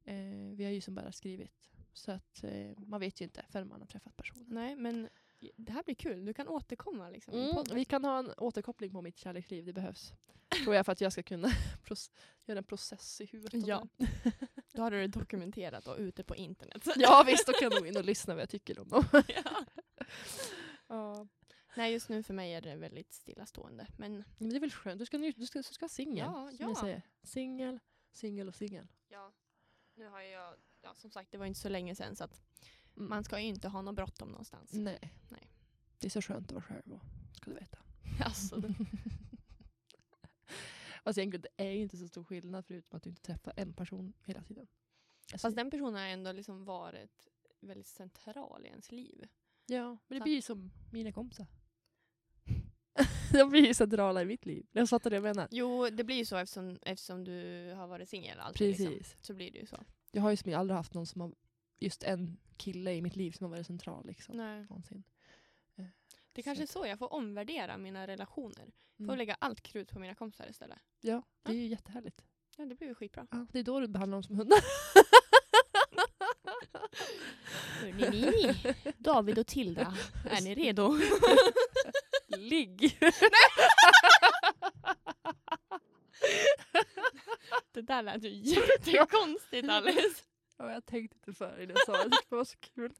eh, 0.04 0.54
vi 0.54 0.63
har 0.63 0.72
ju 0.72 0.82
som 0.82 0.96
bara 0.96 1.12
skrivit. 1.12 1.72
Så 1.94 2.12
att 2.12 2.44
eh, 2.44 2.72
man 2.78 3.00
vet 3.00 3.22
ju 3.22 3.26
inte 3.26 3.46
förrän 3.50 3.68
man 3.68 3.82
har 3.82 3.88
träffat 3.88 4.18
personen. 4.18 4.46
Nej 4.48 4.76
men 4.76 5.10
det 5.56 5.72
här 5.72 5.84
blir 5.84 5.96
kul. 5.96 6.26
Du 6.26 6.34
kan 6.34 6.48
återkomma 6.48 7.10
liksom. 7.10 7.34
Mm, 7.34 7.63
vi 7.74 7.86
kan 7.86 8.04
ha 8.04 8.20
en 8.20 8.32
återkoppling 8.38 8.91
på 8.91 9.02
mitt 9.02 9.18
kärleksliv, 9.18 9.65
det 9.65 9.74
behövs. 9.74 10.13
Tror 10.63 10.76
jag 10.76 10.86
för 10.86 10.91
att 10.91 11.02
jag 11.02 11.12
ska 11.12 11.24
kunna 11.24 11.48
göra 12.46 12.58
en 12.58 12.63
process 12.63 13.22
i 13.22 13.26
huvudet. 13.26 13.68
Ja. 13.68 13.88
Då 14.75 14.81
har 14.81 14.91
du 14.91 15.01
det 15.01 15.07
dokumenterat 15.07 15.88
och 15.88 15.97
ute 15.97 16.23
på 16.23 16.35
internet. 16.35 16.88
ja 16.95 17.23
visst, 17.27 17.47
då 17.47 17.53
kan 17.53 17.69
de 17.69 17.79
gå 17.79 17.85
in 17.85 17.97
och 17.97 18.05
lyssna 18.05 18.33
vad 18.33 18.41
jag 18.41 18.49
tycker 18.49 18.79
om 18.79 18.88
dem. 18.89 19.03
Ja. 19.27 19.65
ja. 20.88 21.27
Nej 21.77 21.93
just 21.93 22.09
nu 22.09 22.23
för 22.23 22.33
mig 22.33 22.53
är 22.53 22.61
det 22.61 22.75
väldigt 22.75 23.13
stillastående. 23.13 23.88
Men 23.97 24.23
Men 24.38 24.49
det 24.49 24.55
är 24.55 24.59
väl 24.59 24.71
skönt, 24.71 24.99
du 24.99 25.05
ska, 25.05 25.17
du 25.17 25.45
ska, 25.45 25.59
du 25.59 25.63
ska 25.63 25.83
vara 25.83 25.89
singel. 25.89 26.17
Ja, 26.17 26.47
som 26.49 26.57
ja. 26.59 26.67
jag 26.67 26.77
säger. 26.77 27.01
Singel, 27.23 27.79
singel 28.11 28.47
och 28.47 28.55
singel. 28.55 28.88
ja, 29.07 29.33
nu 29.95 30.07
har 30.09 30.21
jag, 30.21 30.53
ja, 30.81 30.93
som 30.95 31.11
sagt 31.11 31.31
det 31.31 31.38
var 31.38 31.45
inte 31.45 31.59
så 31.59 31.69
länge 31.69 31.95
sedan 31.95 32.15
så 32.15 32.23
att 32.23 32.41
Mm. 32.97 33.09
man 33.09 33.23
ska 33.23 33.39
ju 33.39 33.45
inte 33.47 33.67
ha 33.67 33.81
något 33.81 33.95
bråttom 33.95 34.29
någonstans. 34.29 34.73
Nej. 34.73 35.13
Nej. 35.29 35.51
Det 35.99 36.07
är 36.07 36.09
så 36.09 36.21
skönt 36.21 36.47
att 36.47 36.51
vara 36.51 36.63
själv 36.63 36.93
och, 36.93 37.01
ska 37.38 37.51
du 37.51 37.57
veta. 37.57 37.77
Alltså, 38.25 38.55
det, 38.55 38.73
Fast 41.06 41.18
egentligen 41.18 41.41
det 41.41 41.63
är 41.63 41.72
ju 41.72 41.82
inte 41.82 41.98
så 41.98 42.08
stor 42.08 42.24
skillnad 42.24 42.65
förutom 42.65 42.98
att 42.98 43.04
du 43.04 43.10
inte 43.10 43.22
träffar 43.22 43.54
en 43.56 43.74
person 43.74 44.13
hela 44.24 44.44
tiden. 44.44 44.68
Alltså, 45.34 45.48
fast 45.48 45.56
den 45.58 45.72
personen 45.72 45.94
har 45.94 46.02
ändå 46.02 46.32
liksom 46.32 46.65
varit 46.65 47.28
väldigt 47.60 47.88
central 47.88 48.65
i 48.65 48.68
ens 48.70 48.91
liv. 48.91 49.28
Ja, 49.65 49.98
men 50.08 50.20
det 50.20 50.24
blir 50.24 50.34
ju 50.34 50.41
som 50.41 50.72
mina 50.91 51.12
kompisar. 51.12 51.48
De 53.32 53.50
blir 53.50 53.68
ju 53.68 53.74
centrala 53.74 54.22
i 54.22 54.26
mitt 54.26 54.46
liv. 54.46 54.68
Jag 54.72 54.89
fattar 54.89 55.10
det 55.10 55.15
jag 55.15 55.24
menar. 55.24 55.48
Jo, 55.52 55.89
det 55.89 56.04
blir 56.04 56.15
ju 56.15 56.26
så 56.26 56.38
eftersom, 56.38 56.80
eftersom 56.82 57.24
du 57.24 57.72
har 57.76 57.88
varit 57.88 58.10
singel 58.10 58.39
alltid. 58.39 58.68
Liksom. 58.68 58.86
Precis. 58.86 59.18
Så 59.22 59.34
blir 59.34 59.52
det 59.52 59.60
ju 59.60 59.65
så. 59.65 59.84
Jag 60.12 60.22
har 60.22 60.32
ju 60.32 60.38
som 60.38 60.54
aldrig 60.54 60.78
haft 60.78 60.94
någon 60.94 61.06
som 61.06 61.22
har 61.22 61.36
just 61.80 62.04
en 62.04 62.38
kille 62.58 62.94
i 62.94 63.02
mitt 63.02 63.15
liv 63.15 63.32
som 63.32 63.46
har 63.46 63.52
varit 63.52 63.68
central 63.68 64.08
liksom, 64.08 64.38
Nej. 64.38 64.62
någonsin. 64.62 65.04
Det 66.36 66.43
kanske 66.43 66.63
är 66.63 66.67
så 66.67 66.86
jag 66.86 67.00
får 67.00 67.13
omvärdera 67.13 67.78
mina 67.78 68.08
relationer. 68.08 68.71
Får 68.98 69.04
Mm. 69.04 69.17
lägga 69.17 69.38
allt 69.39 69.62
krut 69.62 69.91
på 69.91 70.00
mina 70.00 70.15
kompisar 70.15 70.48
istället. 70.50 70.80
Ja, 71.02 71.24
det 71.43 71.52
är 71.52 71.56
ju 71.56 71.67
jättehärligt. 71.67 72.21
Ja, 72.58 72.65
det 72.65 72.76
blir 72.76 72.88
ju 72.88 72.95
skitbra. 72.95 73.28
Ja, 73.32 73.48
det 73.52 73.60
är 73.60 73.63
då 73.63 73.80
du 73.80 73.88
behandlar 73.88 74.15
dem 74.15 74.24
som 74.24 74.36
hundar. 74.36 74.60
Hörni 77.82 78.10
ni, 78.10 78.56
David 78.98 79.39
och 79.39 79.48
Tilda, 79.48 79.93
är 80.30 80.41
ni 80.41 80.56
redo? 80.56 80.98
Ligg! 82.38 82.98
Det 87.71 87.82
där 87.82 88.04
lät 88.04 88.24
ju 88.24 88.30
jättekonstigt 88.30 89.69
Alice. 89.69 90.24
Ja, 90.58 90.71
jag 90.71 90.86
tänkte 90.86 91.15
inte 91.17 91.34
för 91.34 91.62
innan 91.62 91.76
jag 91.76 91.86
sa 91.86 92.04
det. 92.04 92.10
Det 92.30 92.36
var 92.36 92.45
så 92.45 92.58
kul. 92.58 92.93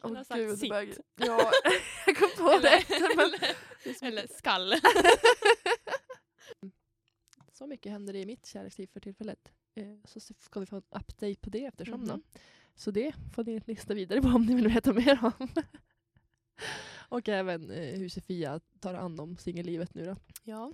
Han 0.00 0.16
har 0.16 0.24
sagt 0.24 0.40
gud, 0.40 0.58
sitt. 0.58 0.70
bög. 0.70 0.94
Ja, 1.16 1.52
jag 2.06 2.16
kom 2.16 2.30
på 2.38 2.58
det 2.62 2.68
efter. 2.68 3.16
Men 3.16 3.34
eller, 3.84 4.02
eller 4.08 4.26
skall. 4.36 4.74
så 7.52 7.66
mycket 7.66 7.92
händer 7.92 8.16
i 8.16 8.26
mitt 8.26 8.46
kärleksliv 8.46 8.86
för 8.86 9.00
tillfället. 9.00 9.52
Eh, 9.74 9.84
Så 10.04 10.20
ska 10.20 10.60
vi 10.60 10.66
få 10.66 10.76
en 10.76 10.82
update 10.90 11.34
på 11.40 11.50
det 11.50 11.64
eftersom. 11.64 12.06
Då. 12.06 12.12
Mhm. 12.14 12.22
Så 12.74 12.90
det 12.90 13.14
får 13.34 13.44
ni 13.44 13.60
lista 13.66 13.94
vidare 13.94 14.22
på 14.22 14.28
om 14.28 14.46
ni 14.46 14.54
vill 14.54 14.68
veta 14.68 14.92
mer 14.92 15.18
om. 15.38 15.48
Och 17.10 17.28
även 17.28 17.70
eh, 17.70 17.98
hur 17.98 18.08
Sofia 18.08 18.60
tar 18.80 18.94
hand 18.94 19.20
om 19.20 19.36
singellivet 19.36 19.94
nu 19.94 20.04
då. 20.04 20.16
Ja. 20.44 20.72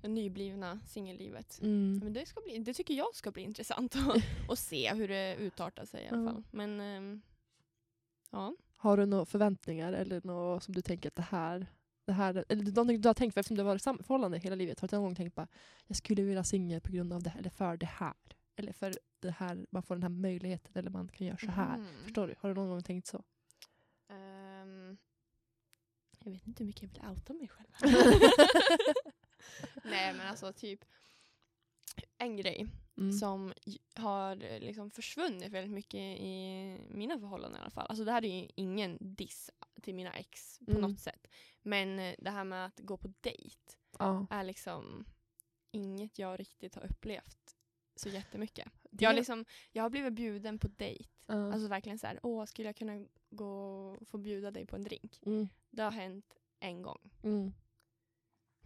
Det 0.00 0.08
nyblivna 0.08 0.80
singellivet. 0.86 1.58
Mm. 1.62 2.00
Men 2.04 2.12
det, 2.12 2.26
ska 2.26 2.40
bli, 2.40 2.58
det 2.58 2.74
tycker 2.74 2.94
jag 2.94 3.14
ska 3.14 3.30
bli 3.30 3.42
intressant 3.42 3.96
att, 3.96 4.22
att 4.50 4.58
se 4.58 4.94
hur 4.94 5.08
det 5.08 5.36
utartar 5.36 5.84
sig 5.84 6.04
i 6.04 6.08
alla 6.08 6.30
fall. 6.32 6.42
Men 6.50 6.80
ehm, 6.80 7.22
ja. 8.32 8.54
Har 8.76 8.96
du 8.96 9.06
några 9.06 9.24
förväntningar 9.26 9.92
eller 9.92 10.20
något 10.24 10.62
som 10.62 10.74
du 10.74 10.82
tänker 10.82 11.08
att 11.08 11.14
det 11.16 11.22
här, 11.22 11.66
det 12.04 12.12
här 12.12 12.44
eller 12.48 12.64
någonting 12.64 13.00
du 13.00 13.08
har 13.08 13.14
tänkt 13.14 13.34
för 13.34 13.40
eftersom 13.40 13.56
du 13.56 13.62
har 13.62 13.66
varit 13.70 13.80
i 13.80 13.84
sam- 13.84 13.98
förhållande 14.02 14.38
hela 14.38 14.56
livet, 14.56 14.80
har 14.80 14.88
du 14.88 14.96
någon 14.96 15.04
gång 15.04 15.14
tänkt 15.14 15.34
bara 15.34 15.48
jag 15.86 15.96
skulle 15.96 16.22
vilja 16.22 16.44
singel 16.44 16.80
på 16.80 16.92
grund 16.92 17.12
av 17.12 17.22
det 17.22 17.30
här, 17.30 17.38
eller 17.38 17.50
för 17.50 17.76
det 17.76 17.86
här. 17.86 18.14
Eller 18.56 18.72
för 18.72 18.94
det 19.20 19.30
här, 19.30 19.66
man 19.70 19.82
får 19.82 19.94
den 19.94 20.02
här 20.02 20.10
möjligheten 20.10 20.72
eller 20.74 20.90
man 20.90 21.08
kan 21.08 21.26
göra 21.26 21.38
så 21.38 21.46
här. 21.50 21.76
Mhm. 21.78 21.86
Förstår 22.04 22.26
du? 22.26 22.34
Har 22.40 22.48
du 22.48 22.54
någon 22.54 22.68
gång 22.68 22.82
tänkt 22.82 23.06
så? 23.06 23.22
Ehm, 24.08 24.96
jag 26.24 26.32
vet 26.32 26.46
inte 26.46 26.62
hur 26.62 26.66
mycket 26.66 26.82
jag 26.82 26.88
vill 26.88 27.10
outa 27.10 27.32
mig 27.32 27.48
själv. 27.48 27.68
Nej 29.84 30.14
men 30.14 30.26
alltså 30.26 30.52
typ 30.52 30.84
en 32.18 32.36
grej 32.36 32.66
Mm. 32.96 33.12
som 33.12 33.52
har 33.94 34.42
eh, 34.44 34.60
liksom 34.60 34.90
försvunnit 34.90 35.52
väldigt 35.52 35.72
mycket 35.72 36.00
i 36.00 36.78
mina 36.90 37.18
förhållanden 37.18 37.58
i 37.58 37.62
alla 37.62 37.70
fall. 37.70 37.86
Alltså 37.88 38.04
det 38.04 38.12
här 38.12 38.24
är 38.24 38.40
ju 38.42 38.48
ingen 38.54 38.98
diss 39.00 39.50
till 39.82 39.94
mina 39.94 40.12
ex 40.12 40.58
på 40.58 40.70
Mm. 40.70 40.82
något 40.82 41.00
sätt. 41.00 41.26
Men 41.62 41.98
eh, 41.98 42.14
det 42.18 42.30
här 42.30 42.44
med 42.44 42.66
att 42.66 42.78
gå 42.80 42.96
på 42.96 43.12
dejt 43.20 43.56
Ja. 43.98 44.26
är 44.30 44.44
liksom 44.44 45.04
inget 45.70 46.18
jag 46.18 46.40
riktigt 46.40 46.74
har 46.74 46.82
upplevt 46.90 47.56
så 47.96 48.08
jättemycket. 48.08 48.68
Det- 48.90 49.04
Jag, 49.04 49.14
liksom, 49.16 49.44
jag 49.72 49.82
har 49.82 49.90
blivit 49.90 50.12
bjuden 50.12 50.58
på 50.58 50.68
dejt. 50.68 51.08
Ja. 51.26 51.52
Alltså 51.52 51.68
verkligen 51.68 51.98
så 51.98 52.06
här, 52.06 52.20
åh 52.22 52.44
skulle 52.44 52.68
jag 52.68 52.76
kunna 52.76 53.06
gå 53.30 53.48
och 54.00 54.08
få 54.08 54.18
bjuda 54.18 54.50
dig 54.50 54.66
på 54.66 54.76
en 54.76 54.84
drink? 54.84 55.18
mm. 55.26 55.48
Det 55.70 55.82
har 55.82 55.90
hänt 55.90 56.34
en 56.60 56.82
gång. 56.82 57.10
Mm. 57.22 57.52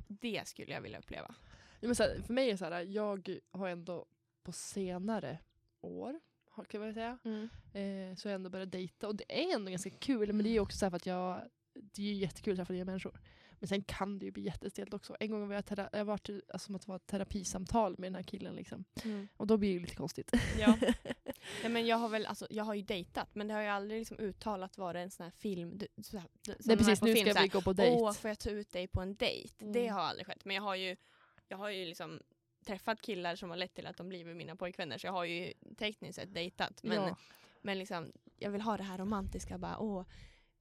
Det 0.09 0.49
skulle 0.49 0.73
jag 0.73 0.81
vilja 0.81 0.99
uppleva. 0.99 1.35
Ja, 1.81 1.89
men 1.89 1.95
så 1.97 2.03
här, 2.03 2.23
för 2.27 2.35
mig 2.35 2.49
är 2.49 2.53
det 2.53 2.59
så 2.59 2.65
här, 2.65 2.83
jag 2.83 3.41
har 3.51 3.69
ändå 3.69 4.07
på 4.47 4.53
senare 4.53 5.39
år, 5.81 6.21
kan 6.69 6.81
man 6.81 6.95
säga, 6.95 7.19
eh, 7.73 8.17
så 8.17 8.29
jag 8.29 8.35
ändå 8.35 8.51
börjat 8.51 8.73
dejta. 8.73 9.09
Och 9.09 9.17
det 9.17 9.25
är 9.51 9.55
ändå 9.55 9.71
ganska 9.71 9.91
kul, 9.91 10.33
men 10.33 10.45
det 10.45 10.51
är 10.51 10.53
ju 10.53 10.61
också 10.61 10.79
så 10.79 10.85
här 10.85 10.91
för 10.91 10.97
att 10.97 11.07
jag, 11.07 11.43
det 11.75 12.03
är 12.03 12.07
ju 12.07 12.15
jättekul 12.15 12.53
att 12.53 12.57
träffa 12.59 12.73
nya 12.73 12.85
människor. 12.85 13.21
Men 13.59 13.69
sen 13.69 13.83
kan 13.83 14.19
det 14.19 14.25
ju 14.25 14.31
bli 14.31 14.43
jättestelt 14.43 14.95
också. 14.95 15.17
En 15.21 15.31
gång 15.31 15.49
var 15.49 15.55
jag, 15.55 15.67
tera- 15.67 15.89
jag 15.93 16.05
varit 16.05 16.29
alltså, 16.29 16.67
som 16.67 16.75
att 16.75 16.83
det 16.83 16.89
var 16.89 16.97
ett 16.97 17.07
terapisamtal 17.07 17.95
med 17.99 18.07
den 18.07 18.15
här 18.15 18.23
killen. 18.23 18.55
Liksom. 18.55 18.85
Och 19.37 19.47
då 19.47 19.57
blir 19.57 19.75
det 19.75 19.81
lite 19.81 19.95
konstigt. 19.97 20.31
Ja. 20.59 20.79
ja 21.63 21.69
men 21.69 21.87
jag 21.87 21.97
har 21.97 22.09
väl, 22.09 22.27
alltså, 22.27 22.47
jag 22.51 22.65
har 22.65 22.75
ju 22.75 22.83
dejtat 22.83 23.35
men 23.35 23.49
det 23.49 23.55
har 23.55 23.63
ju 23.63 23.69
aldrig 23.69 23.99
liksom 23.99 24.19
uttalat 24.21 24.79
vara 24.79 25.01
en 25.01 25.11
sån 25.11 25.25
här 25.25 25.31
film. 25.31 25.79
du- 25.79 26.03
Så 26.03 26.19
här, 26.19 26.29
som 26.45 26.55
Nej 26.65 26.77
precis, 26.77 27.03
nu 27.03 27.15
film, 27.15 27.31
ska 27.31 27.43
vi 27.43 27.49
gå 27.49 27.61
på 27.61 27.73
dejt. 27.73 27.97
Åh, 28.03 28.13
får 28.13 28.29
jag 28.29 28.39
ta 28.39 28.51
ut 28.51 28.73
dig 28.73 28.87
på 28.89 29.01
en 29.01 29.15
dejt? 29.17 29.55
Det 29.67 29.81
Mm. 29.83 29.95
har 29.95 30.01
aldrig 30.03 30.27
skett. 30.27 30.45
Men 30.45 30.57
jag 30.57 30.63
har 30.63 30.75
ju, 30.77 30.97
jag 31.49 31.57
har 31.59 31.71
ju 31.71 31.85
liksom 31.85 32.21
träffat 32.67 33.01
killar 33.03 33.37
som 33.37 33.51
har 33.51 33.57
lett 33.57 33.75
till 33.75 33.87
att 33.87 33.97
de 33.97 34.09
blivit 34.09 34.37
mina 34.37 34.57
pojkvänner. 34.57 34.99
Så 34.99 35.07
jag 35.07 35.13
har 35.13 35.25
ju 35.25 35.53
tekniskt 35.77 36.17
sett 36.17 36.35
dejtat. 36.35 36.83
Men, 36.83 37.03
ja. 37.03 37.17
men 37.63 37.79
liksom, 37.79 38.13
jag 38.37 38.51
vill 38.51 38.61
ha 38.61 38.77
det 38.77 38.83
här 38.83 38.99
romantiska. 38.99 39.59
Bara, 39.59 39.79
åh, 39.79 40.05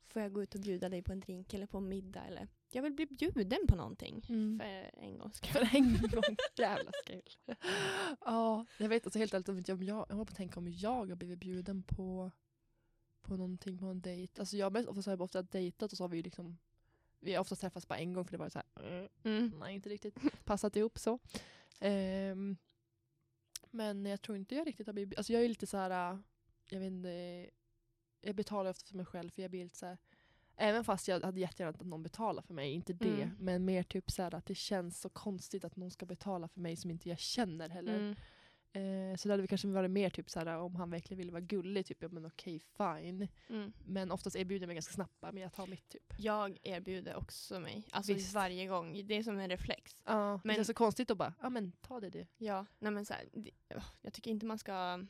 får 0.07 0.21
jag 0.21 0.33
gå 0.33 0.43
ut 0.43 0.55
och 0.55 0.61
bjuda 0.61 0.89
dig 0.89 1.01
på 1.01 1.11
en 1.11 1.19
drink 1.19 1.53
eller 1.53 1.67
på 1.67 1.77
en 1.77 1.89
middag? 1.89 2.23
Eller, 2.23 2.47
jag 2.71 2.81
vill 2.81 2.93
bli 2.93 3.05
bjuden 3.05 3.67
på 3.67 3.75
någonting. 3.75 4.25
Mm. 4.29 4.59
För 4.59 4.99
en 5.03 5.17
gångs 5.17 5.37
skull. 5.37 5.51
För 5.51 5.75
en 5.75 5.93
gång. 5.93 6.35
Jävla 6.57 6.91
kul. 7.05 7.55
Ja, 8.25 8.65
jag 8.77 8.89
vet 8.89 9.05
alltså 9.05 9.19
helt 9.19 9.33
ärligt 9.33 9.49
om 9.49 9.63
jag, 9.67 9.83
jag, 9.83 9.95
håller 9.95 10.25
på 10.25 10.31
att 10.31 10.35
tänka 10.35 10.59
om 10.59 10.67
jag 10.67 11.09
har 11.09 11.15
blivit 11.15 11.39
bjuden 11.39 11.83
på, 11.83 12.31
på 13.21 13.37
någonting 13.37 13.77
på 13.77 13.85
en 13.85 14.01
dejt. 14.01 14.41
Alltså 14.41 14.57
jag 14.57 14.73
mest, 14.73 14.89
oftast 14.89 15.05
har 15.05 15.13
jag 15.13 15.21
ofta 15.21 15.41
dejtat 15.41 15.91
och 15.91 15.97
så 15.97 16.03
har 16.03 16.09
vi 16.09 16.21
liksom 16.21 16.57
vi 17.25 17.33
har 17.33 17.41
oftast 17.41 17.61
träffats 17.61 17.87
bara 17.87 17.99
en 17.99 18.13
gång 18.13 18.25
för 18.25 18.31
det 18.31 18.37
var 18.37 18.49
så 18.49 18.59
här, 18.59 19.09
Mm. 19.23 19.53
nej 19.59 19.75
inte 19.75 19.89
riktigt 19.89 20.45
passat 20.45 20.75
ihop 20.75 20.99
så. 20.99 21.19
Ehm, 21.79 22.57
men 23.71 24.05
jag 24.05 24.21
tror 24.21 24.37
inte 24.37 24.55
jag 24.55 24.67
riktigt 24.67 24.87
har 24.87 24.93
blivit, 24.93 25.17
alltså 25.17 25.33
jag 25.33 25.43
är 25.43 25.49
lite 25.49 25.67
så 25.67 25.77
här, 25.77 26.19
jag 26.69 26.79
vet 26.79 26.87
inte, 26.87 27.49
jag 28.21 28.35
betalar 28.35 28.69
ofta 28.69 28.87
för 28.87 28.97
mig 28.97 29.05
själv 29.05 29.29
för 29.29 29.41
jag 29.41 29.51
blir 29.51 29.63
lite 29.63 29.77
så 29.77 29.85
här, 29.85 29.97
Även 30.57 30.83
fast 30.83 31.07
jag 31.07 31.21
hade 31.21 31.39
jättegärna 31.39 31.77
att 31.77 31.85
någon 31.85 32.03
betalar 32.03 32.41
för 32.41 32.53
mig, 32.53 32.71
inte 32.71 32.93
det. 32.93 33.21
Mm. 33.21 33.35
Men 33.39 33.65
mer 33.65 33.83
typ 33.83 34.11
så 34.11 34.21
här 34.21 34.35
att 34.35 34.45
det 34.45 34.55
känns 34.55 35.01
så 35.01 35.09
konstigt 35.09 35.63
att 35.63 35.75
någon 35.75 35.91
ska 35.91 36.05
betala 36.05 36.47
för 36.47 36.59
mig 36.59 36.75
som 36.75 36.91
inte 36.91 37.09
jag 37.09 37.19
känner 37.19 37.69
heller. 37.69 37.95
Mm. 37.95 38.15
Eh, 38.75 39.15
så 39.15 39.27
det 39.27 39.33
hade 39.33 39.41
väl 39.41 39.47
kanske 39.47 39.67
varit 39.67 39.91
mer 39.91 40.09
typ 40.09 40.29
så 40.29 40.39
här 40.39 40.57
om 40.57 40.75
han 40.75 40.89
verkligen 40.89 41.17
ville 41.17 41.31
vara 41.31 41.41
gullig, 41.41 41.85
typ 41.85 41.97
ja 42.01 42.09
men 42.09 42.25
okej 42.25 42.59
fine. 42.59 43.27
Mm. 43.49 43.73
Men 43.85 44.11
oftast 44.11 44.35
erbjuder 44.35 44.63
jag 44.63 44.67
mig 44.67 44.75
ganska 44.75 44.93
snabbt 44.93 45.21
men 45.21 45.37
jag 45.37 45.53
tar 45.53 45.67
mitt 45.67 45.89
typ. 45.89 46.13
Jag 46.17 46.57
erbjuder 46.63 47.15
också 47.15 47.59
mig. 47.59 47.87
Alltså 47.91 48.13
Visst. 48.13 48.33
varje 48.33 48.67
gång. 48.67 49.07
Det 49.07 49.17
är 49.17 49.23
som 49.23 49.39
en 49.39 49.49
reflex. 49.49 50.01
Ja, 50.05 50.31
men 50.43 50.47
det 50.47 50.53
känns 50.53 50.67
så 50.67 50.73
konstigt 50.73 51.11
att 51.11 51.17
bara, 51.17 51.33
ja 51.41 51.49
men 51.49 51.71
ta 51.71 51.99
det 51.99 52.09
du. 52.09 52.27
Ja, 52.37 52.65
nej 52.79 52.91
men 52.91 53.05
så 53.05 53.13
här, 53.13 53.29
det, 53.33 53.51
åh, 53.75 53.85
jag 54.01 54.13
tycker 54.13 54.31
inte 54.31 54.45
man 54.45 54.57
ska 54.57 55.05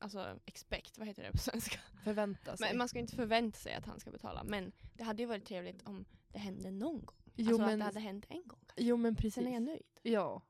Alltså 0.00 0.38
expect, 0.46 0.98
vad 0.98 1.08
heter 1.08 1.22
det 1.22 1.32
på 1.32 1.38
svenska? 1.38 1.78
Förvänta 2.04 2.56
sig. 2.56 2.68
Men 2.68 2.78
man 2.78 2.88
ska 2.88 2.98
inte 2.98 3.16
förvänta 3.16 3.58
sig 3.58 3.74
att 3.74 3.86
han 3.86 4.00
ska 4.00 4.10
betala. 4.10 4.44
Men 4.44 4.72
det 4.94 5.04
hade 5.04 5.22
ju 5.22 5.26
varit 5.26 5.44
trevligt 5.44 5.82
om 5.82 6.04
det 6.32 6.38
hände 6.38 6.70
någon 6.70 7.04
gång. 7.04 7.16
jo, 7.34 7.48
alltså 7.48 7.66
men, 7.66 7.72
att 7.72 7.78
det 7.78 7.84
hade 7.84 8.00
hänt 8.00 8.26
en 8.28 8.48
gång. 8.48 8.60
kanske. 8.66 8.82
jo 8.82 8.96
men 8.96 9.16
precis. 9.16 9.34
Sen 9.34 9.46
är 9.46 9.52
jag 9.52 9.62
nöjd. 9.62 9.82
Ja. 10.02 10.42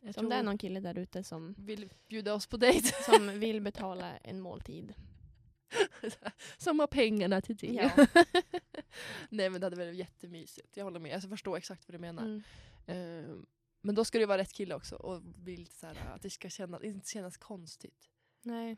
Jag 0.00 0.14
Så 0.14 0.20
om 0.20 0.28
det 0.28 0.34
är 0.36 0.42
någon 0.42 0.58
kille 0.58 0.80
där 0.80 0.98
ute 0.98 1.24
som, 1.24 1.54
vill 1.58 1.88
bjuda 2.08 2.34
oss 2.34 2.46
på 2.46 2.56
dejt. 2.56 2.88
som 3.04 3.40
vill 3.40 3.60
betala 3.60 4.16
en 4.18 4.40
måltid. 4.40 4.94
som 6.58 6.80
har 6.80 6.86
pengarna 6.86 7.40
till 7.40 7.56
det. 7.56 7.66
Ja. 7.66 8.06
Nej 9.28 9.50
men 9.50 9.60
det 9.60 9.66
hade 9.66 9.76
varit 9.76 9.94
jättemysigt. 9.96 10.76
Jag 10.76 10.84
håller 10.84 11.00
med. 11.00 11.12
Jag 11.12 11.22
förstår 11.30 11.56
exakt 11.56 11.88
vad 11.88 11.94
du 11.94 11.98
menar. 11.98 12.22
Mm. 12.22 12.42
Ehm, 12.86 13.46
men 13.80 13.94
då 13.94 14.04
ska 14.04 14.18
det 14.18 14.26
vara 14.26 14.38
rätt 14.38 14.52
kille 14.52 14.74
också. 14.74 14.96
Och 14.96 15.22
bli 15.22 15.66
så 15.66 15.86
här, 15.86 15.96
att 16.14 16.22
det 16.22 16.30
ska 16.30 16.50
kännas, 16.50 16.82
inte 16.82 17.08
kännas 17.08 17.36
konstigt. 17.36 18.08
Nej. 18.42 18.76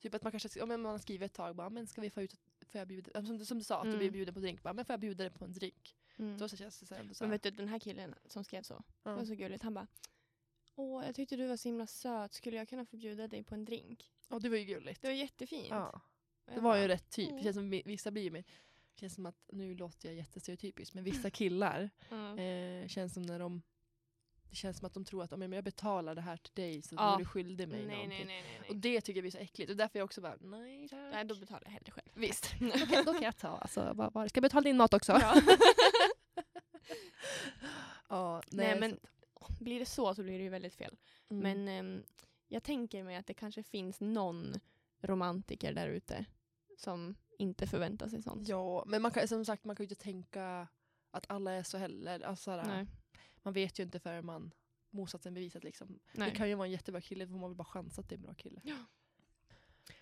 Typ 0.00 0.14
att 0.14 0.22
man 0.22 0.32
kanske 0.32 0.66
men 0.66 0.80
man 0.80 0.92
har 0.92 0.98
skrivit 0.98 1.30
ett 1.30 1.36
tag 1.36 1.56
bara, 1.56 1.70
men 1.70 1.86
ska 1.86 2.00
vi 2.00 2.10
få 2.10 2.22
ut, 2.22 2.34
får 2.66 2.78
jag 2.78 2.88
bjuda, 2.88 3.26
som, 3.26 3.38
du- 3.38 3.44
som 3.44 3.58
du 3.58 3.64
sa, 3.64 3.76
att 3.76 3.82
du 3.82 3.88
Mm. 3.88 3.98
blir 3.98 4.10
bjuden 4.10 4.34
på 4.34 4.40
drink. 4.40 4.62
Bara, 4.62 4.74
men 4.74 4.84
får 4.84 4.92
jag 4.92 5.00
bjuda 5.00 5.24
dig 5.24 5.32
på 5.32 5.44
en 5.44 5.52
drink? 5.52 5.96
Mm. 6.16 6.38
Då 6.38 6.48
så 6.48 6.56
känns 6.56 6.80
det 6.80 6.86
så 6.86 6.94
här, 6.94 7.02
så 7.12 7.24
Men 7.24 7.30
här, 7.30 7.34
vet 7.34 7.42
du 7.42 7.50
den 7.50 7.68
här 7.68 7.78
killen 7.78 8.14
som 8.26 8.44
skrev 8.44 8.62
så. 8.62 8.74
Det 8.74 9.10
ja. 9.10 9.16
var 9.16 9.24
så 9.24 9.34
gulligt. 9.34 9.62
Han 9.62 9.74
bara 9.74 9.86
Åh, 10.76 11.06
jag 11.06 11.14
tyckte 11.14 11.36
du 11.36 11.46
var 11.46 11.56
så 11.56 11.68
himla 11.68 11.86
söt. 11.86 12.32
Skulle 12.34 12.56
jag 12.56 12.68
kunna 12.68 12.84
få 12.84 12.96
bjuda 12.96 13.28
dig 13.28 13.42
på 13.44 13.54
en 13.54 13.64
drink? 13.64 14.10
ja, 14.28 14.38
det 14.38 14.48
var 14.48 14.56
ju 14.56 14.64
gulligt. 14.64 15.02
Det 15.02 15.08
var 15.08 15.14
jättefint. 15.14 15.66
Ja, 15.70 16.00
Och 16.46 16.54
det 16.54 16.60
var 16.60 16.76
ju 16.76 16.88
rätt 16.88 17.10
typ. 17.10 17.28
mm. 17.28 17.36
Det 17.36 17.42
känns 17.42 17.56
som 17.56 17.70
vi- 17.70 17.82
vissa 17.84 18.10
blir 18.10 18.30
det 18.30 18.44
känns 19.00 19.14
som 19.14 19.26
att, 19.26 19.36
nu 19.52 19.74
låter 19.74 20.08
jag 20.08 20.16
jättestereotypiskt, 20.16 20.94
men 20.94 21.04
vissa 21.04 21.30
killar 21.40 21.90
Ja. 22.10 22.38
eh, 22.38 22.88
känns 22.88 23.14
som 23.14 23.22
när 23.22 23.38
de 23.38 23.62
det 24.50 24.56
känns 24.56 24.78
som 24.78 24.86
att 24.86 24.94
de 24.94 25.04
tror 25.04 25.22
att 25.24 25.32
om 25.32 25.52
jag 25.52 25.64
betalar 25.64 26.14
det 26.14 26.20
här 26.20 26.36
till 26.36 26.52
dig 26.54 26.82
så 26.82 26.94
Ja. 26.94 27.16
du 27.18 27.24
skyldig 27.24 27.68
mig 27.68 27.78
Nej, 27.78 27.86
nej, 27.86 27.96
någonting. 27.96 28.26
nej, 28.26 28.42
nej, 28.42 28.68
Och 28.68 28.74
nej. 28.74 28.80
det 28.80 29.00
tycker 29.00 29.18
jag 29.18 29.22
blir 29.22 29.30
så 29.30 29.38
äckligt. 29.38 29.70
Och 29.70 29.76
därför 29.76 29.98
är 29.98 30.00
jag 30.00 30.04
också 30.04 30.20
bara, 30.20 30.36
nej 30.40 30.88
tack. 30.88 30.98
Nej, 31.12 31.24
då 31.24 31.34
betalar 31.34 31.62
jag 31.64 31.70
hellre 31.70 31.90
själv. 31.92 32.08
Visst, 32.14 32.46
kan, 32.90 33.04
då 33.04 33.12
kan 33.12 33.22
jag 33.22 33.36
ta. 33.36 33.48
Alltså, 33.48 33.92
vad, 33.94 34.12
vad, 34.12 34.28
ska 34.30 34.38
jag 34.38 34.42
betala 34.42 34.62
din 34.64 34.76
mat 34.76 34.94
också? 34.94 35.12
Ja. 35.12 35.40
ja, 38.08 38.42
Nej, 38.50 38.74
så 38.74 38.80
men 38.80 38.92
att- 38.92 38.98
blir 39.64 39.78
det 39.78 39.86
så 39.86 40.14
så 40.14 40.22
blir 40.22 40.38
det 40.38 40.44
ju 40.44 40.50
väldigt 40.50 40.74
fel. 40.74 40.96
mm. 41.30 41.42
Men 41.42 41.68
ehm, 41.68 42.04
jag 42.48 42.62
tänker 42.62 43.04
mig 43.04 43.16
att 43.16 43.26
det 43.26 43.34
kanske 43.34 43.62
finns 43.62 44.00
någon 44.00 44.54
romantiker 45.00 45.72
där 45.72 45.88
ute 45.88 46.24
som 46.78 47.14
inte 47.38 47.66
förväntar 47.66 48.08
sig 48.08 48.22
sånt. 48.22 48.48
Ja, 48.48 48.84
men 48.86 49.02
man 49.02 49.10
kan, 49.10 49.28
som 49.28 49.44
sagt 49.44 49.64
man 49.64 49.76
kan 49.76 49.84
ju 49.84 49.88
inte 49.90 50.02
tänka 50.02 50.68
att 51.10 51.24
alla 51.28 51.52
är 51.52 51.62
så 51.62 51.78
heller. 51.78 52.20
Alltså, 52.20 52.44
såhär, 52.44 52.64
Nej. 52.66 52.86
man 53.42 53.52
vet 53.54 53.78
ju 53.78 53.82
inte 53.82 54.00
förrän 54.00 54.26
man, 54.26 54.50
motsatsen 54.90 55.34
bevisat 55.34 55.64
liksom. 55.64 55.98
Nej. 56.12 56.30
Det 56.30 56.36
kan 56.36 56.48
ju 56.48 56.54
vara 56.54 56.66
en 56.66 56.72
jättebra 56.72 57.00
kille, 57.00 57.26
får 57.26 57.34
man 57.34 57.50
väl 57.50 57.56
bara 57.56 57.64
chansa 57.64 58.00
att 58.00 58.08
det 58.08 58.14
är 58.14 58.16
en 58.16 58.22
bra 58.22 58.34
kille. 58.34 58.60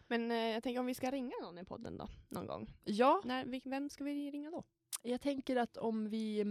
Men 0.07 0.31
eh, 0.31 0.37
jag 0.37 0.63
tänker 0.63 0.81
om 0.81 0.87
vi 0.87 0.95
ska 0.95 1.11
ringa 1.11 1.35
någon 1.43 1.59
i 1.59 1.65
podden 1.65 1.97
då, 1.99 2.09
någon 2.29 2.47
gång. 2.47 2.75
Ja, 2.85 3.23
När, 3.25 3.71
vem 3.71 3.91
ska 3.91 4.05
vi 4.05 4.31
ringa 4.31 4.51
då? 4.51 4.65
jag 5.03 5.21
tänker 5.21 5.57
att 5.57 5.77
om 5.77 6.09
vi 6.09 6.45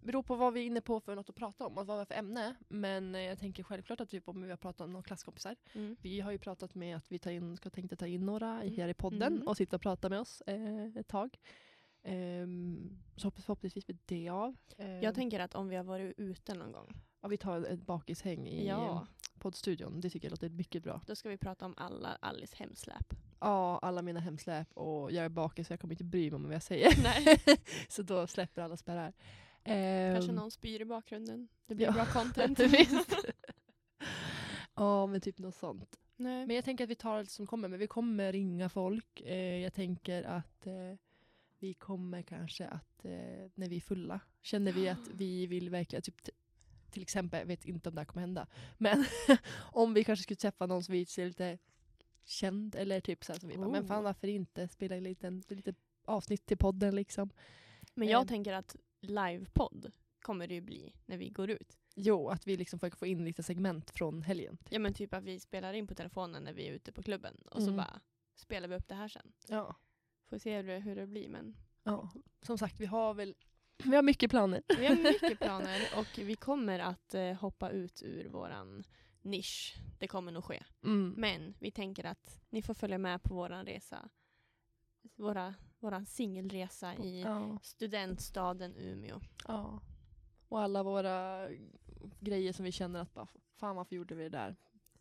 beror 0.00 0.22
på 0.22 0.36
vad 0.36 0.52
vi 0.52 0.60
är 0.60 0.64
inne 0.64 0.80
på 0.80 1.00
för 1.00 1.16
något 1.16 1.28
att 1.28 1.34
prata 1.36 1.66
om, 1.66 1.78
och 1.78 1.86
vad 1.86 1.96
vi 1.96 1.98
har 1.98 2.04
för 2.06 2.14
ämne. 2.14 2.54
Men 2.68 3.14
eh, 3.14 3.20
jag 3.20 3.38
tänker 3.38 3.62
självklart 3.62 4.00
att 4.00 4.10
typ 4.10 4.28
om 4.28 4.42
vi 4.42 4.50
har 4.50 4.56
pratat 4.56 4.80
om 4.80 4.92
några 4.92 5.02
klasskompisar. 5.02 5.56
Mm. 5.72 5.96
Vi 6.00 6.20
har 6.20 6.32
ju 6.32 6.38
pratat 6.38 6.74
med 6.74 6.96
att 6.96 7.12
vi 7.12 7.18
tar 7.18 7.30
in, 7.30 7.56
ska 7.56 7.70
tänkte 7.70 7.96
ta 7.96 8.06
in 8.06 8.26
några 8.26 8.62
Mm. 8.62 8.76
här 8.76 8.88
i 8.88 8.94
podden 8.94 9.32
Mm. 9.34 9.48
och 9.48 9.56
sitta 9.56 9.76
och 9.76 9.82
prata 9.82 10.08
med 10.08 10.20
oss 10.20 10.40
eh, 10.46 10.84
ett 10.96 11.08
tag. 11.08 11.38
Ehm, 12.02 12.98
så 13.16 13.26
hoppas, 13.26 13.44
förhoppningsvis 13.44 13.86
blir 13.86 13.98
det 14.06 14.28
av. 14.28 14.56
Ehm, 14.78 15.02
Jag 15.02 15.14
tänker 15.14 15.40
att 15.40 15.54
om 15.54 15.68
vi 15.68 15.76
har 15.76 15.84
varit 15.84 16.14
ute 16.18 16.54
någon 16.54 16.72
gång. 16.72 16.92
ja, 17.20 17.28
vi 17.28 17.36
tar 17.36 17.62
ett 17.62 17.86
bakishäng 17.86 18.46
i 18.48 18.66
ja. 18.68 19.06
poddstudion. 19.38 20.00
Det 20.00 20.10
tycker 20.10 20.26
jag 20.28 20.30
låter 20.30 20.48
mycket 20.48 20.82
bra. 20.82 21.00
då 21.06 21.14
ska 21.16 21.28
vi 21.28 21.36
prata 21.36 21.64
om 21.64 21.74
alla 21.76 22.08
Alice 22.20 22.56
hemsläp. 22.58 23.14
Ja, 23.40 23.78
alla 23.82 24.02
mina 24.02 24.20
hemsläp 24.20 24.68
och 24.74 25.12
jag 25.12 25.24
är 25.24 25.28
bakis 25.28 25.66
så 25.66 25.72
jag 25.72 25.80
kommer 25.80 25.94
inte 25.94 26.04
bry 26.04 26.30
mig 26.30 26.36
om 26.36 26.42
vad 26.44 26.54
jag 26.54 26.62
säger. 26.62 27.02
Nej. 27.02 27.40
så 27.88 28.02
då 28.02 28.26
släpper 28.26 28.62
alla 28.62 28.76
spärrar. 28.76 29.12
Kanske 29.64 30.30
Ehm, 30.30 30.34
någon 30.36 30.50
spyr 30.50 30.80
i 30.80 30.84
bakgrunden. 30.84 31.48
Det 31.66 31.74
blir 31.74 31.86
Ja. 31.86 31.92
bra 31.92 32.06
content. 32.06 32.60
Ja, 34.74 35.06
men 35.06 35.20
typ 35.20 35.38
något 35.38 35.54
sånt. 35.54 35.98
Nej. 36.16 36.46
Men 36.46 36.56
jag 36.56 36.64
tänker 36.64 36.84
att 36.84 36.90
vi 36.90 36.94
tar 36.94 37.18
allt 37.18 37.30
som 37.30 37.46
kommer. 37.46 37.68
Men 37.68 37.78
vi 37.78 37.86
kommer 37.86 38.32
ringa 38.32 38.68
folk. 38.68 39.20
Eh, 39.20 39.56
jag 39.58 39.74
tänker 39.74 40.22
att 40.22 40.66
eh, 40.66 40.72
vi 41.58 41.74
kommer 41.74 42.22
kanske 42.22 42.66
att 42.68 43.04
eh, 43.04 43.50
när 43.54 43.68
vi 43.68 43.76
är 43.76 43.80
fulla 43.80 44.20
känner 44.42 44.72
vi 44.72 44.88
att 44.88 45.08
vi 45.14 45.46
vill 45.46 45.70
verkligen 45.70 46.02
typ 46.02 46.16
till 46.90 47.02
exempel, 47.02 47.40
jag 47.40 47.46
vet 47.46 47.64
inte 47.64 47.88
om 47.88 47.94
det 47.94 48.00
här 48.00 48.06
kommer 48.06 48.20
hända, 48.20 48.46
men 48.78 49.04
om 49.72 49.94
vi 49.94 50.04
kanske 50.04 50.22
skulle 50.22 50.36
träffa 50.36 50.66
någon 50.66 50.82
som 50.84 50.92
vi 50.92 51.06
ser 51.06 51.26
lite 51.26 51.58
känd 52.24 52.74
eller 52.74 53.00
typ 53.00 53.24
så 53.24 53.32
här 53.32 53.40
som 53.40 53.48
vi 53.48 53.56
bara, 53.58 53.68
men 53.68 53.86
fan 53.86 53.98
Oh. 53.98 54.04
varför 54.04 54.28
inte 54.28 54.68
spela 54.68 54.96
en 54.96 55.02
liten, 55.02 55.42
lite 55.48 55.74
avsnitt 56.04 56.46
till 56.46 56.56
podden 56.58 56.94
liksom. 56.94 57.30
Men 57.94 58.08
jag 58.08 58.20
Ehm. 58.20 58.26
tänker 58.26 58.52
att 58.52 58.76
livepodd 59.00 59.92
kommer 60.22 60.46
det 60.46 60.54
ju 60.54 60.60
bli 60.60 60.92
när 61.06 61.16
vi 61.16 61.30
går 61.30 61.50
ut. 61.50 61.76
Jo, 61.94 62.28
att 62.28 62.46
vi 62.46 62.56
liksom 62.56 62.78
får 62.78 62.90
få 62.90 63.06
in 63.06 63.24
lite 63.24 63.42
segment 63.42 63.90
från 63.90 64.22
helgen. 64.22 64.58
Ja 64.70 64.78
men 64.78 64.94
typ 64.94 65.14
att 65.14 65.24
vi 65.24 65.40
spelar 65.40 65.72
in 65.72 65.86
på 65.86 65.94
telefonen 65.94 66.42
när 66.42 66.52
vi 66.52 66.68
är 66.68 66.72
ute 66.72 66.92
på 66.92 67.02
klubben 67.02 67.34
och 67.50 67.62
så 67.62 67.68
Mm. 67.68 67.76
bara 67.76 68.00
spelar 68.34 68.68
vi 68.68 68.74
upp 68.76 68.88
det 68.88 68.94
här 68.94 69.08
sen. 69.08 69.32
Ja. 69.48 69.76
Får 70.28 70.38
se 70.38 70.56
hur 70.56 70.62
det, 70.66 70.78
hur 70.78 70.96
det 70.96 71.06
blir 71.06 71.28
men 71.28 71.56
ja. 71.82 72.10
Som 72.42 72.58
sagt, 72.58 72.80
vi 72.80 72.86
har 72.86 73.14
väl 73.14 73.34
vi 73.84 73.96
har 73.96 74.02
mycket 74.02 74.30
planer. 74.30 74.62
vi 74.78 74.86
har 74.86 74.96
mycket 75.12 75.38
planer 75.40 75.80
och 75.96 76.18
vi 76.18 76.36
kommer 76.36 76.78
att 76.78 77.14
eh, 77.14 77.32
hoppa 77.32 77.70
ut 77.70 78.02
ur 78.02 78.28
våran 78.28 78.84
nisch. 79.22 79.74
Det 79.98 80.08
kommer 80.08 80.32
nog 80.32 80.44
ske. 80.44 80.62
Mm. 80.84 81.14
Men 81.16 81.54
vi 81.58 81.70
tänker 81.70 82.04
att 82.04 82.40
ni 82.50 82.62
får 82.62 82.74
följa 82.74 82.98
med 82.98 83.22
på 83.22 83.34
våran 83.34 83.66
resa. 83.66 84.08
Våra, 85.16 85.54
våran 85.80 86.06
singelresa 86.06 86.94
i 86.94 87.20
Ja. 87.22 87.58
studentstaden 87.62 88.76
Umeå. 88.76 89.20
Ja. 89.48 89.80
Och 90.48 90.60
alla 90.60 90.82
våra 90.82 91.48
grejer 92.20 92.52
som 92.52 92.64
vi 92.64 92.72
känner 92.72 93.00
att 93.00 93.14
bara, 93.14 93.28
fan 93.56 93.76
varför 93.76 93.96
gjorde 93.96 94.14
vi 94.14 94.22
det 94.22 94.28
där? 94.38 94.56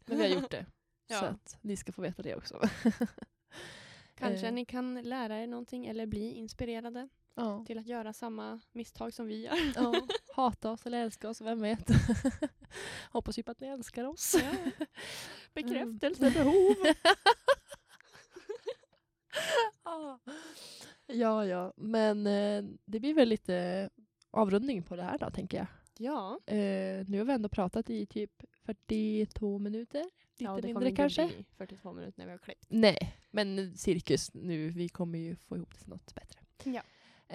Men 0.06 0.18
vi 0.18 0.24
har 0.34 0.42
gjort 0.42 0.52
det. 0.52 0.66
Så 1.08 1.14
Ja. 1.14 1.22
att 1.26 1.58
ni 1.62 1.78
ska 1.78 1.92
få 1.92 2.02
veta 2.02 2.22
det 2.22 2.36
också. 2.36 2.62
Kanske 4.16 4.48
Eh. 4.48 4.54
ni 4.54 4.66
kan 4.66 5.02
lära 5.02 5.40
er 5.40 5.48
någonting 5.48 5.86
eller 5.86 6.06
bli 6.06 6.32
inspirerade 6.32 7.10
ja. 7.36 7.66
till 7.66 7.78
att 7.78 7.88
göra 7.88 8.14
samma 8.14 8.60
misstag 8.72 9.14
som 9.14 9.28
vi 9.28 9.42
gör. 9.46 9.58
ja. 9.76 10.08
Hata 10.36 10.72
oss 10.72 10.86
eller 10.86 11.04
älska 11.04 11.30
oss, 11.30 11.42
vem 11.42 11.62
vet. 11.62 11.88
Hoppas 13.12 13.40
ju 13.40 13.44
på 13.44 13.52
att 13.52 13.60
ni 13.60 13.68
älskar 13.68 14.04
oss. 14.04 14.36
Ja. 14.44 14.52
Bekräftelsebehov. 15.54 16.76
Ja. 19.84 20.20
Ja, 21.10 21.46
ja. 21.46 21.74
Men 21.78 22.28
eh, 22.28 22.64
det 22.86 23.00
blir 23.00 23.14
väl 23.14 23.30
lite 23.30 23.90
avrundning 24.32 24.84
på 24.84 24.96
det 24.96 25.04
här 25.04 25.18
då, 25.18 25.30
tänker 25.30 25.58
jag. 25.58 25.68
Ja, 26.02 26.40
Eh, 26.46 27.06
nu 27.08 27.18
har 27.18 27.26
vi 27.26 27.34
ändå 27.34 27.50
pratat 27.50 27.90
i 27.90 28.06
typ 28.06 28.32
42 28.66 29.60
minuter. 29.60 30.04
Lite 30.04 30.44
ja 30.44 30.56
det 30.56 30.68
mindre 30.68 30.92
kanske. 30.92 31.28
bli 31.28 31.46
42 31.58 31.94
minuter 31.94 32.20
när 32.20 32.26
vi 32.26 32.32
har 32.32 32.38
klippt. 32.38 32.66
Nej, 32.70 33.16
men 33.32 33.78
cirkus 33.78 34.34
nu. 34.34 34.70
Vi 34.70 34.90
kommer 34.90 35.20
ju 35.20 35.36
få 35.36 35.56
ihop 35.56 35.74
det 35.74 35.80
till 35.80 35.90
något 35.90 36.16
bättre. 36.16 36.40
Ja. 36.64 36.82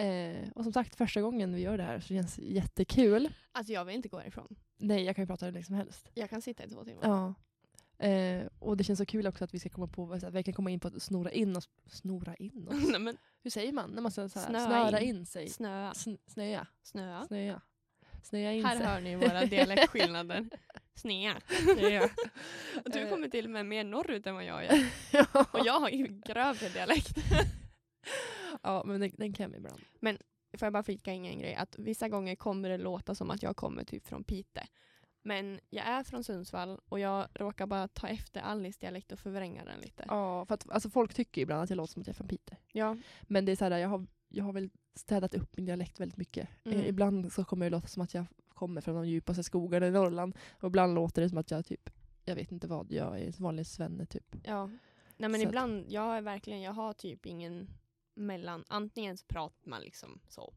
Eh, 0.02 0.48
och 0.54 0.64
som 0.64 0.72
sagt, 0.72 0.96
första 0.96 1.22
gången 1.22 1.54
vi 1.54 1.60
gör 1.60 1.78
det 1.78 1.84
här 1.84 2.00
så 2.00 2.08
känns 2.08 2.36
det 2.36 2.42
jättekul. 2.42 3.28
Alltså 3.52 3.72
jag 3.72 3.84
vill 3.84 3.96
inte 3.96 4.08
gå 4.08 4.18
härifrån. 4.18 4.56
Nej, 4.76 5.04
jag 5.04 5.16
kan 5.16 5.22
ju 5.22 5.26
prata 5.26 5.46
hur 5.46 5.52
länge 5.52 5.64
som 5.64 5.74
helst. 5.74 6.10
Jag 6.14 6.30
kan 6.30 6.42
sitta 6.42 6.64
i 6.64 6.68
två 6.68 6.84
timmar. 6.84 7.02
Ja. 7.02 7.34
Eh, 8.04 8.46
och 8.58 8.76
det 8.76 8.84
känns 8.84 8.98
så 8.98 9.06
kul 9.06 9.26
också 9.26 9.44
att 9.44 9.54
vi 9.54 9.58
ska 9.58 9.68
komma 9.68 9.86
på, 9.86 10.20
så 10.20 10.26
här, 10.26 10.30
vi 10.30 10.42
kan 10.42 10.54
komma 10.54 10.70
in 10.70 10.80
på 10.80 10.88
att 10.88 11.02
snora 11.02 11.30
in 11.30 11.56
oss. 11.56 11.68
Snora 11.86 12.34
in 12.34 12.68
oss? 12.68 12.74
Nej, 12.90 13.00
men 13.00 13.16
Hur 13.42 13.50
säger 13.50 13.72
man? 13.72 13.90
När 13.90 14.02
man 14.02 14.12
ska 14.12 14.28
så 14.28 14.38
här, 14.38 14.46
Snöa 14.46 14.66
snöra 14.66 15.00
in. 15.00 15.16
in, 15.16 15.26
sig. 15.26 15.48
snöa. 15.48 15.92
Sn- 15.92 16.18
snöa. 16.26 16.66
Snöa. 16.82 17.24
Snöa. 17.26 17.60
Snöa 18.22 18.52
in 18.52 18.64
Här 18.64 18.76
sig. 18.76 18.86
hör 18.86 19.00
ni 19.00 19.16
våra 19.16 19.44
dialektskillnader. 19.44 20.48
Snea. 20.94 21.36
Snöa. 21.76 22.04
Och 22.84 22.90
du 22.90 23.08
kommer 23.10 23.28
till 23.28 23.44
och 23.44 23.50
med 23.50 23.66
mer 23.66 23.84
norrut 23.84 24.26
än 24.26 24.34
vad 24.34 24.44
jag 24.44 24.64
gör. 24.64 24.86
ja. 25.12 25.26
Och 25.52 25.66
jag 25.66 25.80
har 25.80 25.90
ju 25.90 26.06
grövre 26.06 26.68
dialekt. 26.68 27.16
ja, 28.62 28.82
men 28.86 29.00
den, 29.00 29.10
den 29.18 29.32
kan 29.32 29.54
ibland. 29.54 29.80
Får 30.58 30.66
jag 30.66 30.72
bara 30.72 30.82
flika 30.82 31.12
in 31.12 31.24
en 31.24 31.38
grej? 31.38 31.54
Att 31.54 31.74
vissa 31.78 32.08
gånger 32.08 32.36
kommer 32.36 32.68
det 32.68 32.78
låta 32.78 33.14
som 33.14 33.30
att 33.30 33.42
jag 33.42 33.56
kommer 33.56 33.84
typ 33.84 34.06
från 34.08 34.24
Pite. 34.24 34.66
Men 35.26 35.60
jag 35.70 35.86
är 35.86 36.02
från 36.02 36.24
Sundsvall 36.24 36.80
och 36.88 37.00
jag 37.00 37.28
råkar 37.34 37.66
bara 37.66 37.88
ta 37.88 38.08
efter 38.08 38.40
Alice 38.40 38.80
dialekt 38.80 39.12
och 39.12 39.18
förvränga 39.18 39.64
den 39.64 39.80
lite. 39.80 40.04
Ja, 40.08 40.46
för 40.46 40.54
att 40.54 40.70
alltså, 40.70 40.90
folk 40.90 41.14
tycker 41.14 41.42
ibland 41.42 41.62
att 41.62 41.70
jag 41.70 41.76
låter 41.76 41.92
som 41.92 42.00
att 42.00 42.06
jag 42.06 42.14
är 42.14 42.16
från 42.16 42.28
Piteå. 42.28 42.56
Ja. 42.72 42.96
Men 43.22 43.44
det 43.44 43.52
är 43.52 43.56
så 43.56 43.64
här, 43.64 43.78
jag 43.78 43.88
har, 43.88 44.06
jag 44.28 44.44
har 44.44 44.52
väl 44.52 44.70
städat 44.94 45.34
upp 45.34 45.56
min 45.56 45.66
dialekt 45.66 46.00
väldigt 46.00 46.16
mycket. 46.18 46.48
Mm. 46.64 46.80
Eh, 46.80 46.88
ibland 46.88 47.32
så 47.32 47.44
kommer 47.44 47.66
det 47.66 47.70
låta 47.70 47.86
som 47.86 48.02
att 48.02 48.14
jag 48.14 48.26
kommer 48.48 48.80
från 48.80 48.94
de 48.94 49.08
djupaste 49.08 49.42
skogarna 49.42 49.86
i 49.86 49.90
Norrland. 49.90 50.36
Och 50.60 50.66
ibland 50.68 50.94
låter 50.94 51.22
det 51.22 51.28
som 51.28 51.38
att 51.38 51.50
jag 51.50 51.66
typ, 51.66 51.90
jag 52.24 52.34
vet 52.34 52.52
inte 52.52 52.66
vad, 52.66 52.92
jag 52.92 53.20
är 53.20 53.26
en 53.26 53.32
vanlig 53.38 53.66
svenne 53.66 54.06
typ. 54.06 54.36
ja. 54.44 54.70
Nej 55.16 55.28
men 55.30 55.40
Så 55.40 55.46
ibland, 55.46 55.86
jag 55.88 56.16
är 56.16 56.20
verkligen, 56.20 56.62
jag 56.62 56.72
har 56.72 56.92
typ 56.92 57.26
ingen 57.26 57.68
mellan, 58.14 58.64
antingen 58.68 59.16
så 59.16 59.24
pratar 59.26 59.70
man 59.70 59.80
liksom 59.82 60.20
så. 60.28 60.54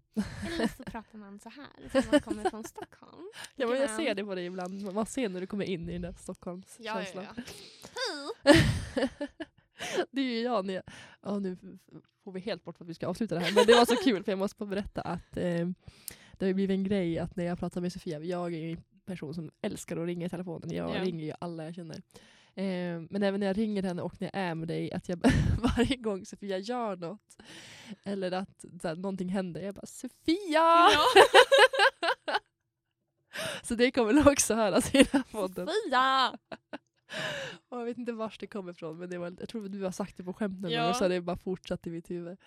Eller 0.47 0.67
så 0.67 0.83
pratar 0.83 1.17
man 1.17 1.39
så 1.39 1.49
här, 1.49 1.89
för 1.89 2.11
man 2.11 2.21
kommer 2.21 2.49
från 2.49 2.63
Stockholm. 2.63 3.29
Ja, 3.55 3.67
men 3.67 3.79
jag 3.81 3.89
ser 3.89 4.15
det 4.15 4.23
på 4.25 4.35
dig 4.35 4.45
ibland. 4.45 4.93
Man 4.93 5.05
ser 5.05 5.29
när 5.29 5.41
du 5.41 5.47
kommer 5.47 5.65
in 5.65 5.89
i 5.89 5.93
den 5.93 6.01
där 6.01 6.09
Ja, 6.09 6.13
ja, 6.17 6.21
Stockholmskänslan. 6.23 7.25
ja. 8.45 8.53
det 10.11 10.21
är 10.21 10.25
ju 10.25 10.41
jag 10.41 10.65
när 10.65 10.73
jag, 10.73 10.83
ja, 11.21 11.39
nu 11.39 11.57
får 12.23 12.31
vi 12.31 12.39
helt 12.39 12.63
bort 12.63 12.77
för 12.77 12.85
att 12.85 12.89
vi 12.89 12.93
ska 12.93 13.07
avsluta 13.07 13.35
det 13.35 13.41
här. 13.41 13.53
Men 13.55 13.65
det 13.65 13.73
var 13.73 13.85
så 13.85 13.95
kul 13.95 14.23
för 14.23 14.31
jag 14.31 14.39
måste 14.39 14.57
få 14.57 14.65
berätta 14.65 15.01
att 15.01 15.37
eh, 15.37 15.67
det 16.37 16.45
har 16.45 16.53
blivit 16.53 16.69
en 16.73 16.83
grej 16.83 17.19
att 17.19 17.35
när 17.35 17.43
jag 17.45 17.59
pratar 17.59 17.81
med 17.81 17.93
Sofia, 17.93 18.19
jag 18.19 18.53
är 18.53 18.57
ju 18.57 18.71
en 18.71 18.83
person 19.05 19.33
som 19.33 19.51
älskar 19.61 19.97
att 19.97 20.05
ringa 20.05 20.25
i 20.25 20.29
telefonen. 20.29 20.71
Jag 20.75 20.95
Ja. 20.95 21.03
ringer 21.03 21.25
ju 21.25 21.33
alla 21.39 21.63
jag 21.65 21.75
känner. 21.75 22.01
Eh, 22.57 23.01
men 23.09 23.23
även 23.23 23.39
när 23.39 23.47
jag 23.47 23.57
ringer 23.57 23.83
henne 23.83 24.01
och 24.01 24.21
när 24.21 24.29
jag 24.33 24.41
är 24.43 24.55
med 24.55 24.67
dig, 24.67 24.93
att 24.93 25.09
jag 25.09 25.19
varje 25.77 25.95
gång 25.95 26.25
Sofia 26.25 26.57
gör 26.57 26.95
något 26.95 27.37
eller 28.03 28.31
att 28.31 28.65
så 28.81 28.87
här, 28.87 28.95
någonting 28.95 29.29
händer, 29.29 29.61
jag 29.61 29.75
bara 29.75 29.85
Sofia! 29.85 30.87
så 33.63 33.75
det 33.75 33.91
kommer 33.91 34.13
nog 34.13 34.27
också 34.27 34.55
höras 34.55 34.95
i 34.95 34.97
den 34.97 35.07
här 35.13 35.23
podden. 35.31 35.67
Sofia! 35.67 36.37
Och 37.69 37.79
jag 37.79 37.85
vet 37.85 37.97
inte 37.97 38.11
vars 38.11 38.37
det 38.37 38.47
kommer 38.47 38.71
ifrån, 38.71 38.97
men 38.99 39.09
det 39.09 39.17
var, 39.17 39.35
jag 39.39 39.49
tror 39.49 39.69
du 39.69 39.83
har 39.83 39.91
sagt 39.91 40.17
det 40.17 40.23
på 40.23 40.33
skämt 40.33 40.61
någon 40.61 40.71
Ja. 40.71 40.81
gång 40.81 40.89
och 40.89 40.95
så 40.95 41.03
har 41.03 41.09
det 41.09 41.21
bara 41.21 41.37
fortsatt 41.37 41.87
i 41.87 41.89
mitt 41.89 42.11
huvud. 42.11 42.37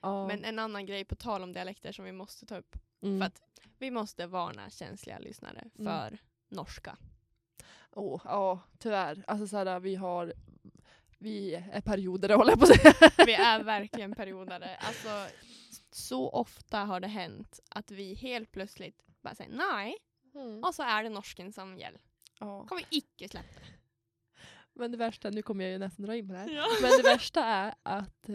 Ja. 0.00 0.26
Men 0.26 0.44
en 0.44 0.58
annan 0.58 0.86
grej 0.86 1.04
på 1.04 1.14
tal 1.14 1.42
om 1.42 1.52
dialekter 1.52 1.92
som 1.92 2.04
vi 2.04 2.12
måste 2.12 2.46
ta 2.46 2.56
upp. 2.58 2.76
mm. 3.02 3.18
För 3.20 3.26
att 3.26 3.40
vi 3.78 3.90
måste 3.90 4.26
varna 4.26 4.70
känsliga 4.70 5.18
lyssnare 5.18 5.64
Mm. 5.78 5.92
för 5.92 6.18
norska. 6.48 6.96
Åh, 7.96 8.20
ja, 8.24 8.60
tyvärr. 8.78 9.24
Alltså 9.26 9.46
så 9.46 9.56
här, 9.56 9.80
vi 9.80 9.94
har 9.94 10.32
vi 11.18 11.54
är 11.72 11.80
perioder 11.80 12.36
håller 12.36 12.50
jag 12.52 12.58
på 12.58 12.64
att 12.64 12.80
säga. 12.80 12.94
Vi 13.26 13.34
är 13.34 13.62
verkligen 13.62 14.14
periodare. 14.14 14.76
Alltså, 14.76 15.26
så 15.90 16.30
ofta 16.30 16.78
har 16.78 17.00
det 17.00 17.08
hänt 17.08 17.60
att 17.70 17.90
vi 17.90 18.14
helt 18.14 18.52
plötsligt 18.52 19.04
bara 19.22 19.34
säger 19.34 19.56
nej 19.56 19.96
och 20.62 20.74
så 20.74 20.82
är 20.82 21.02
det 21.02 21.08
norsken 21.08 21.52
som 21.52 21.78
gäller. 21.78 22.00
Ja. 22.40 22.66
Kommer 22.66 22.82
vi 22.90 22.96
icke 22.96 23.28
släppa 23.28 23.60
det. 23.60 23.66
Men 24.72 24.90
det 24.90 24.96
värsta, 24.96 25.30
nu 25.30 25.42
kommer 25.42 25.64
jag 25.64 25.72
ju 25.72 25.78
nästan 25.78 26.06
dra 26.06 26.16
in 26.16 26.28
på 26.28 26.34
det 26.34 26.38
här. 26.38 26.50
Ja. 26.50 26.66
Men 26.82 26.90
det 26.90 27.02
värsta 27.02 27.44
är 27.44 27.74
att 27.82 28.28
eh, 28.28 28.34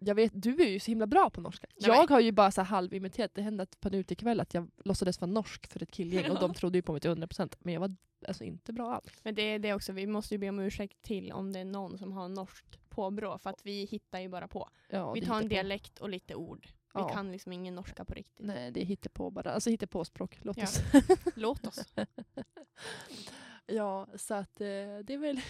jag 0.00 0.14
vet, 0.14 0.32
du 0.34 0.62
är 0.62 0.68
ju 0.68 0.80
så 0.80 0.90
himla 0.90 1.06
bra 1.06 1.30
på 1.30 1.40
norska. 1.40 1.66
Nej, 1.80 1.90
jag 1.90 2.08
har 2.10 2.20
ju 2.20 2.32
bara 2.32 2.50
så 2.50 2.60
här 2.60 2.68
halvimiterat, 2.68 3.30
det 3.34 3.42
hände 3.42 3.66
på 3.80 3.88
en 3.88 3.94
utekväll 3.94 4.40
att 4.40 4.54
jag 4.54 4.70
låtsades 4.84 5.20
vara 5.20 5.30
norsk 5.30 5.66
för 5.66 5.82
ett 5.82 5.90
killgäng 5.90 6.30
och 6.30 6.40
de 6.40 6.54
trodde 6.54 6.78
ju 6.78 6.82
på 6.82 6.92
mig 6.92 7.00
till 7.00 7.10
100% 7.10 7.56
men 7.58 7.74
jag 7.74 7.80
var 7.80 7.96
alltså 8.28 8.44
inte 8.44 8.72
bra 8.72 8.94
alls. 8.94 9.20
Men 9.22 9.34
det 9.34 9.42
är 9.42 9.58
det 9.58 9.74
också, 9.74 9.92
vi 9.92 10.06
måste 10.06 10.34
ju 10.34 10.38
be 10.38 10.48
om 10.48 10.58
ursäkt 10.58 11.02
till 11.02 11.32
om 11.32 11.52
det 11.52 11.58
är 11.58 11.64
någon 11.64 11.98
som 11.98 12.12
har 12.12 12.28
norskt 12.28 12.78
påbrå 12.88 13.38
för 13.38 13.50
att 13.50 13.60
vi 13.66 13.84
hittar 13.84 14.20
ju 14.20 14.28
bara 14.28 14.48
på. 14.48 14.68
Ja, 14.88 15.12
vi 15.12 15.20
tar 15.20 15.26
en 15.26 15.36
hittar 15.36 15.42
på. 15.42 15.48
dialekt 15.48 15.98
och 15.98 16.08
lite 16.08 16.34
ord. 16.34 16.68
Ja. 16.94 17.08
kan 17.08 17.32
liksom 17.32 17.52
ingen 17.52 17.74
norska 17.74 18.04
på 18.04 18.14
riktigt. 18.14 18.46
Nej, 18.46 18.70
det 18.70 18.80
är 18.80 18.84
hittepå 18.84 19.30
bara. 19.30 19.50
Alltså 19.52 19.70
hittepåspråk. 19.70 20.38
Låt 20.42 20.56
Ja. 20.56 20.62
oss. 20.64 20.80
Låt 21.34 21.66
oss. 21.66 21.94
ja, 23.66 24.06
så 24.16 24.34
att 24.34 24.60
eh, 24.60 24.66
det 25.04 25.10
är 25.14 25.18
väl 25.18 25.40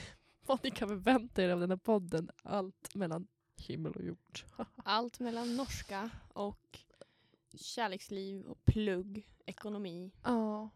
vad 0.46 0.58
ni 0.64 0.70
kan 0.70 0.88
förvänta 0.88 1.42
er 1.42 1.48
av 1.48 1.60
den 1.60 1.70
här 1.70 1.76
podden. 1.76 2.30
Allt 2.42 2.94
mellan 2.94 3.26
himmel 3.60 3.92
och 3.92 4.02
jord. 4.04 4.40
Allt 4.76 5.20
mellan 5.20 5.56
norska 5.56 6.10
och 6.32 6.78
kärleksliv 7.60 8.42
och 8.46 8.64
plugg, 8.64 9.26
ekonomi. 9.46 10.10
Ja, 10.24 10.70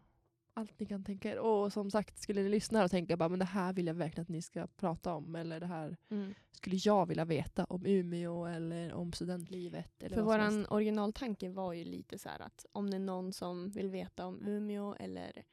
allt 0.53 0.79
ni 0.79 0.85
kan 0.85 1.03
tänka 1.03 1.31
er. 1.31 1.37
Och 1.37 1.73
som 1.73 1.91
sagt, 1.91 2.17
skulle 2.19 2.41
ni 2.43 2.49
lyssna 2.49 2.83
och 2.83 2.91
tänka 2.91 3.17
bara, 3.17 3.29
men 3.29 3.39
det 3.39 3.45
här 3.45 3.73
vill 3.73 3.87
jag 3.87 3.93
verkligen 3.93 4.21
att 4.21 4.29
ni 4.29 4.41
ska 4.41 4.67
prata 4.67 5.13
om. 5.13 5.35
Eller 5.35 5.59
det 5.59 5.65
här 5.65 5.97
Mm. 6.09 6.33
skulle 6.51 6.75
jag 6.75 7.05
vilja 7.05 7.25
veta 7.25 7.63
om 7.65 7.85
Umeå 7.85 8.45
eller 8.45 8.93
om 8.93 9.13
studentlivet. 9.13 10.03
Eller 10.03 10.15
För 10.23 10.39
helst. 10.39 10.71
originaltanke 10.71 11.49
var 11.49 11.73
ju 11.73 11.83
lite 11.85 12.17
så 12.19 12.29
här 12.29 12.39
att 12.39 12.65
om 12.71 12.89
det 12.89 12.97
är 12.97 12.99
någon 12.99 13.33
som 13.33 13.69
vill 13.71 13.89
veta 13.89 14.25
om 14.25 14.41
Umeå 14.47 14.95
eller 14.99 15.43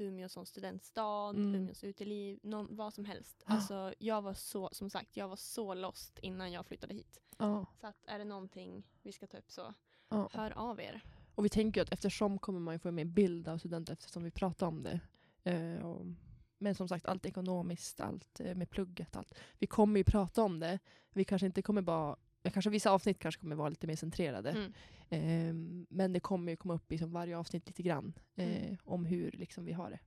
Umeå 0.00 0.28
som 0.28 0.46
studentstad, 0.46 1.30
Mm. 1.30 1.54
Umeås 1.54 1.84
uteliv, 1.84 2.38
någon, 2.42 2.76
vad 2.76 2.94
som 2.94 3.04
helst. 3.04 3.42
Ja. 3.46 3.54
Alltså 3.54 3.94
jag 3.98 4.22
var 4.22 4.34
så, 4.34 4.68
som 4.72 4.90
sagt, 4.90 5.16
jag 5.16 5.28
var 5.28 5.36
så 5.36 5.74
lost 5.74 6.18
innan 6.22 6.52
jag 6.52 6.66
flyttade 6.66 6.94
hit. 6.94 7.18
Ja, 7.38 7.66
Så 7.80 7.86
att 7.86 8.04
är 8.06 8.18
det 8.18 8.24
någonting 8.24 8.86
vi 9.02 9.12
ska 9.12 9.26
ta 9.26 9.38
upp 9.38 9.50
så 9.50 9.74
ja. 10.08 10.28
hör 10.32 10.50
av 10.58 10.80
er. 10.80 11.02
Och 11.34 11.44
vi 11.44 11.48
tänker 11.48 11.82
att 11.82 11.92
eftersom 11.92 12.38
kommer 12.38 12.60
man 12.60 12.74
ju 12.74 12.78
få 12.78 12.88
en 12.88 12.94
mer 12.94 13.04
bild 13.04 13.48
av 13.48 13.58
studenter 13.58 13.92
eftersom 13.92 14.24
vi 14.24 14.30
pratar 14.30 14.66
om 14.66 14.82
det. 14.82 15.00
Eh, 15.44 15.86
och, 15.86 16.06
men 16.58 16.74
som 16.74 16.88
sagt, 16.88 17.06
allt 17.06 17.26
ekonomiskt, 17.26 18.00
allt 18.00 18.40
eh, 18.40 18.54
med 18.54 18.70
plugget, 18.70 19.16
allt. 19.16 19.34
Vi 19.58 19.66
kommer 19.66 19.98
ju 19.98 20.04
prata 20.04 20.42
om 20.42 20.60
det. 20.60 20.78
Vi 21.12 21.24
kanske 21.24 21.46
inte 21.46 21.62
kommer 21.62 21.82
bara 21.82 22.16
eh, 22.48 22.52
Kanske 22.52 22.70
vissa 22.70 22.90
avsnitt 22.90 23.18
kanske 23.18 23.40
kommer 23.40 23.56
vara 23.56 23.68
lite 23.68 23.86
mer 23.86 23.96
centrerade. 23.96 24.50
Mm. 24.50 24.72
Eh, 25.10 25.54
men 25.88 26.12
det 26.12 26.20
kommer 26.20 26.52
ju 26.52 26.56
komma 26.56 26.74
upp 26.74 26.92
i 26.92 26.98
som 26.98 27.12
varje 27.12 27.38
avsnitt 27.38 27.66
lite 27.66 27.82
grann. 27.82 28.12
Eh, 28.36 28.62
Mm. 28.62 28.76
Om 28.84 29.04
hur 29.04 29.30
liksom, 29.30 29.64
vi 29.64 29.72
har 29.72 29.90
det. 29.90 29.98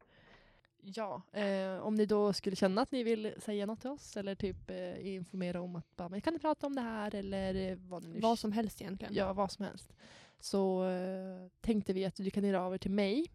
Ja, 0.83 1.21
eh, 1.33 1.77
om 1.77 1.95
ni 1.95 2.05
då 2.05 2.33
skulle 2.33 2.55
känna 2.55 2.81
att 2.81 2.91
ni 2.91 3.03
vill 3.03 3.33
säga 3.37 3.65
något 3.65 3.81
till 3.81 3.89
oss 3.89 4.17
eller 4.17 4.35
typ 4.35 4.69
eh, 4.69 5.07
informera 5.15 5.61
om 5.61 5.75
att 5.75 5.95
bara, 5.95 6.09
men 6.09 6.21
kan 6.21 6.33
ni 6.33 6.39
prata 6.39 6.67
om 6.67 6.75
det 6.75 6.81
här 6.81 7.15
eller 7.15 7.55
eh, 7.71 7.77
vad 7.77 8.03
nu 8.03 8.19
Vad 8.19 8.39
som 8.39 8.51
helst 8.51 8.81
egentligen. 8.81 9.13
Ja, 9.13 9.33
vad 9.33 9.51
som 9.51 9.65
helst. 9.65 9.93
Så 10.39 10.89
eh, 10.89 11.47
tänkte 11.61 11.93
vi 11.93 12.05
att 12.05 12.15
du 12.15 12.29
kan 12.31 12.43
höra 12.43 12.61
av 12.61 12.73
er 12.73 12.77
till 12.77 12.91
mig. 12.91 13.25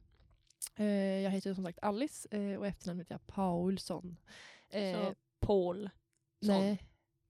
Jag 1.22 1.30
heter 1.30 1.54
som 1.54 1.64
sagt 1.64 1.78
Alice 1.82 2.28
och 2.58 2.66
efternamnet 2.66 3.04
heter 3.06 3.14
jag 3.14 3.26
Paulsson. 3.26 4.16
Så 4.70 5.14
Paul. 5.40 5.90
nej, 6.40 6.82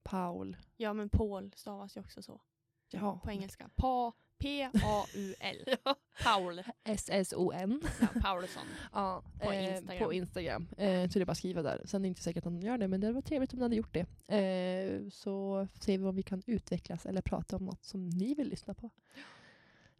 Paul. 0.09 0.57
Ja 0.77 0.93
men 0.93 1.09
Paul 1.09 1.51
stavas 1.55 1.97
ju 1.97 2.01
också 2.01 2.21
så 2.21 2.41
Ja. 2.89 3.19
på 3.23 3.31
engelska. 3.31 3.69
Pa, 3.75 4.13
P-A-U-L. 4.39 5.75
Paul. 6.23 6.63
S-S-O-N. 6.83 7.81
Ja, 8.01 8.07
Paulsson. 8.21 8.63
Ja, 8.93 9.23
På 9.41 9.51
eh, 9.51 9.75
Instagram. 9.75 10.03
På 10.07 10.13
Instagram. 10.13 10.67
Eh, 10.77 11.09
så 11.09 11.19
det 11.19 11.23
är 11.23 11.25
bara 11.25 11.31
att 11.31 11.37
skriva 11.37 11.61
där. 11.61 11.81
Sen 11.85 12.01
är 12.01 12.03
det 12.03 12.07
inte 12.07 12.21
säkert 12.21 12.45
att 12.45 12.53
någon 12.53 12.61
gör 12.61 12.77
det, 12.77 12.87
men 12.87 13.01
det 13.01 13.11
var 13.11 13.21
trevligt 13.21 13.53
om 13.53 13.59
ni 13.59 13.63
hade 13.65 13.75
gjort 13.75 13.93
det. 13.93 14.35
Eh, 14.37 15.09
så 15.09 15.67
ser 15.79 15.97
vi 15.97 16.03
om 16.05 16.15
vi 16.15 16.23
kan 16.23 16.43
utvecklas 16.45 17.05
eller 17.05 17.21
prata 17.21 17.55
om 17.55 17.65
något 17.65 17.83
som 17.83 18.09
ni 18.09 18.33
vill 18.33 18.49
lyssna 18.49 18.73
på. 18.73 18.89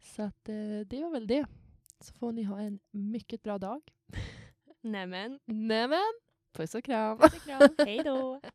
Så 0.02 0.22
att, 0.22 0.48
eh, 0.48 0.80
det 0.86 1.02
var 1.02 1.10
väl 1.10 1.26
det. 1.26 1.46
Så 2.00 2.14
får 2.14 2.32
ni 2.32 2.42
ha 2.42 2.60
en 2.60 2.78
mycket 2.90 3.42
bra 3.42 3.58
dag. 3.58 3.80
Nämen. 4.80 5.38
Nämen, 5.44 6.12
puss 6.52 6.74
och 6.74 6.84
kram. 6.84 7.18
Puss 7.18 7.32
och 7.34 7.42
kram. 7.42 7.68
Hej 7.78 8.02
då. 8.04 8.40